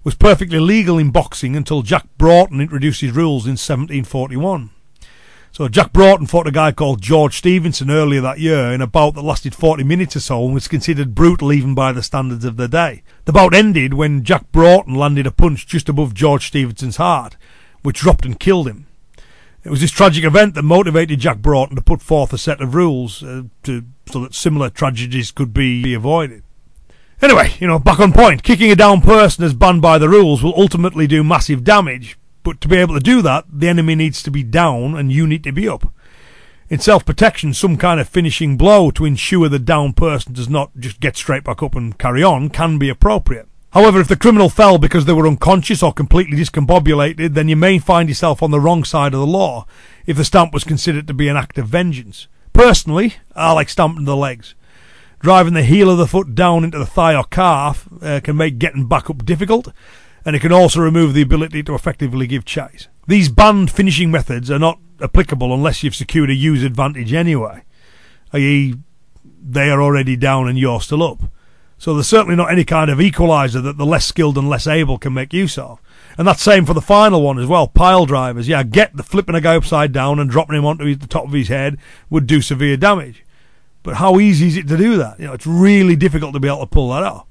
was 0.03 0.17
perfectly 0.17 0.59
legal 0.59 0.99
in 0.99 1.11
boxing 1.11 1.55
until 1.55 1.83
Jack 1.83 2.07
Broughton 2.19 2.61
introduced 2.61 3.01
his 3.01 3.13
rules 3.13 3.47
in 3.47 3.53
1741. 3.53 4.71
So 5.53 5.69
Jack 5.69 5.93
Broughton 5.93 6.27
fought 6.27 6.49
a 6.49 6.51
guy 6.51 6.73
called 6.73 7.01
George 7.01 7.37
Stevenson 7.37 7.89
earlier 7.89 8.21
that 8.21 8.41
year 8.41 8.73
in 8.73 8.81
a 8.81 8.89
bout 8.89 9.15
that 9.15 9.23
lasted 9.23 9.55
40 9.55 9.85
minutes 9.85 10.17
or 10.17 10.21
so 10.21 10.45
and 10.45 10.53
was 10.53 10.67
considered 10.67 11.15
brutal 11.15 11.53
even 11.53 11.77
by 11.77 11.93
the 11.93 12.03
standards 12.03 12.45
of 12.45 12.57
the 12.57 12.67
day. 12.67 13.05
The 13.25 13.33
bout 13.33 13.55
ended 13.55 13.95
when 13.95 14.25
Jack 14.25 14.51
Broughton 14.51 14.97
landed 14.97 15.29
a 15.29 15.31
punch 15.31 15.69
just 15.69 15.89
above 15.89 16.13
George 16.13 16.49
Stevenson's 16.49 16.97
heart, 16.97 17.37
which 17.83 18.01
dropped 18.01 18.25
and 18.25 18.41
killed 18.41 18.67
him. 18.67 18.89
It 19.63 19.71
was 19.71 19.81
this 19.81 19.93
tragic 19.93 20.25
event 20.25 20.57
that 20.57 20.65
motivated 20.65 21.21
Jack 21.21 21.39
Broughton 21.39 21.77
to 21.77 21.83
put 21.83 22.03
forth 22.03 22.33
a 22.33 22.39
set 22.39 22.61
of 22.61 22.75
rules 22.75 23.23
uh, 23.23 23.45
to, 23.63 23.85
so 24.11 24.21
that 24.21 24.35
similar 24.35 24.71
tragedies 24.71 25.31
could 25.31 25.53
be 25.53 25.95
avoided. 25.95 26.43
Anyway, 27.23 27.53
you 27.59 27.67
know, 27.67 27.79
back 27.79 28.01
on 28.01 28.13
point, 28.13 28.43
kicking 28.43 28.71
a 28.71 28.77
down 28.77 29.01
person 29.01 29.45
as 29.45 29.55
banned 29.55 29.81
by 29.81 29.99
the 29.99 30.09
rules 30.09 30.43
will 30.43 30.55
ultimately 30.57 31.07
do 31.07 31.25
massive 31.25 31.65
damage, 31.65 32.19
but 32.43 32.61
to 32.61 32.69
be 32.69 32.77
able 32.77 32.95
to 32.95 33.01
do 33.01 33.23
that, 33.23 33.45
the 33.51 33.69
enemy 33.69 33.95
needs 33.95 34.23
to 34.23 34.31
be 34.31 34.43
down 34.43 34.97
and 34.97 35.13
you 35.13 35.27
need 35.27 35.45
to 35.45 35.53
be 35.53 35.69
up. 35.69 35.93
In 36.69 36.81
self 36.81 37.05
protection, 37.05 37.55
some 37.55 37.77
kind 37.77 38.01
of 38.01 38.09
finishing 38.09 38.57
blow 38.57 38.91
to 38.91 39.05
ensure 39.05 39.49
the 39.49 39.59
down 39.59 39.93
person 39.93 40.33
does 40.33 40.49
not 40.49 40.71
just 40.79 40.99
get 40.99 41.17
straight 41.17 41.45
back 41.45 41.63
up 41.63 41.75
and 41.75 41.99
carry 41.99 42.23
on 42.23 42.49
can 42.49 42.79
be 42.79 42.89
appropriate. 42.89 43.49
However, 43.73 44.01
if 44.01 44.09
the 44.09 44.17
criminal 44.17 44.49
fell 44.49 44.79
because 44.79 45.05
they 45.05 45.13
were 45.13 45.27
unconscious 45.27 45.83
or 45.83 45.93
completely 45.93 46.39
discombobulated, 46.39 47.35
then 47.35 47.49
you 47.49 47.57
may 47.57 47.79
find 47.79 48.09
yourself 48.09 48.43
on 48.43 48.51
the 48.51 48.61
wrong 48.61 48.85
side 48.85 49.13
of 49.15 49.21
the 49.21 49.27
law 49.27 49.67
if 50.07 50.17
the 50.17 50.25
stamp 50.25 50.55
was 50.55 50.63
considered 50.63 51.07
to 51.07 51.15
be 51.15 51.29
an 51.29 51.37
act 51.37 51.59
of 51.59 51.67
vengeance. 51.67 52.29
Personally, 52.55 53.17
I 53.35 53.53
like 53.53 53.69
stamping 53.69 54.07
the 54.07 54.17
legs. 54.17 54.55
Driving 55.21 55.55
the 55.55 55.63
heel 55.63 55.91
of 55.91 55.99
the 55.99 56.07
foot 56.07 56.35
down 56.35 56.65
into 56.65 56.79
the 56.79 56.87
thigh 56.87 57.15
or 57.15 57.25
calf 57.25 57.87
uh, 58.01 58.21
can 58.23 58.37
make 58.37 58.59
getting 58.59 58.87
back 58.87 59.11
up 59.11 59.25
difficult, 59.27 59.69
and 60.25 60.35
it 60.35 60.41
can 60.41 60.53
also 60.53 60.81
remove 60.81 61.13
the 61.13 61.23
ability 61.23 61.63
to 61.65 61.75
effectively 61.75 62.27
give 62.27 62.45
chase. 62.45 62.89
These 63.07 63.29
banned 63.29 63.71
finishing 63.71 64.11
methods 64.11 64.51
are 64.51 64.59
not 64.59 64.79
applicable 65.03 65.53
unless 65.53 65.83
you've 65.83 65.97
secured 65.97 66.31
a 66.31 66.35
use 66.35 66.63
advantage 66.63 67.13
anyway, 67.13 67.65
i.e., 68.33 68.77
they 69.47 69.69
are 69.69 69.83
already 69.83 70.17
down 70.17 70.49
and 70.49 70.59
you're 70.59 70.81
still 70.81 71.03
up. 71.03 71.23
So 71.77 71.93
there's 71.93 72.09
certainly 72.09 72.37
not 72.37 72.53
any 72.53 72.65
kind 72.65 72.91
of 72.91 72.99
equaliser 72.99 73.63
that 73.63 73.77
the 73.77 73.85
less 73.85 74.07
skilled 74.07 74.39
and 74.39 74.49
less 74.49 74.67
able 74.67 74.97
can 74.97 75.13
make 75.13 75.33
use 75.33 75.59
of. 75.59 75.81
And 76.17 76.27
that's 76.27 76.43
same 76.43 76.65
for 76.65 76.75
the 76.75 76.81
final 76.81 77.23
one 77.23 77.39
as 77.39 77.47
well. 77.47 77.67
Pile 77.67 78.07
drivers. 78.07 78.49
Yeah, 78.49 78.63
get 78.63 78.97
the 78.97 79.03
flipping 79.03 79.35
a 79.35 79.41
guy 79.41 79.57
upside 79.57 79.93
down 79.93 80.19
and 80.19 80.31
dropping 80.31 80.57
him 80.57 80.65
onto 80.65 80.95
the 80.95 81.07
top 81.07 81.27
of 81.27 81.33
his 81.33 81.49
head 81.49 81.79
would 82.11 82.27
do 82.27 82.41
severe 82.41 82.77
damage. 82.77 83.25
But 83.83 83.97
how 83.97 84.19
easy 84.19 84.47
is 84.49 84.57
it 84.57 84.69
to 84.69 84.77
do 84.77 84.97
that? 84.97 85.19
You 85.21 85.27
know, 85.27 85.33
it's 85.33 85.47
really 85.47 85.97
difficult 85.97 86.33
to 86.35 86.41
be 86.41 86.49
able 86.49 86.61
to 86.61 86.67
pull 86.67 86.91
that 86.91 87.03
off. 87.03 87.27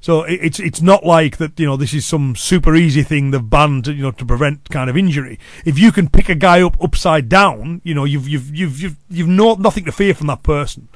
So 0.00 0.22
it's 0.24 0.60
it's 0.60 0.82
not 0.82 1.04
like 1.04 1.38
that. 1.38 1.58
You 1.58 1.66
know, 1.66 1.76
this 1.76 1.94
is 1.94 2.06
some 2.06 2.36
super 2.36 2.76
easy 2.76 3.02
thing 3.02 3.30
they've 3.30 3.50
banned. 3.50 3.86
You 3.86 4.02
know, 4.02 4.10
to 4.12 4.24
prevent 4.24 4.68
kind 4.70 4.90
of 4.90 4.96
injury. 4.96 5.38
If 5.64 5.78
you 5.78 5.90
can 5.90 6.08
pick 6.08 6.28
a 6.28 6.34
guy 6.34 6.62
up 6.62 6.80
upside 6.82 7.28
down, 7.28 7.80
you 7.82 7.94
know, 7.94 8.04
you've 8.04 8.28
you've 8.28 8.54
you've 8.54 8.80
you've 8.80 8.96
you've 9.08 9.28
no, 9.28 9.54
nothing 9.54 9.84
to 9.86 9.92
fear 9.92 10.14
from 10.14 10.26
that 10.28 10.42
person. 10.42 10.88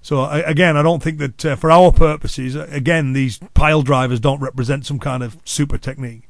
So 0.00 0.24
again, 0.30 0.76
I 0.76 0.82
don't 0.82 1.02
think 1.02 1.18
that 1.18 1.44
uh, 1.44 1.56
for 1.56 1.70
our 1.70 1.90
purposes, 1.90 2.54
uh, 2.54 2.68
again, 2.70 3.12
these 3.12 3.40
pile 3.54 3.82
drivers 3.82 4.20
don't 4.20 4.40
represent 4.40 4.86
some 4.86 5.00
kind 5.00 5.24
of 5.24 5.36
super 5.44 5.78
technique. 5.78 6.28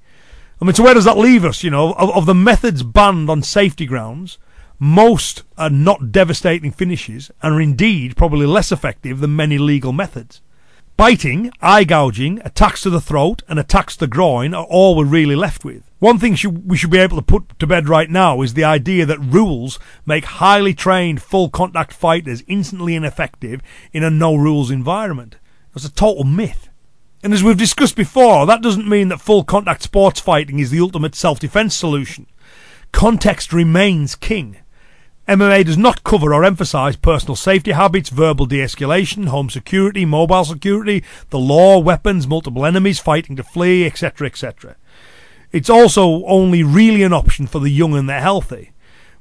I 0.61 0.65
mean, 0.65 0.75
so 0.75 0.85
where 0.85 0.95
does 0.95 1.05
that 1.05 1.19
leave 1.19 1.45
us? 1.45 1.63
You 1.63 1.71
know, 1.71 1.93
of, 1.93 2.11
of 2.11 2.27
the 2.27 2.35
methods 2.35 2.83
banned 2.83 3.29
on 3.29 3.43
safety 3.43 3.87
grounds, 3.87 4.39
most 4.79 5.43
are 5.57 5.71
not 5.71 6.13
devastating 6.13 6.71
finishes 6.71 7.31
and 7.43 7.55
are 7.55 7.61
indeed 7.61 8.17
probably 8.17 8.47
less 8.47 8.73
effective 8.73 9.21
than 9.21 9.37
many 9.37 9.59
legal 9.59 9.93
methods. 9.93 10.41
Biting, 10.97 11.51
eye 11.61 11.85
gouging, 11.85 12.41
attacks 12.43 12.81
to 12.83 12.91
the 12.91 13.03
throat, 13.03 13.43
and 13.49 13.59
attacks 13.59 13.97
to 13.97 14.01
the 14.01 14.07
groin 14.07 14.55
are 14.55 14.65
all 14.65 14.97
we're 14.97 15.05
really 15.05 15.37
left 15.37 15.63
with. 15.63 15.83
One 15.99 16.19
thing 16.19 16.39
we 16.65 16.79
should 16.79 16.91
be 16.91 16.99
able 16.99 17.17
to 17.17 17.23
put 17.23 17.59
to 17.59 17.67
bed 17.67 17.87
right 17.87 18.09
now 18.09 18.41
is 18.41 18.55
the 18.55 18.65
idea 18.65 19.05
that 19.05 19.19
rules 19.19 19.79
make 20.07 20.25
highly 20.25 20.73
trained 20.73 21.21
full 21.21 21.51
contact 21.51 21.93
fighters 21.93 22.43
instantly 22.47 22.95
ineffective 22.95 23.61
in 23.93 24.03
a 24.03 24.11
no 24.11 24.35
rules 24.35 24.71
environment. 24.71 25.37
That's 25.75 25.85
a 25.85 25.93
total 25.93 26.25
myth. 26.25 26.66
And 27.27 27.35
as 27.35 27.43
we've 27.43 27.59
discussed 27.59 27.97
before, 27.97 28.47
that 28.47 28.63
doesn't 28.63 28.89
mean 28.89 29.09
that 29.09 29.21
full 29.21 29.43
contact 29.43 29.83
sports 29.83 30.21
fighting 30.21 30.61
is 30.61 30.71
the 30.71 30.79
ultimate 30.79 31.17
self 31.17 31.41
defense 31.41 31.75
solution. 31.75 32.29
Context 32.93 33.53
remains 33.53 34.15
king. 34.15 34.59
MMA 35.27 35.65
does 35.65 35.77
not 35.77 36.05
cover 36.05 36.33
or 36.33 36.45
emphasize 36.45 36.95
personal 36.95 37.35
safety 37.35 37.73
habits, 37.73 38.11
verbal 38.11 38.47
de 38.47 38.59
escalation, 38.59 39.27
home 39.27 39.51
security, 39.51 40.05
mobile 40.05 40.45
security, 40.45 41.03
the 41.31 41.39
law, 41.41 41.81
weapons, 41.81 42.29
multiple 42.29 42.65
enemies, 42.65 43.01
fighting 43.01 43.35
to 43.35 43.43
flee, 43.43 43.85
etc. 43.85 44.29
etc. 44.29 44.77
It's 45.51 45.69
also 45.69 46.25
only 46.27 46.63
really 46.63 47.03
an 47.03 47.13
option 47.13 47.49
for 47.49 47.59
the 47.59 47.71
young 47.71 47.97
and 47.97 48.09
the 48.09 48.21
healthy. 48.21 48.71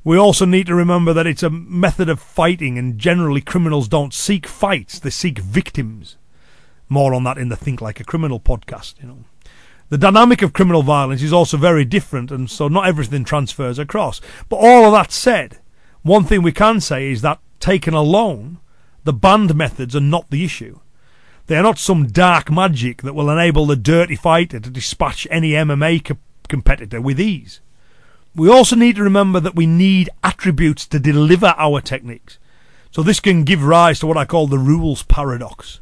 We 0.03 0.15
also 0.15 0.45
need 0.45 0.67
to 0.67 0.75
remember 0.75 1.11
that 1.11 1.25
it's 1.25 1.41
a 1.41 1.49
method 1.49 2.09
of 2.09 2.19
fighting, 2.19 2.77
and 2.77 2.99
generally 2.99 3.41
criminals 3.41 3.87
don't 3.87 4.13
seek 4.13 4.45
fights, 4.45 4.99
they 4.99 5.09
seek 5.09 5.39
victims. 5.39 6.17
More 6.89 7.13
on 7.13 7.23
that 7.23 7.37
in 7.37 7.49
the 7.49 7.55
Think 7.55 7.81
Like 7.81 7.99
a 7.99 8.03
Criminal 8.03 8.39
podcast, 8.39 9.01
you 9.01 9.07
know. 9.07 9.25
The 9.89 9.97
dynamic 9.97 10.41
of 10.41 10.53
criminal 10.53 10.81
violence 10.81 11.21
is 11.21 11.33
also 11.33 11.57
very 11.57 11.85
different, 11.85 12.31
and 12.31 12.49
so 12.49 12.67
not 12.67 12.87
everything 12.87 13.23
transfers 13.23 13.77
across. 13.77 14.19
But 14.49 14.57
all 14.57 14.85
of 14.85 14.91
that 14.93 15.11
said, 15.11 15.59
one 16.01 16.23
thing 16.23 16.41
we 16.41 16.51
can 16.51 16.81
say 16.81 17.11
is 17.11 17.21
that, 17.21 17.39
taken 17.59 17.93
alone, 17.93 18.59
the 19.03 19.13
banned 19.13 19.55
methods 19.55 19.95
are 19.95 20.01
not 20.01 20.29
the 20.29 20.43
issue. 20.43 20.79
They 21.47 21.57
are 21.57 21.63
not 21.63 21.77
some 21.77 22.07
dark 22.07 22.51
magic 22.51 23.03
that 23.03 23.13
will 23.13 23.29
enable 23.29 23.67
the 23.67 23.75
dirty 23.75 24.15
fighter 24.15 24.59
to 24.59 24.69
dispatch 24.69 25.27
any 25.29 25.51
MMA 25.51 26.03
co- 26.03 26.17
competitor 26.47 26.99
with 26.99 27.19
ease. 27.19 27.61
We 28.35 28.49
also 28.49 28.75
need 28.75 28.95
to 28.95 29.03
remember 29.03 29.39
that 29.39 29.55
we 29.55 29.67
need 29.67 30.09
attributes 30.23 30.87
to 30.87 30.99
deliver 30.99 31.53
our 31.57 31.81
techniques. 31.81 32.39
So 32.91 33.03
this 33.03 33.19
can 33.19 33.43
give 33.43 33.63
rise 33.63 33.99
to 33.99 34.07
what 34.07 34.17
I 34.17 34.25
call 34.25 34.47
the 34.47 34.57
rules 34.57 35.03
paradox. 35.03 35.79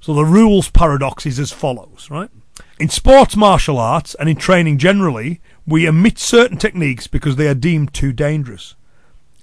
So 0.00 0.14
the 0.14 0.24
rules 0.24 0.70
paradox 0.70 1.26
is 1.26 1.38
as 1.38 1.52
follows, 1.52 2.08
right? 2.10 2.30
In 2.78 2.88
sports 2.88 3.36
martial 3.36 3.78
arts 3.78 4.14
and 4.14 4.28
in 4.28 4.36
training 4.36 4.78
generally, 4.78 5.40
we 5.66 5.86
omit 5.86 6.18
certain 6.18 6.56
techniques 6.56 7.06
because 7.06 7.36
they 7.36 7.46
are 7.46 7.54
deemed 7.54 7.92
too 7.92 8.12
dangerous. 8.12 8.74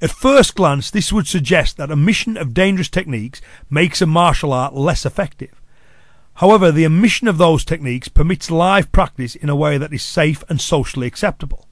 At 0.02 0.12
first 0.12 0.56
glance, 0.56 0.92
this 0.92 1.12
would 1.14 1.28
suggest 1.28 1.78
that 1.78 1.92
omission 1.92 2.38
of 2.38 2.54
dangerous 2.54 2.90
techniques 2.90 3.42
makes 3.70 4.02
a 4.02 4.06
martial 4.06 4.54
art 4.54 4.74
less 4.74 5.06
effective. 5.06 5.62
However, 6.36 6.72
the 6.72 6.86
omission 6.86 7.28
of 7.28 7.40
those 7.40 7.66
techniques 7.66 8.08
permits 8.08 8.52
live 8.52 8.92
practice 8.92 9.36
in 9.36 9.50
a 9.50 9.56
way 9.56 9.78
that 9.80 9.94
is 9.94 10.04
safe 10.04 10.44
and 10.50 10.62
socially 10.62 11.08
acceptable. 11.08 11.68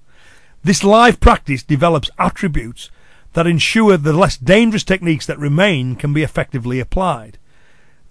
This 0.63 0.83
live 0.83 1.19
practice 1.19 1.61
develops 1.61 2.09
attributes 2.17 2.89
that 3.33 3.45
ensure 3.45 3.97
the 3.97 4.13
less 4.13 4.37
dangerous 4.37 4.83
techniques 4.83 5.27
that 5.27 5.37
remain 5.37 5.95
can 5.95 6.13
be 6.13 6.23
effectively 6.23 6.79
applied. 6.79 7.37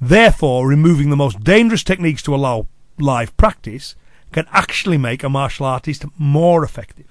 Therefore, 0.09 0.69
removing 0.69 1.09
the 1.09 1.17
most 1.17 1.43
dangerous 1.43 1.83
techniques 1.83 2.23
to 2.25 2.35
allow 2.35 2.69
live 2.99 3.35
practice 3.39 3.95
can 4.33 4.45
actually 4.53 4.99
make 4.99 5.23
a 5.23 5.31
martial 5.31 5.65
artist 5.65 6.05
more 6.19 6.63
effective. 6.63 7.07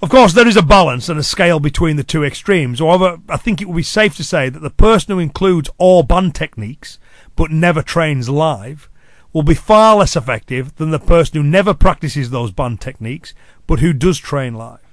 Of 0.00 0.08
course, 0.08 0.32
there 0.32 0.48
is 0.48 0.56
a 0.56 0.62
balance 0.62 1.10
and 1.10 1.20
a 1.20 1.22
scale 1.22 1.60
between 1.60 1.96
the 1.96 2.04
two 2.04 2.24
extremes. 2.24 2.78
However, 2.78 3.18
I 3.28 3.36
think 3.36 3.60
it 3.60 3.66
would 3.68 3.76
be 3.76 3.82
safe 3.82 4.16
to 4.16 4.24
say 4.24 4.48
that 4.48 4.60
the 4.60 4.70
person 4.70 5.12
who 5.12 5.18
includes 5.18 5.68
all 5.76 6.02
banned 6.02 6.34
techniques 6.34 6.98
but 7.36 7.50
never 7.50 7.82
trains 7.82 8.30
live 8.30 8.88
will 9.34 9.42
be 9.42 9.54
far 9.54 9.96
less 9.96 10.16
effective 10.16 10.74
than 10.76 10.90
the 10.90 10.98
person 10.98 11.36
who 11.36 11.46
never 11.46 11.74
practices 11.74 12.30
those 12.30 12.50
banned 12.50 12.80
techniques 12.80 13.34
but 13.66 13.80
who 13.80 13.92
does 13.92 14.16
train 14.16 14.54
live. 14.54 14.89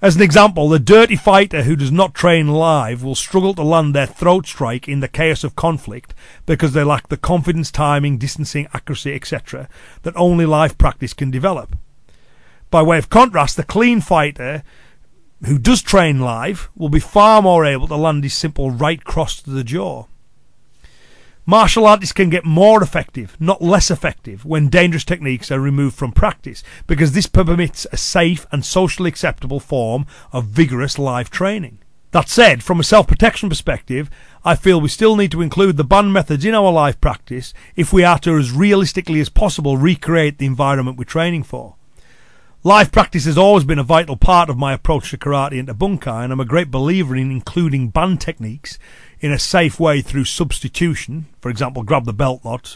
As 0.00 0.14
an 0.14 0.22
example, 0.22 0.68
the 0.68 0.78
dirty 0.78 1.16
fighter 1.16 1.64
who 1.64 1.74
does 1.74 1.90
not 1.90 2.14
train 2.14 2.46
live 2.46 3.02
will 3.02 3.16
struggle 3.16 3.52
to 3.54 3.64
land 3.64 3.96
their 3.96 4.06
throat 4.06 4.46
strike 4.46 4.86
in 4.86 5.00
the 5.00 5.08
chaos 5.08 5.42
of 5.42 5.56
conflict 5.56 6.14
because 6.46 6.72
they 6.72 6.84
lack 6.84 7.08
the 7.08 7.16
confidence, 7.16 7.72
timing, 7.72 8.16
distancing, 8.16 8.68
accuracy, 8.72 9.12
etc. 9.12 9.68
that 10.02 10.16
only 10.16 10.46
live 10.46 10.78
practice 10.78 11.12
can 11.12 11.32
develop. 11.32 11.76
By 12.70 12.80
way 12.80 12.98
of 12.98 13.10
contrast, 13.10 13.56
the 13.56 13.64
clean 13.64 14.00
fighter 14.00 14.62
who 15.44 15.58
does 15.58 15.82
train 15.82 16.20
live 16.20 16.70
will 16.76 16.90
be 16.90 17.00
far 17.00 17.42
more 17.42 17.64
able 17.64 17.88
to 17.88 17.96
land 17.96 18.22
his 18.22 18.34
simple 18.34 18.70
right 18.70 19.02
cross 19.02 19.42
to 19.42 19.50
the 19.50 19.64
jaw. 19.64 20.04
Martial 21.50 21.86
artists 21.86 22.12
can 22.12 22.28
get 22.28 22.44
more 22.44 22.82
effective, 22.82 23.34
not 23.40 23.62
less 23.62 23.90
effective, 23.90 24.44
when 24.44 24.68
dangerous 24.68 25.02
techniques 25.02 25.50
are 25.50 25.58
removed 25.58 25.96
from 25.96 26.12
practice, 26.12 26.62
because 26.86 27.12
this 27.12 27.26
permits 27.26 27.86
a 27.90 27.96
safe 27.96 28.46
and 28.52 28.62
socially 28.62 29.08
acceptable 29.08 29.58
form 29.58 30.04
of 30.30 30.44
vigorous 30.44 30.98
live 30.98 31.30
training. 31.30 31.78
That 32.10 32.28
said, 32.28 32.62
from 32.62 32.80
a 32.80 32.84
self 32.84 33.06
protection 33.06 33.48
perspective, 33.48 34.10
I 34.44 34.56
feel 34.56 34.78
we 34.78 34.90
still 34.90 35.16
need 35.16 35.32
to 35.32 35.40
include 35.40 35.78
the 35.78 35.84
banned 35.84 36.12
methods 36.12 36.44
in 36.44 36.54
our 36.54 36.70
live 36.70 37.00
practice 37.00 37.54
if 37.76 37.94
we 37.94 38.04
are 38.04 38.18
to, 38.18 38.36
as 38.36 38.52
realistically 38.52 39.18
as 39.18 39.30
possible, 39.30 39.78
recreate 39.78 40.36
the 40.36 40.44
environment 40.44 40.98
we're 40.98 41.04
training 41.04 41.44
for. 41.44 41.77
Live 42.64 42.90
practice 42.90 43.24
has 43.24 43.38
always 43.38 43.62
been 43.62 43.78
a 43.78 43.84
vital 43.84 44.16
part 44.16 44.50
of 44.50 44.58
my 44.58 44.72
approach 44.72 45.10
to 45.10 45.16
karate 45.16 45.60
and 45.60 45.68
to 45.68 45.74
bunkai, 45.74 46.24
and 46.24 46.32
I'm 46.32 46.40
a 46.40 46.44
great 46.44 46.72
believer 46.72 47.14
in 47.14 47.30
including 47.30 47.90
banned 47.90 48.20
techniques 48.20 48.80
in 49.20 49.30
a 49.30 49.38
safe 49.38 49.78
way 49.78 50.00
through 50.02 50.24
substitution. 50.24 51.26
For 51.40 51.50
example, 51.50 51.84
grab 51.84 52.04
the 52.04 52.12
belt 52.12 52.44
lock 52.44 52.66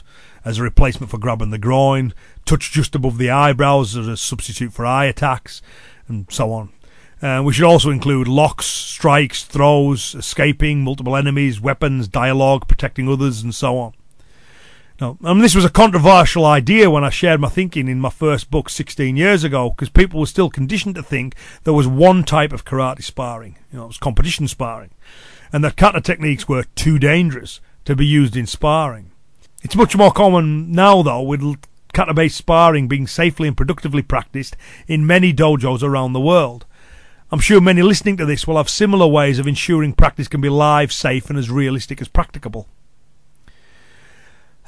as 0.45 0.59
a 0.59 0.63
replacement 0.63 1.11
for 1.11 1.19
grabbing 1.19 1.51
the 1.51 1.59
groin, 1.59 2.15
touch 2.45 2.71
just 2.71 2.95
above 2.95 3.19
the 3.19 3.31
eyebrows 3.31 3.97
as 3.97 4.07
a 4.07 4.17
substitute 4.17 4.73
for 4.73 4.87
eye 4.87 5.07
attacks, 5.07 5.61
and 6.07 6.27
so 6.31 6.53
on. 6.53 6.71
Uh, 7.21 7.43
we 7.45 7.53
should 7.53 7.65
also 7.65 7.91
include 7.91 8.29
locks, 8.29 8.67
strikes, 8.67 9.43
throws, 9.43 10.15
escaping, 10.15 10.85
multiple 10.85 11.17
enemies, 11.17 11.61
weapons, 11.61 12.07
dialogue, 12.07 12.69
protecting 12.69 13.09
others, 13.09 13.43
and 13.43 13.53
so 13.53 13.77
on. 13.79 13.95
Now, 15.03 15.19
I 15.25 15.33
mean, 15.33 15.43
this 15.43 15.57
was 15.57 15.65
a 15.65 15.69
controversial 15.69 16.47
idea 16.47 16.89
when 16.89 17.03
I 17.03 17.11
shared 17.11 17.41
my 17.41 17.49
thinking 17.49 17.89
in 17.89 17.99
my 17.99 18.09
first 18.09 18.53
book 18.53 18.71
16 18.71 19.17
years 19.17 19.43
ago, 19.43 19.71
because 19.71 19.89
people 19.89 20.21
were 20.21 20.27
still 20.27 20.49
conditioned 20.49 20.95
to 20.95 21.03
think 21.03 21.35
there 21.65 21.75
was 21.75 21.89
one 21.89 22.23
type 22.23 22.53
of 22.53 22.65
karate 22.65 23.03
sparring, 23.03 23.59
you 23.73 23.79
know, 23.79 23.87
it 23.87 23.89
was 23.89 23.99
competition 23.99 24.47
sparring, 24.47 24.91
and 25.53 25.65
that 25.65 25.77
kata 25.77 26.01
techniques 26.01 26.49
were 26.49 26.67
too 26.77 27.01
dangerous 27.01 27.61
to 27.85 27.97
be 27.97 28.07
used 28.07 28.37
in 28.37 28.47
sparring. 28.47 29.11
It's 29.65 29.75
much 29.75 29.97
more 29.97 30.13
common 30.13 30.71
now, 30.71 31.03
though, 31.03 31.23
with 31.23 31.61
kata 31.93 32.15
based 32.15 32.37
sparring 32.37 32.87
being 32.87 33.09
safely 33.09 33.49
and 33.49 33.57
productively 33.57 34.03
practiced 34.03 34.57
in 34.87 35.05
many 35.05 35.33
dojos 35.33 35.83
around 35.83 36.13
the 36.13 36.21
world. 36.21 36.65
I'm 37.33 37.41
sure 37.41 37.61
many 37.61 37.83
listening 37.83 38.19
to 38.19 38.25
this 38.25 38.47
will 38.47 38.57
have 38.57 38.69
similar 38.69 39.09
ways 39.09 39.41
of 39.41 39.49
ensuring 39.49 39.95
practice 39.95 40.29
can 40.29 40.41
be 40.41 40.49
live, 40.49 40.93
safe, 40.93 41.29
and 41.29 41.37
as 41.37 41.51
realistic 41.51 42.01
as 42.01 42.07
practicable. 42.07 42.69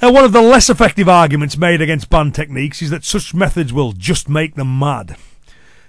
Now, 0.05 0.13
one 0.13 0.25
of 0.25 0.33
the 0.33 0.43
less 0.43 0.69
effective 0.69 1.09
arguments 1.09 1.57
made 1.57 1.81
against 1.81 2.11
banned 2.11 2.35
techniques 2.35 2.83
is 2.83 2.91
that 2.91 3.05
such 3.05 3.33
methods 3.33 3.73
will 3.73 3.93
just 3.93 4.29
make 4.29 4.55
them 4.55 4.79
mad. 4.79 5.17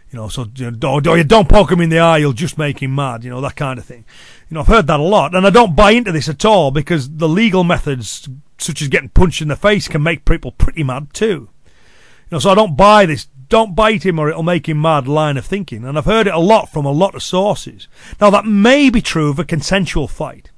You 0.10 0.18
know, 0.18 0.30
so 0.30 0.46
you 0.56 0.72
know, 0.72 0.78
oh, 0.84 1.12
or, 1.12 1.18
you 1.18 1.26
don't 1.26 1.50
poke 1.50 1.70
him 1.70 1.82
in 1.82 1.90
the 1.90 2.00
eye, 2.00 2.20
you'll 2.20 2.32
just 2.32 2.58
make 2.58 2.82
him 2.82 2.96
mad. 2.96 3.26
You 3.26 3.30
know, 3.30 3.42
that 3.42 3.58
kind 3.58 3.78
of 3.78 3.84
thing. 3.84 4.06
You 4.50 4.56
know, 4.56 4.62
I've 4.62 4.68
heard 4.68 4.88
that 4.88 5.02
a 5.02 5.04
lot, 5.04 5.36
and 5.36 5.46
I 5.46 5.50
don't 5.50 5.76
buy 5.76 5.92
into 5.92 6.14
this 6.14 6.30
at 6.30 6.46
all 6.46 6.72
because 6.72 7.18
the 7.18 7.28
legal 7.28 7.66
methods, 7.66 8.30
such 8.58 8.82
as 8.82 8.88
getting 8.88 9.10
punched 9.10 9.42
in 9.42 9.50
the 9.50 9.58
face, 9.58 9.90
can 9.90 10.02
make 10.02 10.24
people 10.24 10.54
pretty 10.54 10.82
mad 10.82 11.14
too. 11.14 11.50
You 11.66 12.32
know, 12.32 12.40
so 12.40 12.52
I 12.52 12.56
don't 12.56 12.78
buy 12.78 13.06
this. 13.06 13.28
Don't 13.50 13.76
bite 13.76 14.06
him 14.06 14.18
or 14.18 14.30
it'll 14.30 14.44
make 14.44 14.70
him 14.70 14.82
mad 14.82 15.10
line 15.10 15.36
of 15.36 15.46
thinking, 15.46 15.84
and 15.84 15.98
I've 15.98 16.06
heard 16.06 16.28
it 16.28 16.34
a 16.34 16.40
lot 16.40 16.72
from 16.72 16.86
a 16.86 16.92
lot 16.92 17.16
of 17.16 17.22
sources. 17.22 17.90
Now 18.22 18.30
that 18.30 18.46
may 18.46 18.90
be 18.90 19.02
true 19.02 19.30
of 19.30 19.40
a 19.40 19.44
consensual 19.44 20.08
fight, 20.08 20.52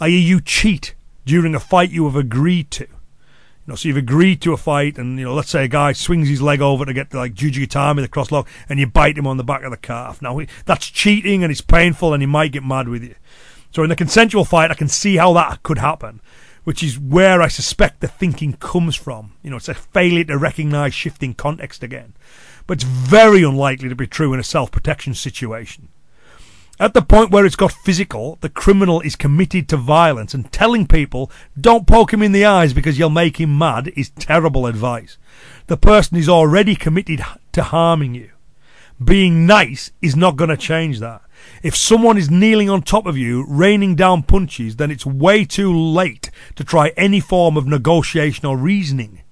i.e., 0.00 0.16
you 0.16 0.40
cheat 0.40 0.94
during 1.26 1.54
a 1.54 1.60
fight 1.60 1.90
you 1.90 2.06
have 2.06 2.16
agreed 2.16 2.70
to. 2.70 2.86
You 3.66 3.72
know, 3.72 3.76
so 3.76 3.88
you've 3.88 3.96
agreed 3.96 4.42
to 4.42 4.52
a 4.52 4.58
fight, 4.58 4.98
and 4.98 5.18
you 5.18 5.24
know, 5.24 5.34
let's 5.34 5.48
say 5.48 5.64
a 5.64 5.68
guy 5.68 5.92
swings 5.92 6.28
his 6.28 6.42
leg 6.42 6.60
over 6.60 6.84
to 6.84 6.92
get 6.92 7.10
to, 7.10 7.16
like 7.16 7.32
Juji 7.32 7.66
Gatame, 7.66 8.02
the 8.02 8.08
cross 8.08 8.30
lock, 8.30 8.46
and 8.68 8.78
you 8.78 8.86
bite 8.86 9.16
him 9.16 9.26
on 9.26 9.38
the 9.38 9.44
back 9.44 9.62
of 9.62 9.70
the 9.70 9.78
calf. 9.78 10.20
Now 10.20 10.38
that's 10.66 10.86
cheating, 10.90 11.42
and 11.42 11.50
it's 11.50 11.62
painful, 11.62 12.12
and 12.12 12.22
he 12.22 12.26
might 12.26 12.52
get 12.52 12.62
mad 12.62 12.88
with 12.88 13.02
you. 13.02 13.14
So 13.70 13.82
in 13.82 13.88
the 13.88 13.96
consensual 13.96 14.44
fight, 14.44 14.70
I 14.70 14.74
can 14.74 14.88
see 14.88 15.16
how 15.16 15.32
that 15.32 15.62
could 15.62 15.78
happen, 15.78 16.20
which 16.64 16.82
is 16.82 16.98
where 16.98 17.40
I 17.40 17.48
suspect 17.48 18.02
the 18.02 18.08
thinking 18.08 18.52
comes 18.52 18.96
from. 18.96 19.32
You 19.42 19.48
know, 19.48 19.56
it's 19.56 19.68
a 19.70 19.74
failure 19.74 20.24
to 20.24 20.36
recognise 20.36 20.92
shifting 20.92 21.32
context 21.32 21.82
again, 21.82 22.12
but 22.66 22.74
it's 22.74 22.84
very 22.84 23.42
unlikely 23.42 23.88
to 23.88 23.96
be 23.96 24.06
true 24.06 24.34
in 24.34 24.40
a 24.40 24.44
self-protection 24.44 25.14
situation. 25.14 25.88
At 26.80 26.92
the 26.92 27.02
point 27.02 27.30
where 27.30 27.46
it's 27.46 27.54
got 27.54 27.70
physical, 27.70 28.36
the 28.40 28.48
criminal 28.48 29.00
is 29.00 29.14
committed 29.14 29.68
to 29.68 29.76
violence, 29.76 30.34
and 30.34 30.50
telling 30.50 30.88
people, 30.88 31.30
don't 31.60 31.86
poke 31.86 32.12
him 32.12 32.22
in 32.22 32.32
the 32.32 32.44
eyes 32.44 32.72
because 32.72 32.98
you'll 32.98 33.10
make 33.10 33.38
him 33.40 33.56
mad, 33.56 33.92
is 33.94 34.10
terrible 34.10 34.66
advice. 34.66 35.16
The 35.68 35.76
person 35.76 36.16
is 36.16 36.28
already 36.28 36.74
committed 36.74 37.24
to 37.52 37.62
harming 37.62 38.14
you. 38.14 38.30
Being 39.02 39.46
nice 39.46 39.92
is 40.02 40.16
not 40.16 40.36
going 40.36 40.50
to 40.50 40.56
change 40.56 40.98
that. 40.98 41.22
If 41.62 41.76
someone 41.76 42.18
is 42.18 42.30
kneeling 42.30 42.68
on 42.70 42.82
top 42.82 43.06
of 43.06 43.16
you, 43.16 43.44
raining 43.48 43.94
down 43.94 44.24
punches, 44.24 44.76
then 44.76 44.90
it's 44.90 45.06
way 45.06 45.44
too 45.44 45.72
late 45.72 46.30
to 46.56 46.64
try 46.64 46.88
any 46.96 47.20
form 47.20 47.56
of 47.56 47.66
negotiation 47.66 48.46
or 48.46 48.56
reasoning. 48.56 49.22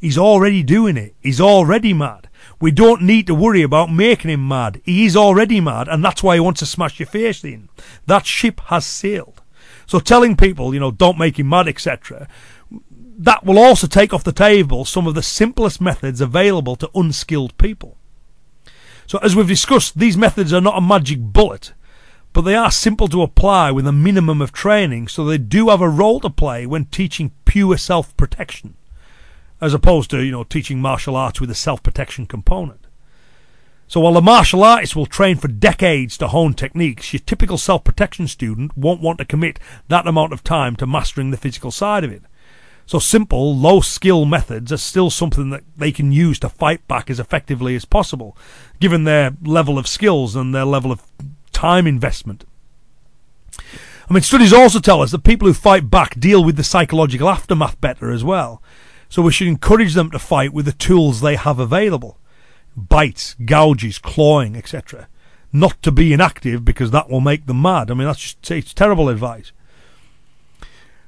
He's 0.00 0.18
already 0.18 0.62
doing 0.62 0.96
it. 0.96 1.14
He's 1.20 1.40
already 1.40 1.94
mad. 1.94 2.28
We 2.62 2.70
don't 2.70 3.02
need 3.02 3.26
to 3.26 3.34
worry 3.34 3.62
about 3.62 3.92
making 3.92 4.30
him 4.30 4.46
mad. 4.46 4.80
He 4.84 5.04
is 5.04 5.16
already 5.16 5.60
mad, 5.60 5.88
and 5.88 6.04
that's 6.04 6.22
why 6.22 6.36
he 6.36 6.40
wants 6.40 6.60
to 6.60 6.66
smash 6.66 7.00
your 7.00 7.08
face 7.08 7.42
in. 7.42 7.68
That 8.06 8.24
ship 8.24 8.60
has 8.66 8.86
sailed. 8.86 9.42
So 9.84 9.98
telling 9.98 10.36
people, 10.36 10.72
you 10.72 10.78
know, 10.78 10.92
don't 10.92 11.18
make 11.18 11.40
him 11.40 11.48
mad, 11.48 11.66
etc., 11.66 12.28
that 13.18 13.44
will 13.44 13.58
also 13.58 13.88
take 13.88 14.14
off 14.14 14.22
the 14.22 14.30
table 14.30 14.84
some 14.84 15.08
of 15.08 15.16
the 15.16 15.24
simplest 15.24 15.80
methods 15.80 16.20
available 16.20 16.76
to 16.76 16.90
unskilled 16.94 17.58
people. 17.58 17.96
So 19.08 19.18
as 19.18 19.34
we've 19.34 19.48
discussed, 19.48 19.98
these 19.98 20.16
methods 20.16 20.52
are 20.52 20.60
not 20.60 20.78
a 20.78 20.80
magic 20.80 21.18
bullet, 21.18 21.72
but 22.32 22.42
they 22.42 22.54
are 22.54 22.70
simple 22.70 23.08
to 23.08 23.22
apply 23.22 23.72
with 23.72 23.88
a 23.88 23.92
minimum 23.92 24.40
of 24.40 24.52
training, 24.52 25.08
so 25.08 25.24
they 25.24 25.36
do 25.36 25.68
have 25.70 25.80
a 25.80 25.88
role 25.88 26.20
to 26.20 26.30
play 26.30 26.64
when 26.66 26.84
teaching 26.84 27.32
pure 27.44 27.76
self-protection 27.76 28.76
as 29.62 29.72
opposed 29.72 30.10
to, 30.10 30.22
you 30.22 30.32
know, 30.32 30.42
teaching 30.42 30.80
martial 30.80 31.14
arts 31.16 31.40
with 31.40 31.50
a 31.50 31.54
self-protection 31.54 32.26
component. 32.26 32.80
So 33.86 34.00
while 34.00 34.14
the 34.14 34.20
martial 34.20 34.64
artist 34.64 34.96
will 34.96 35.06
train 35.06 35.36
for 35.36 35.48
decades 35.48 36.18
to 36.18 36.28
hone 36.28 36.54
techniques, 36.54 37.12
your 37.12 37.20
typical 37.20 37.56
self-protection 37.56 38.26
student 38.26 38.76
won't 38.76 39.00
want 39.00 39.18
to 39.18 39.24
commit 39.24 39.60
that 39.86 40.06
amount 40.06 40.32
of 40.32 40.42
time 40.42 40.74
to 40.76 40.86
mastering 40.86 41.30
the 41.30 41.36
physical 41.36 41.70
side 41.70 42.02
of 42.02 42.10
it. 42.10 42.22
So 42.86 42.98
simple, 42.98 43.56
low 43.56 43.80
skill 43.80 44.24
methods 44.24 44.72
are 44.72 44.78
still 44.78 45.10
something 45.10 45.50
that 45.50 45.62
they 45.76 45.92
can 45.92 46.10
use 46.10 46.40
to 46.40 46.48
fight 46.48 46.86
back 46.88 47.08
as 47.08 47.20
effectively 47.20 47.76
as 47.76 47.84
possible, 47.84 48.36
given 48.80 49.04
their 49.04 49.36
level 49.44 49.78
of 49.78 49.86
skills 49.86 50.34
and 50.34 50.52
their 50.52 50.64
level 50.64 50.90
of 50.90 51.02
time 51.52 51.86
investment. 51.86 52.44
I 53.58 54.12
mean, 54.12 54.22
studies 54.22 54.52
also 54.52 54.80
tell 54.80 55.02
us 55.02 55.12
that 55.12 55.22
people 55.22 55.46
who 55.46 55.54
fight 55.54 55.88
back 55.88 56.18
deal 56.18 56.42
with 56.42 56.56
the 56.56 56.64
psychological 56.64 57.28
aftermath 57.28 57.80
better 57.80 58.10
as 58.10 58.24
well. 58.24 58.60
So 59.12 59.20
we 59.20 59.30
should 59.30 59.48
encourage 59.48 59.92
them 59.92 60.10
to 60.12 60.18
fight 60.18 60.54
with 60.54 60.64
the 60.64 60.72
tools 60.72 61.20
they 61.20 61.36
have 61.36 61.58
available 61.58 62.16
bites, 62.74 63.36
gouges, 63.44 63.98
clawing, 63.98 64.56
etc. 64.56 65.06
Not 65.52 65.82
to 65.82 65.92
be 65.92 66.14
inactive 66.14 66.64
because 66.64 66.92
that 66.92 67.10
will 67.10 67.20
make 67.20 67.44
them 67.44 67.60
mad. 67.60 67.90
I 67.90 67.94
mean, 67.94 68.06
that's 68.06 68.22
just 68.22 68.50
it's 68.50 68.72
terrible 68.72 69.10
advice. 69.10 69.52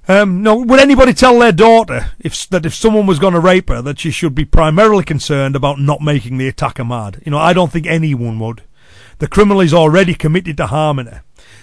Um, 0.06 0.42
no, 0.42 0.56
would 0.56 0.80
anybody 0.80 1.14
tell 1.14 1.38
their 1.38 1.50
daughter 1.50 2.10
if 2.20 2.46
that 2.50 2.66
if 2.66 2.74
someone 2.74 3.06
was 3.06 3.18
going 3.18 3.32
to 3.32 3.40
rape 3.40 3.70
her 3.70 3.80
that 3.80 4.00
she 4.00 4.10
should 4.10 4.34
be 4.34 4.44
primarily 4.44 5.02
concerned 5.02 5.56
about 5.56 5.80
not 5.80 6.02
making 6.02 6.36
the 6.36 6.46
attacker 6.46 6.84
mad? 6.84 7.22
You 7.24 7.30
know, 7.30 7.38
I 7.38 7.54
don't 7.54 7.72
think 7.72 7.86
anyone 7.86 8.38
would. 8.38 8.64
The 9.18 9.28
criminal 9.28 9.62
is 9.62 9.72
already 9.72 10.12
committed 10.12 10.58
to 10.58 10.66
harming 10.66 11.06
her. 11.06 11.22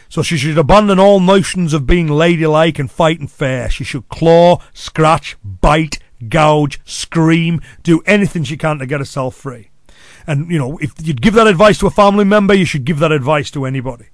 So 0.09 0.23
she 0.23 0.37
should 0.37 0.57
abandon 0.57 0.97
all 0.97 1.19
notions 1.19 1.71
of 1.71 1.85
being 1.85 2.07
ladylike 2.07 2.79
and 2.79 2.89
fighting 2.89 3.27
fair. 3.27 3.69
She 3.69 3.83
should 3.83 4.09
claw, 4.09 4.57
scratch, 4.73 5.37
bite, 5.43 5.99
gouge, 6.21 6.79
scream, 6.85 7.61
do 7.83 8.01
anything 8.05 8.43
she 8.43 8.57
can 8.57 8.79
to 8.79 8.85
get 8.85 8.99
herself 8.99 9.35
free. 9.35 9.69
And, 10.27 10.51
you 10.51 10.59
know, 10.59 10.77
if 10.77 10.93
you'd 11.01 11.21
give 11.21 11.33
that 11.33 11.47
advice 11.47 11.79
to 11.79 11.87
a 11.87 11.91
family 11.91 12.25
member, 12.25 12.53
you 12.53 12.65
should 12.65 12.85
give 12.85 12.99
that 12.99 13.11
advice 13.11 13.49
to 13.51 13.65
anybody. 13.65 14.05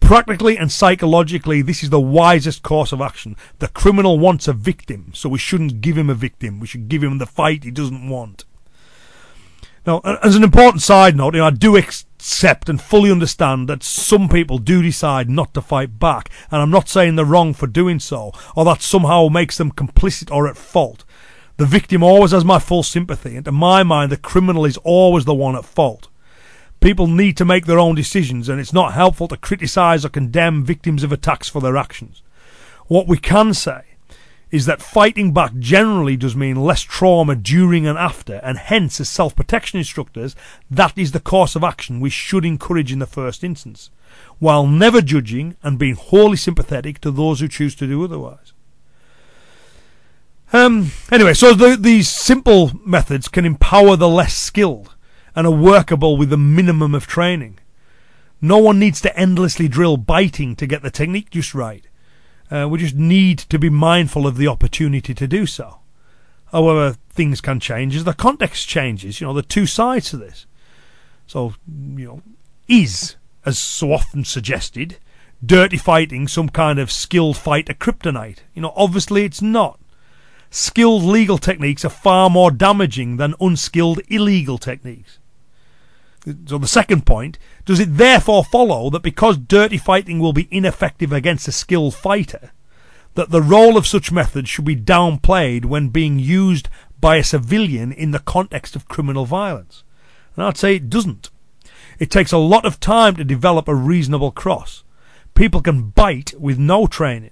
Practically 0.00 0.58
and 0.58 0.72
psychologically, 0.72 1.62
this 1.62 1.82
is 1.82 1.90
the 1.90 2.00
wisest 2.00 2.62
course 2.62 2.90
of 2.90 3.00
action. 3.00 3.36
The 3.60 3.68
criminal 3.68 4.18
wants 4.18 4.48
a 4.48 4.52
victim, 4.52 5.12
so 5.14 5.28
we 5.28 5.38
shouldn't 5.38 5.80
give 5.80 5.96
him 5.96 6.10
a 6.10 6.14
victim. 6.14 6.58
We 6.58 6.66
should 6.66 6.88
give 6.88 7.02
him 7.02 7.18
the 7.18 7.26
fight 7.26 7.64
he 7.64 7.70
doesn't 7.70 8.08
want. 8.08 8.44
Now, 9.86 10.00
as 10.22 10.36
an 10.36 10.44
important 10.44 10.82
side 10.82 11.16
note, 11.16 11.34
you 11.34 11.40
know, 11.40 11.46
I 11.46 11.50
do 11.50 11.76
accept 11.76 12.68
and 12.68 12.80
fully 12.80 13.10
understand 13.10 13.68
that 13.68 13.82
some 13.82 14.28
people 14.28 14.58
do 14.58 14.80
decide 14.80 15.28
not 15.28 15.54
to 15.54 15.60
fight 15.60 15.98
back, 15.98 16.30
and 16.50 16.62
I'm 16.62 16.70
not 16.70 16.88
saying 16.88 17.16
they're 17.16 17.24
wrong 17.24 17.52
for 17.52 17.66
doing 17.66 17.98
so, 17.98 18.32
or 18.54 18.64
that 18.64 18.80
somehow 18.80 19.28
makes 19.28 19.58
them 19.58 19.72
complicit 19.72 20.32
or 20.32 20.46
at 20.46 20.56
fault. 20.56 21.04
The 21.58 21.66
victim 21.66 22.02
always 22.02 22.30
has 22.32 22.44
my 22.44 22.58
full 22.58 22.82
sympathy, 22.82 23.36
and 23.36 23.44
to 23.44 23.52
my 23.52 23.82
mind, 23.82 24.10
the 24.10 24.16
criminal 24.16 24.64
is 24.64 24.78
always 24.78 25.24
the 25.24 25.34
one 25.34 25.54
at 25.54 25.64
fault. 25.64 26.08
People 26.80 27.06
need 27.06 27.36
to 27.36 27.44
make 27.44 27.66
their 27.66 27.78
own 27.78 27.94
decisions, 27.94 28.48
and 28.48 28.60
it's 28.60 28.72
not 28.72 28.94
helpful 28.94 29.28
to 29.28 29.36
criticise 29.36 30.04
or 30.04 30.08
condemn 30.08 30.64
victims 30.64 31.04
of 31.04 31.12
attacks 31.12 31.48
for 31.48 31.60
their 31.60 31.76
actions. 31.76 32.22
What 32.88 33.06
we 33.06 33.18
can 33.18 33.54
say 33.54 33.82
is 34.50 34.66
that 34.66 34.82
fighting 34.82 35.32
back 35.32 35.56
generally 35.58 36.16
does 36.16 36.36
mean 36.36 36.56
less 36.56 36.82
trauma 36.82 37.34
during 37.34 37.86
and 37.86 37.98
after, 37.98 38.34
and 38.42 38.58
hence, 38.58 39.00
as 39.00 39.08
self 39.08 39.34
protection 39.34 39.78
instructors, 39.78 40.36
that 40.70 40.96
is 40.96 41.12
the 41.12 41.20
course 41.20 41.56
of 41.56 41.64
action 41.64 42.00
we 42.00 42.10
should 42.10 42.44
encourage 42.44 42.92
in 42.92 42.98
the 42.98 43.06
first 43.06 43.42
instance, 43.44 43.90
while 44.38 44.66
never 44.66 45.00
judging 45.00 45.56
and 45.62 45.78
being 45.78 45.94
wholly 45.94 46.36
sympathetic 46.36 47.00
to 47.00 47.10
those 47.10 47.40
who 47.40 47.48
choose 47.48 47.74
to 47.74 47.86
do 47.86 48.04
otherwise. 48.04 48.51
Um, 50.52 50.90
anyway, 51.10 51.32
so 51.32 51.54
the, 51.54 51.76
these 51.76 52.08
simple 52.08 52.72
methods 52.84 53.28
can 53.28 53.46
empower 53.46 53.96
the 53.96 54.08
less 54.08 54.36
skilled 54.36 54.94
and 55.34 55.46
are 55.46 55.50
workable 55.50 56.18
with 56.18 56.32
a 56.32 56.36
minimum 56.36 56.94
of 56.94 57.06
training. 57.06 57.58
No 58.40 58.58
one 58.58 58.78
needs 58.78 59.00
to 59.00 59.16
endlessly 59.18 59.66
drill 59.66 59.96
biting 59.96 60.54
to 60.56 60.66
get 60.66 60.82
the 60.82 60.90
technique 60.90 61.30
just 61.30 61.54
right. 61.54 61.86
Uh, 62.50 62.68
we 62.68 62.78
just 62.78 62.94
need 62.94 63.38
to 63.38 63.58
be 63.58 63.70
mindful 63.70 64.26
of 64.26 64.36
the 64.36 64.48
opportunity 64.48 65.14
to 65.14 65.26
do 65.26 65.46
so. 65.46 65.78
However, 66.50 66.96
things 67.08 67.40
can 67.40 67.60
change 67.60 67.96
as 67.96 68.04
the 68.04 68.12
context 68.12 68.68
changes. 68.68 69.20
You 69.20 69.28
know, 69.28 69.32
the 69.32 69.42
two 69.42 69.64
sides 69.64 70.10
to 70.10 70.18
this. 70.18 70.44
So, 71.26 71.54
you 71.66 72.04
know, 72.04 72.22
is, 72.68 73.16
as 73.46 73.58
so 73.58 73.90
often 73.92 74.24
suggested, 74.24 74.98
dirty 75.44 75.78
fighting 75.78 76.28
some 76.28 76.50
kind 76.50 76.78
of 76.78 76.92
skilled 76.92 77.38
fighter 77.38 77.72
kryptonite? 77.72 78.40
You 78.54 78.60
know, 78.60 78.74
obviously 78.76 79.24
it's 79.24 79.40
not 79.40 79.80
skilled 80.52 81.02
legal 81.02 81.38
techniques 81.38 81.84
are 81.84 81.90
far 81.90 82.30
more 82.30 82.50
damaging 82.50 83.16
than 83.16 83.34
unskilled 83.40 84.00
illegal 84.08 84.58
techniques. 84.58 85.18
So 86.46 86.58
the 86.58 86.68
second 86.68 87.04
point, 87.04 87.38
does 87.64 87.80
it 87.80 87.96
therefore 87.96 88.44
follow 88.44 88.90
that 88.90 89.02
because 89.02 89.36
dirty 89.36 89.78
fighting 89.78 90.20
will 90.20 90.32
be 90.32 90.46
ineffective 90.52 91.12
against 91.12 91.48
a 91.48 91.52
skilled 91.52 91.96
fighter, 91.96 92.52
that 93.14 93.30
the 93.30 93.42
role 93.42 93.76
of 93.76 93.86
such 93.86 94.12
methods 94.12 94.48
should 94.48 94.64
be 94.64 94.76
downplayed 94.76 95.64
when 95.64 95.88
being 95.88 96.18
used 96.18 96.68
by 97.00 97.16
a 97.16 97.24
civilian 97.24 97.90
in 97.90 98.12
the 98.12 98.20
context 98.20 98.76
of 98.76 98.88
criminal 98.88 99.24
violence? 99.24 99.82
And 100.36 100.44
I'd 100.44 100.56
say 100.56 100.76
it 100.76 100.90
doesn't. 100.90 101.30
It 101.98 102.10
takes 102.10 102.30
a 102.30 102.38
lot 102.38 102.64
of 102.64 102.78
time 102.78 103.16
to 103.16 103.24
develop 103.24 103.66
a 103.66 103.74
reasonable 103.74 104.30
cross. 104.30 104.84
People 105.34 105.60
can 105.60 105.90
bite 105.90 106.34
with 106.38 106.58
no 106.58 106.86
training. 106.86 107.30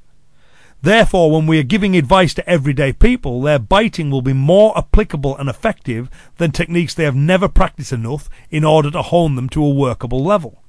Therefore, 0.83 1.31
when 1.31 1.47
we 1.47 1.59
are 1.59 1.63
giving 1.63 1.95
advice 1.95 2.33
to 2.35 2.49
everyday 2.49 2.95
people, 2.95 3.43
their 3.43 3.59
biting 3.59 4.11
will 4.11 4.23
be 4.23 4.33
more 4.33 4.77
applicable 4.79 5.37
and 5.37 5.47
effective 5.47 6.09
than 6.39 6.53
techniques 6.53 6.95
they 6.95 7.05
have 7.05 7.15
never 7.15 7.49
practiced 7.49 7.93
enough 7.93 8.31
in 8.51 8.65
order 8.65 8.91
to 8.91 9.03
hone 9.03 9.37
them 9.37 9.51
to 9.51 9.63
a 9.63 9.69
workable 9.69 10.25
level. 10.25 10.63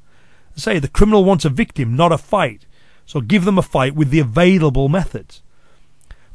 Say 0.54 0.80
the 0.80 0.90
criminal 0.90 1.24
wants 1.24 1.46
a 1.46 1.50
victim, 1.50 1.96
not 1.96 2.12
a 2.12 2.18
fight, 2.18 2.66
so 3.06 3.22
give 3.22 3.46
them 3.46 3.58
a 3.58 3.62
fight 3.62 3.96
with 3.96 4.10
the 4.10 4.20
available 4.20 4.90
methods. 4.90 5.42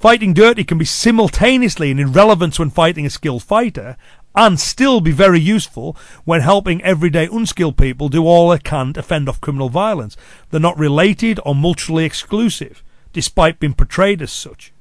Fighting 0.01 0.33
dirty 0.33 0.65
can 0.65 0.79
be 0.79 0.87
simultaneously 0.87 1.91
an 1.91 1.99
irrelevance 1.99 2.59
when 2.59 2.71
fighting 2.71 3.05
a 3.05 3.11
skilled 3.11 3.43
fighter 3.43 3.99
and 4.35 4.59
still 4.59 5.03
be 5.03 5.13
very 5.13 5.41
useful 5.41 5.97
when 6.25 6.41
helping 6.41 6.83
everyday 6.83 7.27
unskilled 7.27 7.77
people 7.77 8.09
do 8.09 8.25
all 8.25 8.49
they 8.49 8.59
can 8.59 8.95
to 8.95 9.03
fend 9.03 9.29
off 9.29 9.41
criminal 9.41 9.69
violence. 9.69 10.17
They're 10.51 10.61
not 10.61 10.79
related 10.79 11.41
or 11.45 11.55
mutually 11.55 12.07
exclusive 12.07 12.83
despite 13.17 13.59
being 13.59 13.73
portrayed 13.73 14.21
as 14.21 14.31
such. 14.31 14.75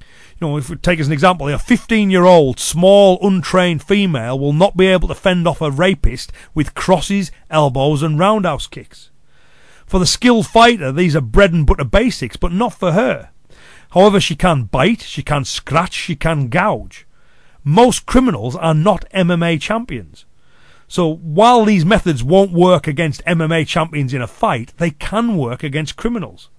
You 0.00 0.48
know, 0.48 0.56
if 0.56 0.68
we 0.68 0.74
take 0.74 0.98
as 0.98 1.06
an 1.06 1.12
example, 1.12 1.48
a 1.48 1.56
15 1.56 2.10
year 2.10 2.24
old, 2.24 2.58
small, 2.58 3.16
untrained 3.22 3.80
female 3.80 4.36
will 4.36 4.52
not 4.52 4.76
be 4.76 4.88
able 4.88 5.06
to 5.06 5.14
fend 5.14 5.46
off 5.46 5.60
a 5.60 5.70
rapist 5.70 6.32
with 6.52 6.74
crosses, 6.74 7.30
elbows, 7.48 8.02
and 8.02 8.18
roundhouse 8.18 8.66
kicks. 8.66 9.10
For 9.86 10.00
the 10.00 10.06
skilled 10.06 10.48
fighter, 10.48 10.90
these 10.90 11.14
are 11.14 11.20
bread 11.20 11.52
and 11.52 11.64
butter 11.64 11.84
basics, 11.84 12.36
but 12.36 12.50
not 12.50 12.74
for 12.74 12.90
her. 12.90 13.30
However, 13.92 14.18
she 14.18 14.34
can 14.34 14.64
bite, 14.64 15.02
she 15.02 15.22
can 15.22 15.44
scratch, 15.44 15.92
she 15.92 16.16
can 16.16 16.48
gouge. 16.48 17.06
Most 17.62 18.04
criminals 18.04 18.56
are 18.56 18.74
not 18.74 19.08
MMA 19.14 19.60
champions. 19.60 20.24
So 20.88 21.06
while 21.06 21.64
these 21.64 21.84
methods 21.84 22.24
won't 22.24 22.50
work 22.50 22.88
against 22.88 23.24
MMA 23.26 23.64
champions 23.68 24.12
in 24.12 24.22
a 24.22 24.26
fight, 24.26 24.72
they 24.78 24.90
can 24.90 25.36
work 25.36 25.62
against 25.62 25.94
criminals. 25.94 26.50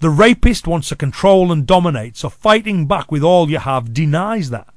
The 0.00 0.10
rapist 0.10 0.66
wants 0.66 0.88
to 0.90 0.96
control 0.96 1.50
and 1.50 1.66
dominate, 1.66 2.16
so 2.16 2.28
fighting 2.28 2.86
back 2.86 3.10
with 3.10 3.22
all 3.22 3.50
you 3.50 3.58
have 3.58 3.94
denies 3.94 4.50
that. 4.50 4.68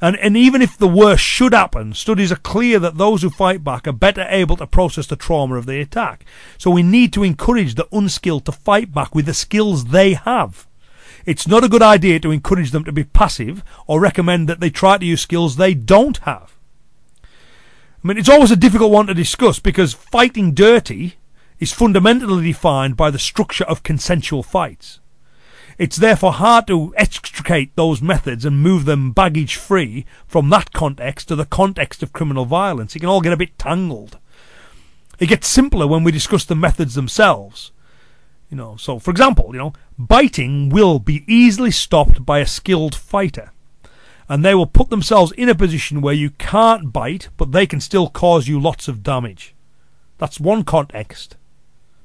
And, 0.00 0.16
and 0.18 0.36
even 0.36 0.60
if 0.60 0.76
the 0.76 0.88
worst 0.88 1.24
should 1.24 1.54
happen, 1.54 1.94
studies 1.94 2.30
are 2.30 2.36
clear 2.36 2.78
that 2.78 2.98
those 2.98 3.22
who 3.22 3.30
fight 3.30 3.64
back 3.64 3.88
are 3.88 3.92
better 3.92 4.26
able 4.28 4.56
to 4.58 4.66
process 4.66 5.06
the 5.06 5.16
trauma 5.16 5.56
of 5.56 5.66
the 5.66 5.80
attack. 5.80 6.24
So 6.58 6.70
we 6.70 6.82
need 6.82 7.12
to 7.14 7.22
encourage 7.22 7.74
the 7.74 7.88
unskilled 7.90 8.44
to 8.44 8.52
fight 8.52 8.92
back 8.92 9.14
with 9.14 9.26
the 9.26 9.34
skills 9.34 9.86
they 9.86 10.14
have. 10.14 10.66
It's 11.24 11.48
not 11.48 11.64
a 11.64 11.68
good 11.68 11.82
idea 11.82 12.20
to 12.20 12.30
encourage 12.30 12.70
them 12.70 12.84
to 12.84 12.92
be 12.92 13.04
passive 13.04 13.64
or 13.86 13.98
recommend 13.98 14.48
that 14.48 14.60
they 14.60 14.70
try 14.70 14.98
to 14.98 15.04
use 15.04 15.22
skills 15.22 15.56
they 15.56 15.74
don't 15.74 16.18
have. 16.18 16.56
I 17.22 18.08
mean, 18.08 18.18
it's 18.18 18.28
always 18.28 18.52
a 18.52 18.56
difficult 18.56 18.92
one 18.92 19.06
to 19.08 19.14
discuss 19.14 19.58
because 19.58 19.92
fighting 19.92 20.52
dirty 20.52 21.16
is 21.58 21.72
fundamentally 21.72 22.44
defined 22.46 22.96
by 22.96 23.10
the 23.10 23.18
structure 23.18 23.64
of 23.64 23.82
consensual 23.82 24.42
fights. 24.42 25.00
It's 25.78 25.96
therefore 25.96 26.32
hard 26.32 26.66
to 26.68 26.94
extricate 26.96 27.76
those 27.76 28.00
methods 28.00 28.44
and 28.44 28.62
move 28.62 28.86
them 28.86 29.12
baggage 29.12 29.56
free 29.56 30.06
from 30.26 30.48
that 30.50 30.72
context 30.72 31.28
to 31.28 31.36
the 31.36 31.44
context 31.44 32.02
of 32.02 32.14
criminal 32.14 32.46
violence. 32.46 32.96
It 32.96 33.00
can 33.00 33.08
all 33.08 33.20
get 33.20 33.34
a 33.34 33.36
bit 33.36 33.58
tangled. 33.58 34.18
It 35.18 35.26
gets 35.26 35.48
simpler 35.48 35.86
when 35.86 36.02
we 36.02 36.12
discuss 36.12 36.44
the 36.44 36.54
methods 36.54 36.94
themselves. 36.94 37.72
You 38.50 38.56
know, 38.56 38.76
so 38.76 38.98
for 38.98 39.10
example, 39.10 39.50
you 39.52 39.58
know, 39.58 39.72
biting 39.98 40.70
will 40.70 40.98
be 40.98 41.24
easily 41.26 41.70
stopped 41.70 42.24
by 42.24 42.38
a 42.38 42.46
skilled 42.46 42.94
fighter. 42.94 43.52
And 44.28 44.44
they 44.44 44.54
will 44.54 44.66
put 44.66 44.88
themselves 44.90 45.32
in 45.32 45.48
a 45.48 45.54
position 45.54 46.00
where 46.00 46.14
you 46.14 46.30
can't 46.30 46.92
bite, 46.92 47.28
but 47.36 47.52
they 47.52 47.66
can 47.66 47.80
still 47.80 48.08
cause 48.08 48.48
you 48.48 48.58
lots 48.58 48.88
of 48.88 49.02
damage. 49.02 49.54
That's 50.18 50.40
one 50.40 50.64
context. 50.64 51.36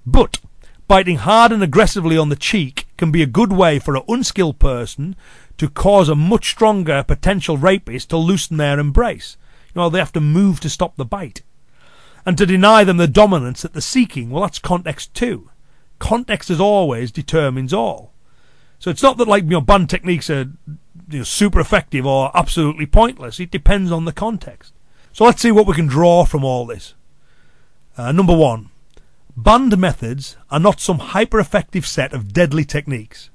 But 0.06 0.40
biting 0.88 1.18
hard 1.18 1.52
and 1.52 1.64
aggressively 1.64 2.18
on 2.18 2.30
the 2.30 2.36
cheek 2.36 2.88
can 2.98 3.12
be 3.12 3.22
a 3.22 3.28
good 3.28 3.54
way 3.54 3.80
for 3.80 3.96
an 3.96 4.04
unskilled 4.08 4.60
person 4.60 5.16
to 5.58 5.70
cause 5.70 6.10
a 6.10 6.16
much 6.16 6.50
stronger 6.50 7.04
potential 7.04 7.58
rapist 7.58 8.10
to 8.10 8.18
loosen 8.18 8.58
their 8.58 8.80
embrace. 8.80 9.38
You 9.74 9.82
know, 9.82 9.90
they 9.90 10.00
have 10.00 10.14
to 10.14 10.22
move 10.22 10.60
to 10.62 10.70
stop 10.70 10.96
the 10.96 11.06
bite. 11.06 11.44
And 12.26 12.38
to 12.38 12.46
deny 12.46 12.84
them 12.84 12.98
the 12.98 13.08
dominance 13.08 13.62
that 13.62 13.74
they're 13.74 13.82
seeking, 13.82 14.30
well, 14.30 14.44
that's 14.44 14.60
context 14.60 15.14
too. 15.14 15.50
Context, 16.00 16.50
as 16.50 16.60
always, 16.60 17.12
determines 17.12 17.74
all. 17.74 18.14
So 18.80 18.90
it's 18.90 19.04
not 19.04 19.18
that, 19.18 19.28
like, 19.28 19.44
your 19.44 19.52
know, 19.52 19.62
banned 19.62 19.90
techniques 19.90 20.30
are 20.30 20.52
you 21.10 21.20
know, 21.20 21.24
super 21.24 21.60
effective 21.60 22.06
or 22.06 22.36
absolutely 22.36 22.88
pointless. 22.88 23.40
It 23.40 23.52
depends 23.52 23.92
on 23.92 24.06
the 24.06 24.12
context. 24.12 24.74
So 25.14 25.26
let's 25.26 25.42
see 25.42 25.52
what 25.52 25.68
we 25.68 25.76
can 25.76 25.88
draw 25.88 26.26
from 26.26 26.44
all 26.44 26.66
this. 26.66 26.96
Uh, 27.98 28.12
number 28.12 28.36
one, 28.36 28.70
Banned 29.38 29.78
methods 29.78 30.36
are 30.50 30.60
not 30.60 30.80
some 30.80 31.00
hyper 31.00 31.40
effective 31.40 31.88
set 31.88 32.14
of 32.14 32.34
deadly 32.34 32.66
techniques. 32.66 33.30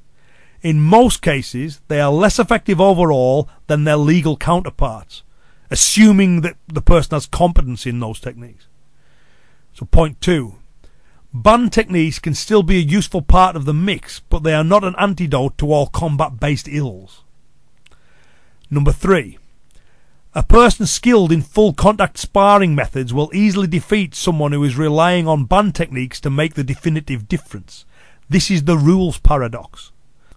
In 0.62 0.80
most 0.80 1.22
cases, 1.22 1.80
they 1.88 2.00
are 2.00 2.12
less 2.12 2.38
effective 2.38 2.80
overall 2.80 3.48
than 3.66 3.84
their 3.84 3.96
legal 3.96 4.36
counterparts, 4.36 5.22
assuming 5.70 6.42
that 6.42 6.56
the 6.66 6.82
person 6.82 7.14
has 7.14 7.26
competence 7.26 7.86
in 7.86 8.00
those 8.00 8.20
techniques. 8.20 8.66
So, 9.72 9.86
point 9.86 10.20
two 10.20 10.56
banned 11.42 11.72
techniques 11.72 12.18
can 12.18 12.34
still 12.34 12.62
be 12.62 12.76
a 12.76 12.80
useful 12.80 13.22
part 13.22 13.56
of 13.56 13.64
the 13.64 13.74
mix, 13.74 14.20
but 14.20 14.42
they 14.42 14.54
are 14.54 14.64
not 14.64 14.84
an 14.84 14.94
antidote 14.98 15.58
to 15.58 15.72
all 15.72 15.86
combat 15.86 16.40
based 16.40 16.68
ills. 16.68 17.24
Number 18.70 18.92
three, 18.92 19.38
a 20.36 20.42
person 20.42 20.84
skilled 20.84 21.32
in 21.32 21.40
full 21.40 21.72
contact 21.72 22.18
sparring 22.18 22.74
methods 22.74 23.14
will 23.14 23.30
easily 23.32 23.66
defeat 23.66 24.14
someone 24.14 24.52
who 24.52 24.62
is 24.62 24.76
relying 24.76 25.26
on 25.26 25.46
banned 25.46 25.74
techniques 25.74 26.20
to 26.20 26.28
make 26.28 26.52
the 26.52 26.62
definitive 26.62 27.26
difference. 27.26 27.86
This 28.28 28.50
is 28.50 28.64
the 28.64 28.76
rules 28.76 29.16
paradox. 29.18 29.92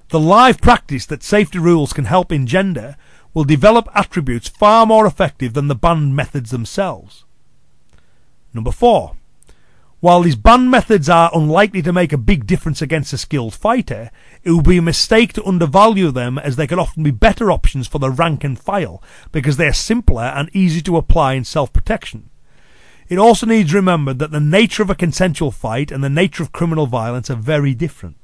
The 0.08 0.20
live 0.20 0.62
practice 0.62 1.06
that 1.08 1.22
safety 1.22 1.60
rules 1.60 1.92
can 1.92 2.06
help 2.06 2.32
engender 2.32 2.96
will 3.34 3.44
develop 3.44 3.90
attributes 3.94 4.48
far 4.48 4.86
more 4.86 5.06
effective 5.06 5.52
than 5.52 5.68
the 5.68 5.76
banned 5.76 6.16
methods 6.16 6.52
themselves. 6.52 7.26
Number 8.54 8.72
four. 8.72 9.18
While 10.00 10.22
these 10.22 10.38
banned 10.38 10.72
methods 10.72 11.10
are 11.10 11.30
unlikely 11.34 11.82
to 11.82 11.92
make 11.92 12.14
a 12.14 12.18
big 12.18 12.48
difference 12.48 12.82
against 12.82 13.12
a 13.12 13.18
skilled 13.18 13.54
fighter, 13.54 14.12
it 14.44 14.52
would 14.52 14.66
be 14.66 14.78
a 14.78 14.82
mistake 14.82 15.34
to 15.34 15.46
undervalue 15.46 16.12
them 16.12 16.38
as 16.38 16.56
they 16.56 16.68
can 16.68 16.80
often 16.80 17.04
be 17.04 17.12
better 17.12 17.52
options 17.52 17.88
for 17.88 18.00
the 18.00 18.10
rank 18.10 18.44
and 18.44 18.58
file 18.58 19.04
because 19.32 19.58
they 19.58 19.68
are 19.68 19.74
simpler 19.74 20.24
and 20.24 20.50
easy 20.54 20.82
to 20.82 20.98
apply 20.98 21.34
in 21.34 21.44
self-protection. 21.44 22.30
It 23.10 23.18
also 23.18 23.46
needs 23.46 23.74
remembered 23.74 24.20
that 24.20 24.32
the 24.32 24.40
nature 24.40 24.84
of 24.84 24.90
a 24.90 24.96
consensual 24.96 25.52
fight 25.52 25.92
and 25.92 26.04
the 26.04 26.10
nature 26.10 26.44
of 26.44 26.52
criminal 26.52 26.86
violence 26.86 27.30
are 27.30 27.36
very 27.36 27.74
different. 27.74 28.16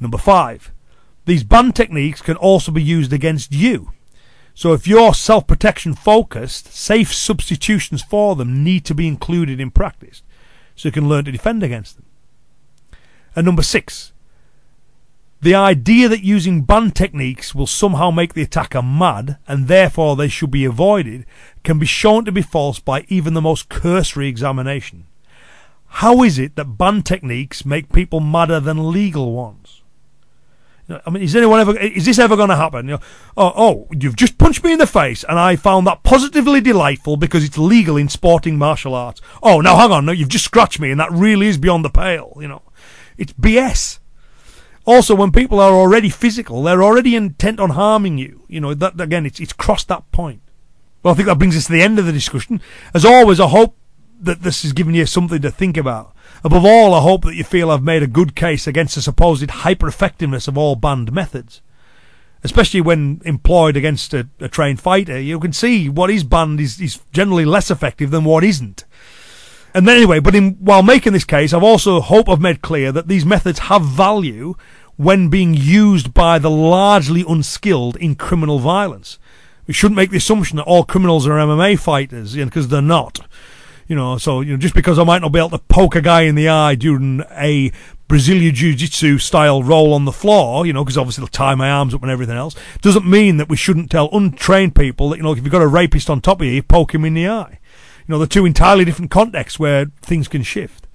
Number 0.00 0.18
five, 0.18 0.72
these 1.26 1.44
banned 1.44 1.76
techniques 1.76 2.22
can 2.22 2.36
also 2.36 2.72
be 2.72 2.82
used 2.82 3.12
against 3.12 3.52
you. 3.52 3.92
So 4.54 4.72
if 4.72 4.88
you're 4.88 5.12
self-protection 5.12 5.94
focused, 5.94 6.72
safe 6.72 7.12
substitutions 7.12 8.02
for 8.02 8.34
them 8.36 8.64
need 8.64 8.84
to 8.86 8.94
be 8.94 9.06
included 9.06 9.60
in 9.60 9.70
practice 9.70 10.22
so 10.74 10.88
you 10.88 10.92
can 10.92 11.08
learn 11.08 11.24
to 11.26 11.32
defend 11.32 11.62
against 11.62 11.96
them. 11.96 12.06
And 13.36 13.44
number 13.44 13.62
six, 13.62 14.12
the 15.40 15.54
idea 15.54 16.08
that 16.08 16.24
using 16.24 16.62
banned 16.62 16.96
techniques 16.96 17.54
will 17.54 17.66
somehow 17.66 18.10
make 18.10 18.34
the 18.34 18.42
attacker 18.42 18.82
mad 18.82 19.38
and 19.46 19.68
therefore 19.68 20.16
they 20.16 20.28
should 20.28 20.50
be 20.50 20.64
avoided 20.64 21.24
can 21.62 21.78
be 21.78 21.86
shown 21.86 22.24
to 22.24 22.32
be 22.32 22.42
false 22.42 22.80
by 22.80 23.04
even 23.08 23.34
the 23.34 23.40
most 23.40 23.68
cursory 23.68 24.28
examination. 24.28 25.06
How 25.86 26.22
is 26.22 26.38
it 26.38 26.56
that 26.56 26.76
banned 26.76 27.06
techniques 27.06 27.64
make 27.64 27.92
people 27.92 28.20
madder 28.20 28.60
than 28.60 28.90
legal 28.90 29.32
ones? 29.32 29.82
I 31.04 31.10
mean, 31.10 31.22
is 31.22 31.36
anyone 31.36 31.60
ever? 31.60 31.78
Is 31.78 32.06
this 32.06 32.18
ever 32.18 32.34
going 32.34 32.48
to 32.48 32.56
happen? 32.56 32.86
You 32.86 32.92
know, 32.92 33.00
oh, 33.36 33.52
oh, 33.54 33.88
you've 33.92 34.16
just 34.16 34.38
punched 34.38 34.64
me 34.64 34.72
in 34.72 34.78
the 34.78 34.86
face, 34.86 35.22
and 35.22 35.38
I 35.38 35.54
found 35.54 35.86
that 35.86 36.02
positively 36.02 36.62
delightful 36.62 37.18
because 37.18 37.44
it's 37.44 37.58
legal 37.58 37.98
in 37.98 38.08
sporting 38.08 38.56
martial 38.56 38.94
arts. 38.94 39.20
Oh, 39.42 39.60
now 39.60 39.76
hang 39.76 39.92
on, 39.92 40.06
no, 40.06 40.12
you've 40.12 40.30
just 40.30 40.46
scratched 40.46 40.80
me, 40.80 40.90
and 40.90 40.98
that 40.98 41.12
really 41.12 41.46
is 41.46 41.58
beyond 41.58 41.84
the 41.84 41.90
pale. 41.90 42.32
You 42.40 42.48
know, 42.48 42.62
it's 43.18 43.34
BS. 43.34 43.98
Also, 44.88 45.14
when 45.14 45.30
people 45.30 45.60
are 45.60 45.74
already 45.74 46.08
physical, 46.08 46.62
they're 46.62 46.82
already 46.82 47.14
intent 47.14 47.60
on 47.60 47.70
harming 47.70 48.16
you. 48.16 48.46
You 48.48 48.58
know, 48.60 48.72
that 48.72 48.98
again, 48.98 49.26
it's 49.26 49.38
it's 49.38 49.52
crossed 49.52 49.88
that 49.88 50.10
point. 50.12 50.40
Well, 51.02 51.12
I 51.12 51.16
think 51.16 51.28
that 51.28 51.38
brings 51.38 51.56
us 51.58 51.66
to 51.66 51.72
the 51.72 51.82
end 51.82 51.98
of 51.98 52.06
the 52.06 52.12
discussion. 52.12 52.62
As 52.94 53.04
always, 53.04 53.38
I 53.38 53.48
hope 53.48 53.76
that 54.22 54.40
this 54.42 54.62
has 54.62 54.72
given 54.72 54.94
you 54.94 55.04
something 55.04 55.42
to 55.42 55.50
think 55.50 55.76
about. 55.76 56.14
Above 56.42 56.64
all, 56.64 56.94
I 56.94 57.02
hope 57.02 57.24
that 57.24 57.34
you 57.34 57.44
feel 57.44 57.70
I've 57.70 57.82
made 57.82 58.02
a 58.02 58.06
good 58.06 58.34
case 58.34 58.66
against 58.66 58.94
the 58.94 59.02
supposed 59.02 59.50
hyper 59.50 59.88
effectiveness 59.88 60.48
of 60.48 60.56
all 60.56 60.74
banned 60.74 61.12
methods. 61.12 61.60
especially 62.44 62.80
when 62.80 63.20
employed 63.24 63.76
against 63.76 64.14
a, 64.14 64.28
a 64.40 64.48
trained 64.48 64.80
fighter. 64.80 65.20
You 65.20 65.40
can 65.40 65.52
see 65.52 65.88
what 65.88 66.10
is 66.10 66.24
banned 66.24 66.60
is, 66.60 66.80
is 66.80 67.00
generally 67.12 67.44
less 67.44 67.70
effective 67.70 68.10
than 68.10 68.24
what 68.24 68.44
isn't. 68.44 68.84
And 69.74 69.88
anyway, 69.88 70.18
but 70.18 70.34
in, 70.34 70.52
while 70.54 70.82
making 70.82 71.12
this 71.12 71.24
case, 71.24 71.52
I've 71.52 71.62
also 71.62 72.00
hope 72.00 72.28
I've 72.28 72.40
made 72.40 72.62
clear 72.62 72.90
that 72.92 73.08
these 73.08 73.24
methods 73.26 73.58
have 73.60 73.84
value 73.84 74.54
when 74.98 75.28
being 75.28 75.54
used 75.54 76.12
by 76.12 76.38
the 76.38 76.50
largely 76.50 77.24
unskilled 77.26 77.96
in 77.96 78.16
criminal 78.16 78.58
violence. 78.58 79.18
We 79.66 79.72
shouldn't 79.72 79.96
make 79.96 80.10
the 80.10 80.16
assumption 80.16 80.56
that 80.56 80.64
all 80.64 80.84
criminals 80.84 81.26
are 81.26 81.30
MMA 81.30 81.78
fighters, 81.78 82.34
because 82.34 82.64
you 82.64 82.68
know, 82.68 82.68
they're 82.68 82.82
not. 82.82 83.20
You 83.86 83.96
know, 83.96 84.18
so 84.18 84.40
you 84.40 84.52
know, 84.52 84.58
just 84.58 84.74
because 84.74 84.98
I 84.98 85.04
might 85.04 85.22
not 85.22 85.32
be 85.32 85.38
able 85.38 85.50
to 85.50 85.58
poke 85.58 85.94
a 85.94 86.02
guy 86.02 86.22
in 86.22 86.34
the 86.34 86.48
eye 86.48 86.74
during 86.74 87.22
a 87.30 87.70
Brazilian 88.08 88.54
Jiu-Jitsu 88.54 89.18
style 89.18 89.62
roll 89.62 89.94
on 89.94 90.04
the 90.04 90.12
floor, 90.12 90.66
you 90.66 90.72
know, 90.72 90.82
because 90.82 90.98
obviously 90.98 91.22
they'll 91.22 91.28
tie 91.28 91.54
my 91.54 91.70
arms 91.70 91.94
up 91.94 92.02
and 92.02 92.10
everything 92.10 92.36
else, 92.36 92.56
doesn't 92.82 93.08
mean 93.08 93.36
that 93.36 93.48
we 93.48 93.56
shouldn't 93.56 93.90
tell 93.90 94.08
untrained 94.12 94.74
people 94.74 95.10
that, 95.10 95.18
you 95.18 95.22
know, 95.22 95.32
if 95.32 95.38
you've 95.38 95.52
got 95.52 95.62
a 95.62 95.66
rapist 95.66 96.10
on 96.10 96.20
top 96.20 96.40
of 96.40 96.46
you, 96.46 96.54
you 96.54 96.62
poke 96.62 96.92
him 96.92 97.04
in 97.04 97.14
the 97.14 97.28
eye. 97.28 97.60
You 98.06 98.12
know, 98.12 98.18
they're 98.18 98.26
two 98.26 98.46
entirely 98.46 98.84
different 98.84 99.12
contexts 99.12 99.60
where 99.60 99.86
things 100.00 100.26
can 100.26 100.42
shift. 100.42 100.87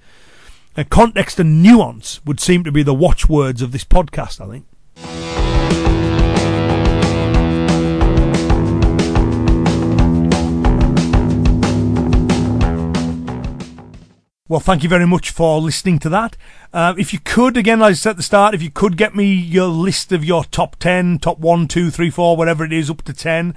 And 0.76 0.90
context 0.90 1.38
and 1.38 1.62
nuance 1.62 2.24
would 2.26 2.40
seem 2.40 2.64
to 2.64 2.72
be 2.72 2.82
the 2.82 2.94
watchwords 2.94 3.62
of 3.62 3.70
this 3.70 3.84
podcast, 3.84 4.40
I 4.40 4.50
think. 4.50 4.66
Well, 14.46 14.60
thank 14.60 14.82
you 14.82 14.88
very 14.88 15.06
much 15.06 15.30
for 15.30 15.60
listening 15.60 15.98
to 16.00 16.08
that. 16.10 16.36
Uh, 16.74 16.92
if 16.98 17.12
you 17.12 17.20
could, 17.20 17.56
again, 17.56 17.80
as 17.80 17.86
I 17.86 17.92
said 17.92 18.10
at 18.10 18.16
the 18.16 18.22
start, 18.24 18.52
if 18.52 18.60
you 18.60 18.68
could 18.68 18.96
get 18.96 19.14
me 19.14 19.32
your 19.32 19.68
list 19.68 20.10
of 20.10 20.24
your 20.24 20.42
top 20.42 20.74
10, 20.80 21.20
top 21.20 21.38
1, 21.38 21.68
2, 21.68 21.88
3, 21.88 22.10
4, 22.10 22.36
whatever 22.36 22.64
it 22.64 22.72
is, 22.72 22.90
up 22.90 23.02
to 23.02 23.12
10 23.12 23.54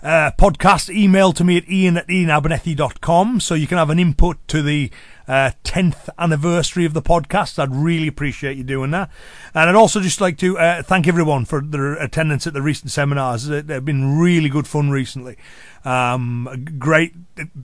uh, 0.00 0.30
podcast, 0.38 0.88
email 0.88 1.32
to 1.32 1.42
me 1.42 1.56
at 1.56 1.64
iain 1.64 1.96
at 1.96 2.06
iainabernethy.com 2.06 3.40
so 3.40 3.56
you 3.56 3.66
can 3.66 3.78
have 3.78 3.90
an 3.90 3.98
input 3.98 4.38
to 4.46 4.62
the 4.62 4.92
uh, 5.26 5.50
10th 5.64 6.08
anniversary 6.18 6.84
of 6.84 6.94
the 6.94 7.02
podcast. 7.02 7.58
I'd 7.58 7.74
really 7.74 8.08
appreciate 8.08 8.56
you 8.56 8.64
doing 8.64 8.90
that. 8.92 9.10
And 9.54 9.68
I'd 9.68 9.74
also 9.74 10.00
just 10.00 10.20
like 10.20 10.38
to 10.38 10.58
uh, 10.58 10.82
thank 10.82 11.08
everyone 11.08 11.44
for 11.44 11.60
their 11.60 11.94
attendance 11.94 12.46
at 12.46 12.52
the 12.52 12.62
recent 12.62 12.90
seminars. 12.90 13.46
They've 13.46 13.84
been 13.84 14.18
really 14.18 14.48
good 14.48 14.66
fun 14.66 14.90
recently. 14.90 15.36
Um, 15.84 16.76
great 16.78 17.14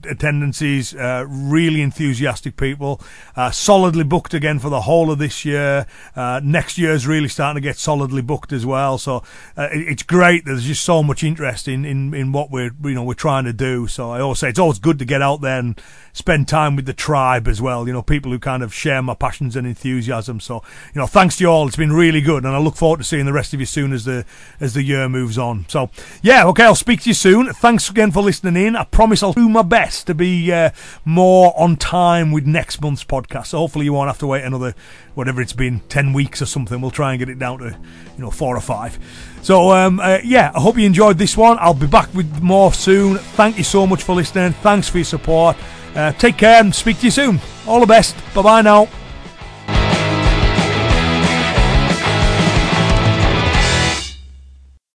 attendances, 0.09 0.93
uh, 0.93 1.25
really 1.27 1.81
enthusiastic 1.81 2.57
people, 2.57 3.01
uh, 3.35 3.51
solidly 3.51 4.03
booked 4.03 4.33
again 4.33 4.59
for 4.59 4.69
the 4.69 4.81
whole 4.89 5.11
of 5.11 5.19
this 5.19 5.45
year. 5.45 5.85
Uh, 6.15 6.41
next 6.43 6.77
year's 6.77 7.07
really 7.07 7.27
starting 7.27 7.61
to 7.61 7.67
get 7.67 7.77
solidly 7.77 8.21
booked 8.21 8.51
as 8.51 8.65
well. 8.65 8.97
So 8.97 9.23
uh, 9.57 9.69
it, 9.71 9.87
it's 9.87 10.03
great. 10.03 10.45
There's 10.45 10.65
just 10.65 10.83
so 10.83 11.03
much 11.03 11.23
interest 11.23 11.67
in, 11.67 11.85
in, 11.85 12.13
in 12.13 12.31
what 12.31 12.51
we're 12.51 12.71
you 12.83 12.95
know 12.95 13.03
we're 13.03 13.13
trying 13.13 13.45
to 13.45 13.53
do. 13.53 13.87
So 13.87 14.11
I 14.11 14.19
always 14.19 14.39
say 14.39 14.49
it's 14.49 14.59
always 14.59 14.79
good 14.79 14.99
to 14.99 15.05
get 15.05 15.21
out 15.21 15.41
there 15.41 15.59
and 15.59 15.79
spend 16.13 16.47
time 16.47 16.75
with 16.75 16.85
the 16.85 16.93
tribe 16.93 17.47
as 17.47 17.61
well. 17.61 17.87
You 17.87 17.93
know, 17.93 18.01
people 18.01 18.31
who 18.31 18.39
kind 18.39 18.63
of 18.63 18.73
share 18.73 19.01
my 19.01 19.13
passions 19.13 19.55
and 19.55 19.65
enthusiasm. 19.67 20.39
So 20.39 20.63
you 20.93 20.99
know, 20.99 21.07
thanks 21.07 21.37
to 21.37 21.43
you 21.43 21.49
all. 21.49 21.67
It's 21.67 21.75
been 21.75 21.93
really 21.93 22.21
good, 22.21 22.45
and 22.45 22.55
I 22.55 22.59
look 22.59 22.75
forward 22.75 22.97
to 22.97 23.03
seeing 23.03 23.25
the 23.25 23.33
rest 23.33 23.53
of 23.53 23.59
you 23.59 23.65
soon 23.65 23.93
as 23.93 24.05
the 24.05 24.25
as 24.59 24.73
the 24.73 24.83
year 24.83 25.07
moves 25.09 25.37
on. 25.37 25.65
So 25.67 25.89
yeah, 26.21 26.45
okay, 26.47 26.63
I'll 26.63 26.75
speak 26.75 27.01
to 27.01 27.09
you 27.09 27.13
soon. 27.13 27.51
Thanks 27.53 27.89
again 27.89 28.11
for 28.11 28.21
listening 28.21 28.65
in. 28.65 28.75
I 28.75 28.83
promise 28.83 29.23
I'll 29.23 29.33
do 29.33 29.49
my 29.49 29.61
best 29.61 30.07
to 30.07 30.13
be 30.13 30.51
uh, 30.51 30.71
more 31.05 31.53
on 31.57 31.75
time 31.75 32.31
with 32.31 32.45
next 32.45 32.81
month's 32.81 33.03
podcast. 33.03 33.47
So 33.47 33.59
hopefully 33.59 33.85
you 33.85 33.93
won't 33.93 34.09
have 34.09 34.19
to 34.19 34.27
wait 34.27 34.43
another 34.43 34.75
whatever 35.15 35.41
it's 35.41 35.53
been 35.53 35.81
ten 35.89 36.13
weeks 36.13 36.41
or 36.41 36.45
something. 36.45 36.79
We'll 36.81 36.91
try 36.91 37.11
and 37.11 37.19
get 37.19 37.29
it 37.29 37.39
down 37.39 37.59
to 37.59 37.65
you 37.65 38.23
know 38.23 38.31
four 38.31 38.55
or 38.55 38.61
five. 38.61 38.97
So 39.41 39.71
um, 39.71 39.99
uh, 39.99 40.19
yeah, 40.23 40.51
I 40.53 40.59
hope 40.59 40.77
you 40.77 40.85
enjoyed 40.85 41.17
this 41.17 41.37
one. 41.37 41.57
I'll 41.59 41.73
be 41.73 41.87
back 41.87 42.13
with 42.13 42.41
more 42.41 42.73
soon. 42.73 43.17
Thank 43.17 43.57
you 43.57 43.63
so 43.63 43.87
much 43.87 44.03
for 44.03 44.15
listening. 44.15 44.53
Thanks 44.53 44.89
for 44.89 44.97
your 44.97 45.05
support. 45.05 45.55
Uh, 45.95 46.11
take 46.13 46.37
care 46.37 46.59
and 46.59 46.73
speak 46.73 46.99
to 46.99 47.05
you 47.05 47.11
soon. 47.11 47.39
All 47.67 47.79
the 47.79 47.85
best. 47.85 48.15
Bye 48.33 48.41
bye 48.41 48.61
now. 48.61 48.87